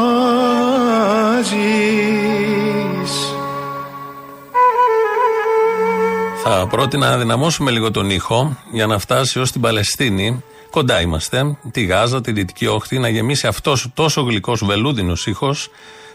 Θα 6.43 6.67
πρότεινα 6.67 7.11
να 7.11 7.19
δυναμώσουμε 7.19 7.71
λίγο 7.71 7.91
τον 7.91 8.11
ήχο 8.11 8.57
για 8.73 8.87
να 8.87 8.99
φτάσει 8.99 9.41
ως 9.41 9.53
την 9.53 9.61
Παλαιστίνη. 9.61 10.43
Κοντά 10.71 11.01
είμαστε, 11.01 11.59
τη 11.71 11.85
Γάζα, 11.85 12.21
τη 12.21 12.33
Δυτική 12.33 12.67
Όχθη, 12.67 12.99
να 12.99 13.09
γεμίσει 13.09 13.47
αυτός 13.47 13.85
ο 13.85 13.91
τόσο 13.95 14.23
γλυκός 14.23 14.65
βελούδινος 14.65 15.27
ήχος 15.27 15.71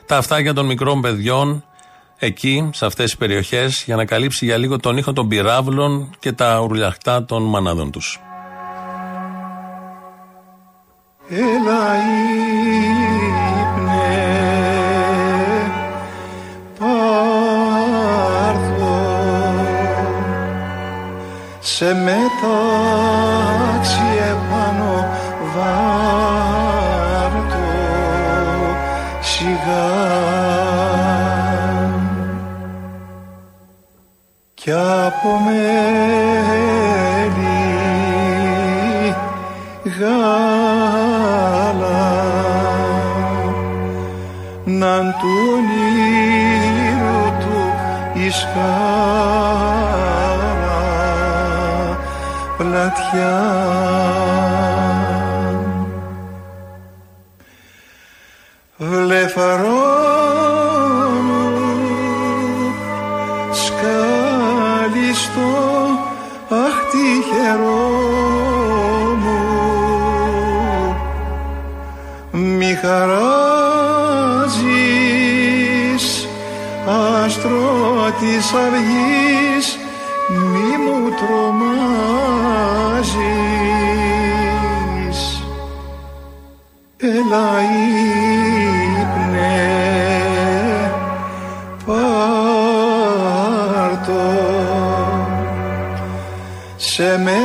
τα 0.05 0.17
αυτάκια 0.17 0.53
των 0.53 0.65
μικρών 0.65 1.01
παιδιών 1.01 1.63
εκεί, 2.17 2.69
σε 2.73 2.85
αυτές 2.85 3.05
τις 3.05 3.17
περιοχές, 3.17 3.83
για 3.85 3.95
να 3.95 4.05
καλύψει 4.05 4.45
για 4.45 4.57
λίγο 4.57 4.79
τον 4.79 4.97
ήχο 4.97 5.13
των 5.13 5.27
πυράβλων 5.27 6.15
και 6.19 6.31
τα 6.31 6.59
ουρλιαχτά 6.59 7.25
των 7.25 7.43
μανάδων 7.43 7.91
τους. 7.91 8.19
Έλα 11.29 11.95
ύπνε 13.75 14.05
πάρθω 16.79 17.05
σε 21.59 21.93
μετάξι 21.93 22.74
κι 34.65 34.71
από 34.71 35.29
μέλη 35.45 35.65
γάλα. 39.99 40.93
Ναν 44.65 45.15
του 45.19 45.27
όνειρου 45.53 47.23
του 47.39 47.59
η 48.13 48.29
σκάλα 48.29 48.65
πλατιά. 52.57 53.37
Βλεφαρό 58.77 59.74
της 78.11 78.53
αυγής 78.53 79.77
μη 80.29 80.77
μου 80.77 81.09
τρομάζεις. 81.09 81.55
Έλα 86.97 87.61
ύπνε 89.01 89.55
πάρτο 91.85 92.15
σε 96.75 97.17
μετάξι 97.17 97.44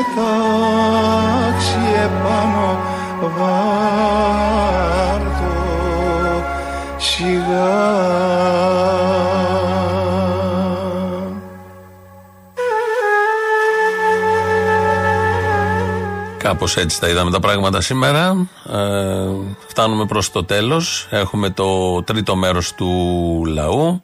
Κάπως 16.61 16.77
έτσι 16.77 17.01
τα 17.01 17.09
είδαμε 17.09 17.31
τα 17.31 17.41
πράγματα 17.41 17.81
σήμερα. 17.81 18.49
Ε, 18.73 18.77
φτάνουμε 19.67 20.07
προς 20.07 20.31
το 20.31 20.45
τέλος. 20.45 21.07
Έχουμε 21.11 21.51
το 21.51 22.03
τρίτο 22.03 22.37
μέρος 22.37 22.75
του 22.75 22.87
λαού. 23.47 24.03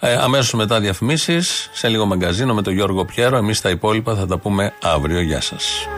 Ε, 0.00 0.14
Αμέσως 0.14 0.52
μετά 0.52 0.80
διαφημίσεις, 0.80 1.70
σε 1.72 1.88
λίγο 1.88 2.06
μαγκαζίνο 2.06 2.54
με 2.54 2.62
τον 2.62 2.72
Γιώργο 2.72 3.04
Πιέρο. 3.04 3.36
Εμείς 3.36 3.60
τα 3.60 3.70
υπόλοιπα 3.70 4.14
θα 4.14 4.26
τα 4.26 4.38
πούμε 4.38 4.72
αύριο. 4.82 5.20
Γεια 5.20 5.40
σας. 5.40 5.88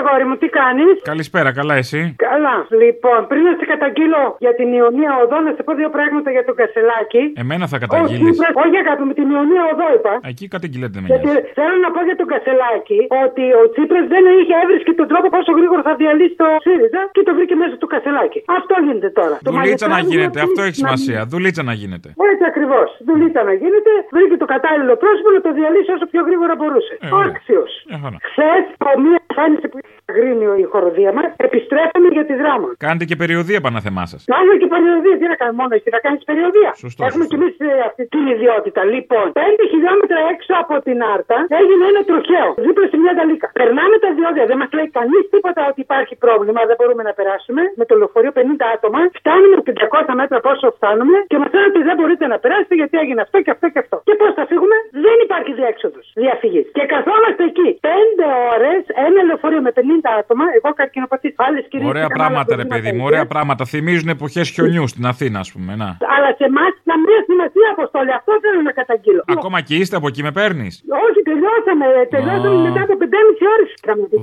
Αγόρι 0.00 0.24
μου, 0.28 0.36
τι 0.42 0.48
κάνεις; 0.60 0.94
Καλησπέρα, 1.12 1.48
καλά 1.60 1.74
εσύ; 1.82 2.00
Καλά. 2.28 2.54
Λοιπόν, 2.82 3.18
πριν 3.30 3.42
να 3.48 3.52
σε 3.60 3.64
καταγγείλω 3.72 4.22
για 4.44 4.52
την 4.58 4.68
Ιωνία 4.80 5.10
Οδό, 5.22 5.38
να 5.46 5.52
σε 5.56 5.62
πω 5.66 5.72
δύο 5.80 5.90
πράγματα 5.96 6.28
για 6.36 6.44
τον 6.48 6.54
Κασελάκη. 6.60 7.22
Εμένα 7.42 7.64
θα 7.72 7.76
Όχι, 7.76 7.84
καταγγείλεις. 7.84 8.36
είπα- 8.38 8.52
όχι 8.64 8.76
αγάπη 8.84 9.02
με 9.10 9.14
την 9.18 9.26
Ιωνία 9.36 9.62
Οδό 9.72 9.86
είπα. 9.96 10.12
Εκεί 10.32 10.44
καταγγείλετε 10.54 10.96
με 11.02 11.06
Γιατί 11.12 11.26
νοιάζει. 11.30 11.42
θέλω 11.58 11.76
να 11.84 11.88
πω 11.94 12.00
για 12.08 12.16
τον 12.20 12.28
Κασελάκη 12.32 12.98
ότι 13.24 13.44
ο 13.60 13.62
Τσίπρας 13.72 14.04
δεν 14.14 14.22
είχε 14.38 14.54
έβρισκε 14.62 14.92
τον 15.00 15.06
τρόπο 15.12 15.26
πόσο 15.36 15.50
γρήγορα 15.58 15.82
θα 15.88 15.94
διαλύσει 16.00 16.34
το 16.42 16.46
ΣΥΡΙΖΑ 16.66 17.02
και 17.14 17.22
το 17.26 17.32
βρήκε 17.36 17.54
μέσα 17.62 17.74
του 17.82 17.88
Κασελάκη. 17.94 18.38
Αυτό 18.58 18.74
γίνεται 18.86 19.10
τώρα. 19.20 19.34
Το 19.46 19.50
Δουλίτσα 19.54 19.86
να 19.86 19.94
μαλλιοτράβημα 19.94 20.10
γίνεται, 20.12 20.38
που- 20.40 20.46
αυτό 20.48 20.60
έχει 20.68 20.78
να- 20.82 20.82
σημασία. 20.82 21.18
Δουλίτσα 21.34 21.62
να 21.70 21.74
γίνεται. 21.80 22.08
Έτσι 22.32 22.44
ακριβώς. 22.52 22.88
Δουλίτσα 23.08 23.40
να 23.48 23.54
γίνεται, 23.62 23.92
βρήκε 24.16 24.36
το 24.42 24.46
κατάλληλο 24.54 24.94
πρόσωπο 25.02 25.28
να 25.36 25.40
το 25.46 25.50
διαλύσει 25.58 25.90
όσο 25.96 26.06
πιο 26.12 26.20
γρήγορα 26.28 26.54
μπορούσε. 26.58 26.94
Ε, 27.06 27.08
Άξιος. 27.26 27.70
Μια 27.90 27.98
χαρά. 28.04 28.16
Χθες, 28.30 28.64
από 28.84 28.92
μια 29.04 29.18
εμφάνιση 29.28 29.66
που 29.70 29.76
ήταν 29.82 29.89
αγρίνιο 30.10 30.52
η 30.64 30.64
χοροδία 30.72 31.10
μας, 31.16 31.28
επιστρέφαμε 31.46 32.08
για 32.16 32.24
τη 32.28 32.34
δράμα. 32.42 32.68
Κάνετε 32.86 33.04
και 33.10 33.16
περιοδία 33.22 33.58
παναθεμά 33.66 34.04
σας. 34.12 34.20
Κάνουμε 34.34 34.54
και 34.62 34.68
περιοδία. 34.74 35.14
Τι 35.20 35.26
να 35.32 35.36
κάνουμε 35.40 35.58
μόνο 35.62 35.72
εσύ, 35.78 35.88
να 35.96 36.00
κάνεις 36.06 36.22
περιοδία. 36.30 36.70
Σωστό, 36.84 37.00
Έχουμε 37.08 37.24
σωστό. 37.24 37.30
κι 37.30 37.36
εμείς 37.38 37.54
αυτή 37.88 38.02
την 38.14 38.24
ιδιότητα. 38.34 38.80
Λοιπόν, 38.94 39.26
5 39.40 39.62
χιλιόμετρα 39.72 40.18
έξω 40.34 40.52
από 40.62 40.74
την 40.86 40.98
Άρτα 41.14 41.38
έγινε 41.60 41.84
ένα 41.92 42.00
τροχαίο. 42.08 42.48
Δίπλα 42.66 42.86
σε 42.92 42.96
μια 43.02 43.12
ταλίκα. 43.18 43.46
Περνάμε 43.60 43.96
τα 44.04 44.10
διόδια. 44.16 44.44
Δεν 44.50 44.58
μας 44.62 44.70
λέει 44.76 44.88
κανείς 44.98 45.22
τίποτα 45.34 45.60
ότι 45.70 45.80
υπάρχει 45.86 46.14
πρόβλημα. 46.24 46.60
Δεν 46.70 46.76
μπορούμε 46.78 47.02
να 47.08 47.12
περάσουμε. 47.18 47.62
Με 47.80 47.84
το 47.88 47.94
λεωφορείο 48.00 48.32
50 48.38 48.66
άτομα. 48.76 49.00
Φτάνουμε 49.20 49.56
500 49.66 50.12
μέτρα 50.20 50.38
πόσο 50.46 50.66
φτάνουμε 50.78 51.16
και 51.30 51.36
μας 51.42 51.50
λένε 51.54 51.66
ότι 51.72 51.80
δεν 51.88 51.94
μπορείτε 51.98 52.24
να 52.32 52.36
περάσετε 52.44 52.74
γιατί 52.80 52.94
έγινε 53.02 53.20
αυτό 53.26 53.36
και 53.44 53.50
αυτό 53.56 53.66
και 53.72 53.80
αυτό. 53.84 53.96
Και 54.08 54.14
πώς 54.20 54.30
θα 54.38 54.44
φύγουμε, 54.50 54.76
δεν 55.06 55.16
υπάρχει 55.26 55.50
διέξοδος 55.60 56.06
διαφυγής. 56.24 56.66
Και 56.76 56.84
καθόμαστε 56.94 57.42
εκεί 57.50 57.68
5 57.88 58.26
ώρες, 58.54 58.80
ένα 59.06 59.20
λεωφορείο 59.28 59.60
με 59.66 59.70
50 59.78 59.99
άτομα. 60.20 60.44
Εγώ 60.58 60.68
καρκινοπαθή. 60.80 61.28
Άλλες 61.46 61.64
κυρίες. 61.70 61.88
Ωραία 61.88 62.08
πράγματα, 62.18 62.56
ρε 62.62 62.66
παιδί 62.70 62.90
μου, 62.96 63.04
ωραία 63.10 63.26
πράγματα. 63.34 63.62
Θυμίζουν 63.72 64.08
εποχές 64.16 64.46
χιονιού 64.54 64.84
στην 64.92 65.04
Αθήνα, 65.12 65.38
ας 65.44 65.48
πούμε. 65.52 65.72
Να. 65.82 65.88
Αλλά 66.14 66.28
σε 66.38 66.44
εμάς 66.50 66.72
να 66.90 66.94
μην 67.04 67.18
σημασία 67.30 67.68
αποστολή. 67.76 68.12
Αυτό 68.20 68.32
θέλω 68.44 68.60
να 68.68 68.72
καταγγείλω. 68.80 69.22
Ακόμα 69.36 69.58
και 69.66 69.74
είστε 69.80 69.94
από 70.00 70.06
εκεί 70.10 70.22
με 70.26 70.32
παίρνεις; 70.38 70.72
Όχι, 71.06 71.20
τελειώσαμε. 71.30 71.86
Τελειώσαμε 72.14 72.58
Α. 72.60 72.64
μετά 72.66 72.80
από 72.86 72.94
5,5 73.02 73.44
ώρες. 73.54 73.70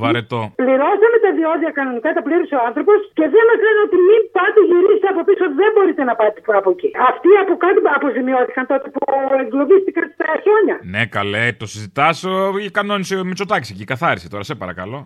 Βαρετό. 0.04 0.42
Πληρώσαμε 0.62 1.18
τα 1.26 1.32
διόδια 1.38 1.72
κανονικά, 1.80 2.10
τα 2.18 2.22
πλήρωσε 2.28 2.56
ο 2.60 2.62
άνθρωπος 2.70 2.98
και 3.18 3.26
δεν 3.34 3.44
μα 3.50 3.56
λένε 3.66 3.80
ότι 3.88 3.98
μην 4.08 4.22
πάτε 4.36 4.60
γυρίσετε 4.70 5.10
από 5.14 5.22
πίσω, 5.28 5.44
δεν 5.62 5.70
μπορείτε 5.74 6.02
να 6.10 6.14
πάτε 6.20 6.40
από 6.62 6.70
εκεί. 6.76 6.90
Αυτοί 7.12 7.30
από 7.44 7.54
κάτω 7.64 7.80
αποζημιώθηκαν 7.98 8.64
τότε 8.72 8.88
που 8.94 9.02
εγκλωβίστηκαν 9.44 10.06
στα 10.16 10.28
χιόνια. 10.44 10.78
Ναι, 10.94 11.02
καλέ, 11.18 11.46
το 11.62 11.66
συζητάς. 11.74 12.18
Ή 12.66 12.70
κανόνισε 12.78 13.16
ο 13.22 13.26
Μητσοτάκης 13.30 13.70
εκεί. 13.74 13.84
Καθάρισε 13.94 14.28
τώρα, 14.34 14.44
σε 14.44 14.56
παρακαλώ. 14.56 15.04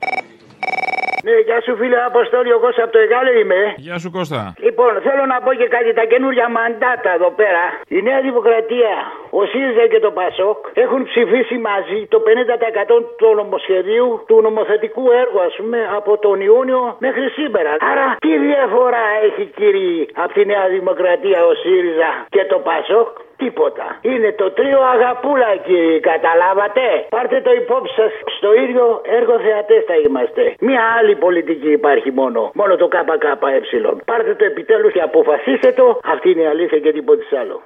Ναι, 1.27 1.35
γεια 1.47 1.59
σου 1.65 1.73
φίλε 1.79 1.97
Αποστόλη, 2.11 2.49
εγώ 2.57 2.69
από 2.83 2.91
το 2.95 2.99
Εγάλε 3.05 3.31
είμαι. 3.41 3.61
Γεια 3.85 3.97
σου 4.01 4.09
Κώστα. 4.15 4.41
Λοιπόν, 4.65 4.91
θέλω 5.05 5.23
να 5.33 5.37
πω 5.43 5.51
και 5.59 5.67
κάτι. 5.75 5.89
Τα 5.99 6.05
καινούργια 6.11 6.47
μαντάτα 6.55 7.11
εδώ 7.17 7.29
πέρα. 7.39 7.63
Η 7.97 7.99
Νέα 8.07 8.19
Δημοκρατία, 8.27 8.95
ο 9.39 9.41
ΣΥΡΙΖΑ 9.51 9.85
και 9.91 9.99
το 10.05 10.11
ΠΑΣΟΚ 10.17 10.59
έχουν 10.83 11.01
ψηφίσει 11.09 11.57
μαζί 11.69 11.99
το 12.13 12.17
50% 12.27 13.03
του 13.19 13.27
νομοσχεδίου 13.41 14.07
του 14.27 14.37
νομοθετικού 14.47 15.03
έργου, 15.21 15.41
ας 15.47 15.53
πούμε, 15.57 15.79
από 15.99 16.11
τον 16.25 16.41
Ιούνιο 16.47 16.81
μέχρι 17.05 17.25
σήμερα. 17.37 17.71
Άρα, 17.91 18.05
τι 18.25 18.31
διαφορά 18.47 19.05
έχει 19.27 19.43
κύριοι 19.57 20.09
από 20.23 20.33
τη 20.33 20.45
Νέα 20.51 20.65
Δημοκρατία, 20.77 21.39
ο 21.51 21.53
ΣΥΡΙΖΑ 21.61 22.09
και 22.35 22.43
το 22.51 22.57
ΠΑΣΟΚ; 22.67 23.09
Τίποτα. 23.43 23.87
Είναι 24.01 24.31
το 24.31 24.51
τρίο 24.51 24.79
αγαπούλα 24.95 25.49
κύριε, 25.65 25.99
καταλάβατε; 25.99 26.85
Πάρτε 27.09 27.41
το 27.41 27.51
υπόψη 27.61 27.93
σας. 27.93 28.11
Στο 28.37 28.53
ίδιο 28.63 29.01
έργο 29.19 29.39
θεατές 29.45 29.83
θα 29.89 29.95
είμαστε. 30.05 30.43
Μία 30.59 30.83
άλλη 30.97 31.15
πολιτική 31.15 31.71
υπάρχει 31.71 32.11
μόνο. 32.11 32.51
Μόνο 32.53 32.75
το 32.75 32.87
ΚΚΕ. 32.87 33.33
Πάρτε 34.05 34.33
το 34.35 34.45
επιτέλους 34.45 34.91
και 34.93 35.01
αποφασίστε 35.01 35.71
το. 35.71 35.99
Αυτή 36.13 36.29
είναι 36.31 36.41
η 36.41 36.45
αλήθεια 36.45 36.79
και 36.79 36.91
τίποτα 36.91 37.23
άλλο. 37.41 37.61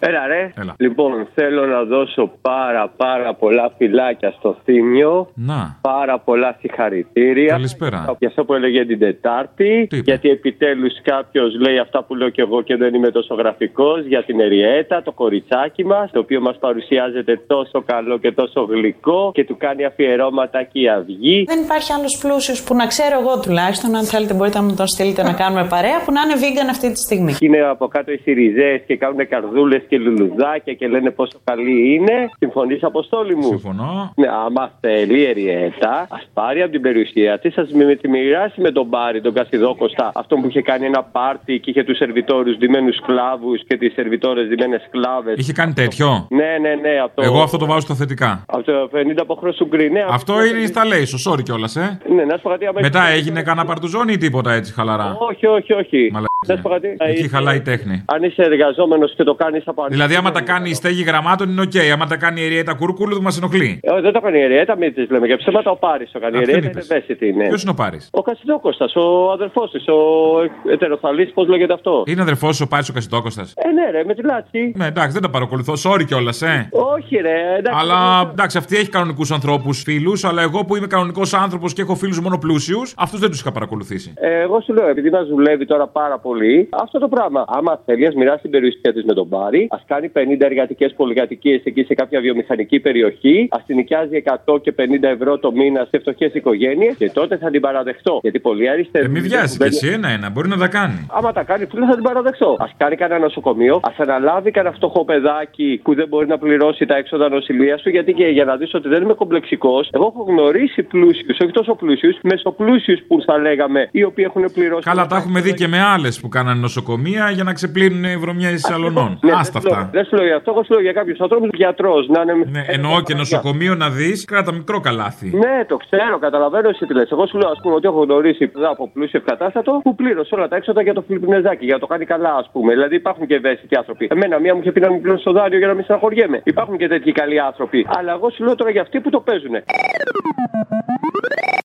Έλα 0.00 0.26
ρε. 0.26 0.52
Λοιπόν, 0.76 1.28
θέλω 1.34 1.66
να 1.66 1.82
δώσω 1.82 2.32
πάρα 2.42 2.92
πάρα 2.96 3.34
πολλά 3.34 3.72
φυλάκια 3.76 4.30
στο 4.38 4.56
Θήμιο. 4.64 5.30
Να. 5.34 5.78
Πάρα 5.80 6.18
πολλά 6.18 6.56
συγχαρητήρια. 6.60 7.52
Καλησπέρα. 7.52 8.16
Για 8.18 8.28
αυτό 8.28 8.44
που 8.44 8.54
έλεγε 8.54 8.84
την 8.86 8.98
Τετάρτη. 8.98 9.88
Γιατί 10.04 10.28
επιτέλους 10.28 10.92
κάποιος 11.02 11.60
λέει 11.60 11.78
αυτά 11.78 12.02
που 12.02 12.14
λέω 12.14 12.28
και 12.28 12.42
εγώ 12.42 12.62
και 12.62 12.76
δεν 12.76 12.94
είμαι 12.94 13.10
τόσο 13.10 13.34
γραφικός. 13.34 14.06
Για 14.06 14.24
την 14.24 14.40
Εριέτα, 14.40 15.02
το 15.02 15.12
κοριτσάκι 15.12 15.84
μας, 15.84 16.10
το 16.10 16.18
οποίο 16.18 16.40
μας 16.40 16.58
παρουσιάζεται 16.58 17.40
τόσο 17.46 17.82
καλό 17.86 18.18
και 18.18 18.32
τόσο 18.32 18.60
γλυκό 18.70 19.30
και 19.34 19.44
του 19.44 19.56
κάνει 19.56 19.84
αφιερώματα 19.84 20.62
και 20.62 20.80
η 20.80 20.88
αυγή. 20.88 21.44
Δεν 21.46 21.62
υπάρχει 21.62 21.92
άλλος 21.92 22.18
πλούσιος 22.22 22.62
που 22.62 22.74
να 22.74 22.86
ξέρω 22.86 23.18
εγώ 23.20 23.40
τουλάχιστον. 23.40 23.94
Αν 23.94 24.04
θέλετε, 24.04 24.34
μπορείτε 24.34 24.58
να 24.58 24.64
μου 24.64 24.74
τον 24.74 24.86
στείλετε 24.86 25.22
να 25.22 25.32
κάνουμε 25.32 25.66
παρέα 25.68 25.98
που 26.04 26.12
να 26.12 26.20
είναι 26.20 26.36
vegan 26.42 26.68
αυτή 26.70 26.92
τη 26.92 26.98
στιγμή. 26.98 27.32
Και 27.32 27.46
είναι 27.46 27.60
από 27.60 27.88
κάτω 27.88 28.12
οι 28.12 28.16
Σιριζέ 28.16 28.82
και 28.86 28.96
κάνουν 28.96 29.28
καρδούλες 29.28 29.82
και 29.90 29.98
λουλουδάκια 29.98 30.72
και 30.74 30.86
λένε 30.88 31.10
πόσο 31.10 31.38
καλή 31.44 31.94
είναι. 31.94 32.30
Συμφωνείς, 32.38 32.82
Αποστόλη 32.82 33.34
μου; 33.36 33.42
Συμφωνώ. 33.48 34.12
Ναι, 34.16 34.28
άμα 34.46 34.70
θέλει 34.80 35.18
η 35.18 35.24
Εριέτα, 35.24 36.06
ας 36.10 36.28
πάρει 36.34 36.62
από 36.62 36.70
την 36.72 36.80
περιουσία 36.82 37.38
της, 37.38 37.58
ας 37.58 37.70
με 37.72 37.94
τη 37.94 38.08
μοιράσει 38.08 38.60
με 38.60 38.70
τον 38.70 38.86
Μπάρι, 38.86 39.20
τον 39.20 39.32
Κασιδόκοστα, 39.34 40.12
αυτόν 40.14 40.40
που 40.40 40.48
είχε 40.48 40.62
κάνει 40.62 40.86
ένα 40.86 41.02
πάρτι 41.02 41.58
και 41.58 41.70
είχε 41.70 41.82
τους 41.84 41.96
σερβιτόρους 41.96 42.56
ντυμένους 42.56 42.96
σκλάβους 42.96 43.64
και 43.66 43.76
τις 43.76 43.92
σερβιτόρες 43.92 44.46
ντυμένες 44.48 44.82
σκλάβες. 44.88 45.34
Είχε 45.38 45.52
κάνει 45.52 45.72
τέτοιο; 45.72 46.26
Ναι, 46.30 46.56
ναι, 46.60 46.74
ναι. 46.74 46.98
Από 47.04 47.14
το... 47.16 47.22
Εγώ 47.22 47.42
αυτό 47.42 47.56
το 47.56 47.66
βάζω 47.66 47.80
στα 47.80 47.94
θετικά. 47.94 48.44
Από 48.46 48.62
το 48.62 48.90
50 48.94 48.98
από 49.20 49.34
χρόνο 49.34 49.54
γκρι, 49.66 49.90
ναι. 49.90 50.04
Αυτό 50.10 50.44
είναι 50.44 50.58
installation, 50.68 51.32
sorry 51.32 51.42
κιόλας, 51.42 51.76
ε. 51.76 51.98
Ναι, 52.14 52.24
να 52.24 52.34
σου 52.36 52.42
πω 52.42 52.48
κάτι. 52.48 52.66
άμα 52.66 52.80
Μετά 52.82 53.02
έχει- 53.06 53.18
έγινε 53.18 53.42
κανένα 53.42 53.66
παρτουζόνι 53.66 54.12
ή 54.12 54.16
τίποτα 54.16 54.52
έτσι 54.52 54.72
χαλαρά; 54.72 55.16
Όχι, 55.30 55.46
όχι, 55.46 55.72
όχι. 55.72 56.08
Μαλακία. 56.12 56.28
Να 56.46 56.56
σου 56.56 56.62
πω 56.62 56.68
κάτι. 56.68 56.96
Εκεί 56.98 57.24
Ε, 57.24 57.28
χαλάει 57.28 57.56
η 57.56 57.60
τέχνη. 57.60 58.04
Αν 58.06 58.22
είσαι 58.22 58.42
εργαζόμενος 58.42 59.14
και 59.14 59.22
το 59.24 59.34
κάνεις 59.34 59.62
από 59.66 59.79
Δηλαδή, 59.88 60.14
άμα 60.14 60.30
τα 60.30 60.42
κάνει 60.42 60.70
η 60.70 60.74
στέγη 60.74 61.02
γραμμάτων 61.02 61.48
είναι 61.50 61.60
οκ. 61.60 61.72
Άμα 61.92 62.06
τα 62.06 62.16
κάνει 62.16 62.40
η 62.40 62.44
Εριέτα 62.44 62.74
Κούρκουλου, 62.74 63.22
μας 63.22 63.36
ενοχλεί. 63.36 63.80
Ε, 63.82 64.00
δεν 64.00 64.12
το 64.12 64.20
κάνει 64.20 64.38
η 64.38 64.42
Εριέτα, 64.42 64.76
μην 64.76 64.94
τη 64.94 65.06
λέμε 65.12 65.26
για 65.26 65.36
ψέματα. 65.36 65.70
Ο 65.70 65.76
Πάρη 65.76 66.08
το 66.12 66.18
κάνει. 66.20 66.36
Η 66.36 66.38
Αυτήν 66.38 66.52
Εριέτα 66.54 66.66
είναι 66.68 66.78
είπες. 66.78 66.90
ευαίσθητη. 66.90 67.32
Ναι. 67.32 67.46
Ποιος 67.48 67.62
είναι 67.62 67.70
ο 67.70 67.74
Πάρης; 67.74 68.08
Ο 68.12 68.22
Κασιδόκωστα, 68.22 68.88
ο 68.94 69.30
αδερφός 69.32 69.70
της, 69.70 69.84
ο 69.88 70.70
ετεροθαλής, 70.72 71.32
πώς 71.32 71.48
λέγεται 71.48 71.72
αυτό; 71.72 72.02
Είναι 72.06 72.20
αδερφός 72.22 72.60
ο 72.60 72.68
Πάρης 72.68 72.88
ο 72.88 72.92
Κασιδόκωστας; 72.92 73.54
Ε, 73.56 73.68
ναι, 73.70 73.90
ρε, 73.90 74.04
με 74.04 74.14
τη 74.14 74.22
λάτσι. 74.22 74.72
Ναι, 74.76 74.86
εντάξει, 74.86 75.12
δεν 75.12 75.22
τα 75.22 75.30
παρακολουθώ. 75.30 75.72
Sorry 75.84 76.04
κιόλας, 76.06 76.42
ε. 76.42 76.68
Όχι, 76.72 77.16
ρε, 77.16 77.54
εντάξει. 77.58 77.78
Αλλά 77.80 78.28
εντάξει, 78.30 78.58
αυτή 78.58 78.76
έχει 78.76 78.88
κανονικούς 78.88 79.30
ανθρώπους 79.30 79.82
φίλους, 79.82 80.24
αλλά 80.24 80.42
εγώ 80.42 80.64
που 80.64 80.76
είμαι 80.76 80.86
κανονικός 80.86 81.34
άνθρωπος 81.34 81.72
και 81.72 81.82
έχω 81.82 81.94
φίλους 81.94 82.20
μόνο 82.20 82.38
πλούσιους, 82.38 82.94
αυτούς 82.96 83.20
δεν 83.20 83.30
τους 83.30 83.40
είχα 83.40 83.52
παρακολουθήσει. 83.52 84.12
Ε, 84.16 84.40
εγώ 84.40 84.60
σου 84.60 84.72
λέω, 84.72 84.88
επειδή 84.88 85.10
μας 85.10 85.26
δουλεύει 85.28 85.66
τώρα 85.66 85.86
πάρα 85.86 86.18
πολύ, 86.18 86.68
αυτό 86.70 86.98
το 86.98 87.08
πράγμα. 87.08 87.44
Άμα 87.48 87.80
θέλεις, 87.84 88.08
α 88.08 88.12
μοιράσει 88.16 88.42
την 88.42 88.50
περιουσία 88.50 88.92
της 88.92 89.04
με 89.04 89.12
τον 89.14 89.28
Πάρη, 89.28 89.68
ας 89.76 89.82
κάνει 89.86 90.08
50 90.14 90.20
εργατικές 90.50 90.94
πολυκατοικίες 90.96 91.60
εκεί 91.64 91.82
σε 91.82 91.94
κάποια 91.94 92.20
βιομηχανική 92.20 92.80
περιοχή, 92.80 93.48
ας 93.50 93.62
την 93.66 93.76
νοικιάζει 93.76 94.22
100 94.46 94.60
και 94.62 94.72
50 94.72 94.82
ευρώ 95.16 95.38
το 95.38 95.52
μήνα 95.52 95.86
σε 95.90 95.98
φτωχές 95.98 96.34
οικογένειες 96.34 96.94
και 96.96 97.10
τότε 97.10 97.36
θα 97.36 97.50
την 97.50 97.60
παραδεχτώ. 97.60 98.18
Γιατί 98.22 98.38
πολλοί 98.40 98.68
αριστεροί. 98.68 99.04
Ε, 99.04 99.08
μη 99.08 99.20
βιάζει 99.20 99.56
κι 99.56 99.64
εσύ 99.64 99.88
ένα-ένα, 99.88 100.30
μπορεί 100.30 100.48
να 100.48 100.56
τα 100.56 100.68
κάνει. 100.68 101.06
Άμα 101.10 101.32
τα 101.32 101.42
κάνει, 101.42 101.66
φίλε, 101.66 101.86
θα 101.86 101.94
την 101.94 102.02
παραδεχτώ. 102.02 102.50
Α 102.58 102.66
κάνει 102.76 102.96
κανένα 102.96 103.20
νοσοκομείο, 103.20 103.80
ας 103.82 103.98
αναλάβει 103.98 104.50
κανένα 104.50 104.74
φτωχό 104.74 105.04
παιδάκι 105.04 105.80
που 105.84 105.94
δεν 105.94 106.08
μπορεί 106.08 106.26
να 106.26 106.38
πληρώσει 106.38 106.86
τα 106.86 106.96
έξοδα 106.96 107.28
νοσηλεία 107.28 107.76
του, 107.76 107.88
γιατί 107.90 108.12
και 108.12 108.24
για 108.24 108.44
να 108.44 108.56
δεις 108.56 108.74
ότι 108.74 108.88
δεν 108.88 109.02
είμαι 109.02 109.14
κομπλεξικός, 109.14 109.88
εγώ 109.92 110.12
έχω 110.14 110.24
γνωρίσει 110.32 110.82
πλούσιους, 110.82 111.38
όχι 111.42 111.52
τόσο 111.52 111.74
πλούσιους, 111.74 112.16
μεσοπλούσιους 112.22 113.00
που 113.08 113.22
θα 113.26 113.38
λέγαμε, 113.38 113.88
οι 113.92 114.02
οποίοι 114.02 114.24
έχουν 114.28 114.44
πληρώσει. 114.54 114.82
Καλά, 114.82 115.06
τα 115.06 115.16
έχουμε 115.16 115.40
δει 115.40 115.54
και 115.54 115.68
με 115.68 115.80
άλλες 115.82 116.20
που 116.20 116.28
κάνανε 116.28 116.60
νοσοκομεία 116.60 117.30
για 117.30 117.44
να 117.44 117.52
ξεπλύνουν 117.52 118.20
βρωμιέ 118.20 118.56
σαλονών. 118.56 119.18
Ναι, 119.22 119.32
Άστα 119.32 119.40
δεν 119.42 119.44
σου 119.50 119.52
λέω- 119.52 119.59
αυτά. 119.62 119.88
Δεν 119.92 120.04
σου 120.04 120.14
λέω 120.16 120.26
για 120.26 120.36
αυτό, 120.36 120.50
εγώ 120.54 120.62
σου 120.64 120.72
λέω 120.72 120.82
για 120.82 120.92
κάποιους 120.92 121.18
ανθρώπους 121.20 121.48
γιατρός 121.52 122.08
να 122.08 122.20
είναι. 122.22 122.34
Ναι, 122.56 122.62
εννοώ 122.76 123.02
και 123.06 123.14
νοσοκομείο 123.14 123.74
να 123.74 123.88
δεις, 123.90 124.24
κράτα 124.24 124.52
μικρό 124.52 124.80
καλάθι. 124.80 125.28
Ναι, 125.44 125.64
το 125.70 125.76
ξέρω, 125.76 126.18
καταλαβαίνω 126.18 126.68
εσύ 126.68 126.86
τι 126.86 126.94
λες. 126.94 127.10
Εγώ 127.10 127.26
σου 127.26 127.38
λέω, 127.38 127.50
ας 127.50 127.58
πούμε, 127.62 127.74
ότι 127.74 127.86
έχω 127.86 128.02
γνωρίσει 128.02 128.50
από 128.70 128.90
πλούσιο 128.94 129.18
ευκατάστατο 129.22 129.80
που 129.84 129.94
πλήρωσε 129.94 130.34
όλα 130.34 130.48
τα 130.48 130.56
έξοδα 130.56 130.82
για 130.82 130.94
το 130.94 131.02
φιλιππινεζάκι, 131.06 131.64
για 131.64 131.74
να 131.74 131.80
το 131.80 131.86
κάνει 131.86 132.04
καλά, 132.04 132.34
ας 132.34 132.48
πούμε. 132.52 132.72
Δηλαδή 132.72 132.94
υπάρχουν 132.94 133.26
και 133.26 133.34
ευαίσθητοι 133.34 133.76
άνθρωποι. 133.76 134.08
Εμένα 134.10 134.38
μία 134.38 134.54
μου 134.54 134.60
είχε 134.60 134.72
πει 134.72 134.80
να 134.80 134.90
μην 134.90 135.00
πληρώσω 135.02 135.24
το 135.24 135.32
δάριο 135.32 135.58
για 135.58 135.66
να 135.66 135.74
μην 135.74 135.84
στεναχωριέμαι. 135.84 136.40
Υπάρχουν 136.44 136.76
και 136.76 136.88
τέτοιοι 136.88 137.12
καλοί 137.12 137.40
άνθρωποι. 137.40 137.86
Αλλά 137.98 138.12
εγώ 138.12 138.30
σου 138.30 138.44
λέω 138.44 138.54
τώρα 138.54 138.70
για 138.70 138.80
αυτοί 138.80 139.00
που 139.00 139.10
το 139.10 139.20
παίζουν. 139.20 139.54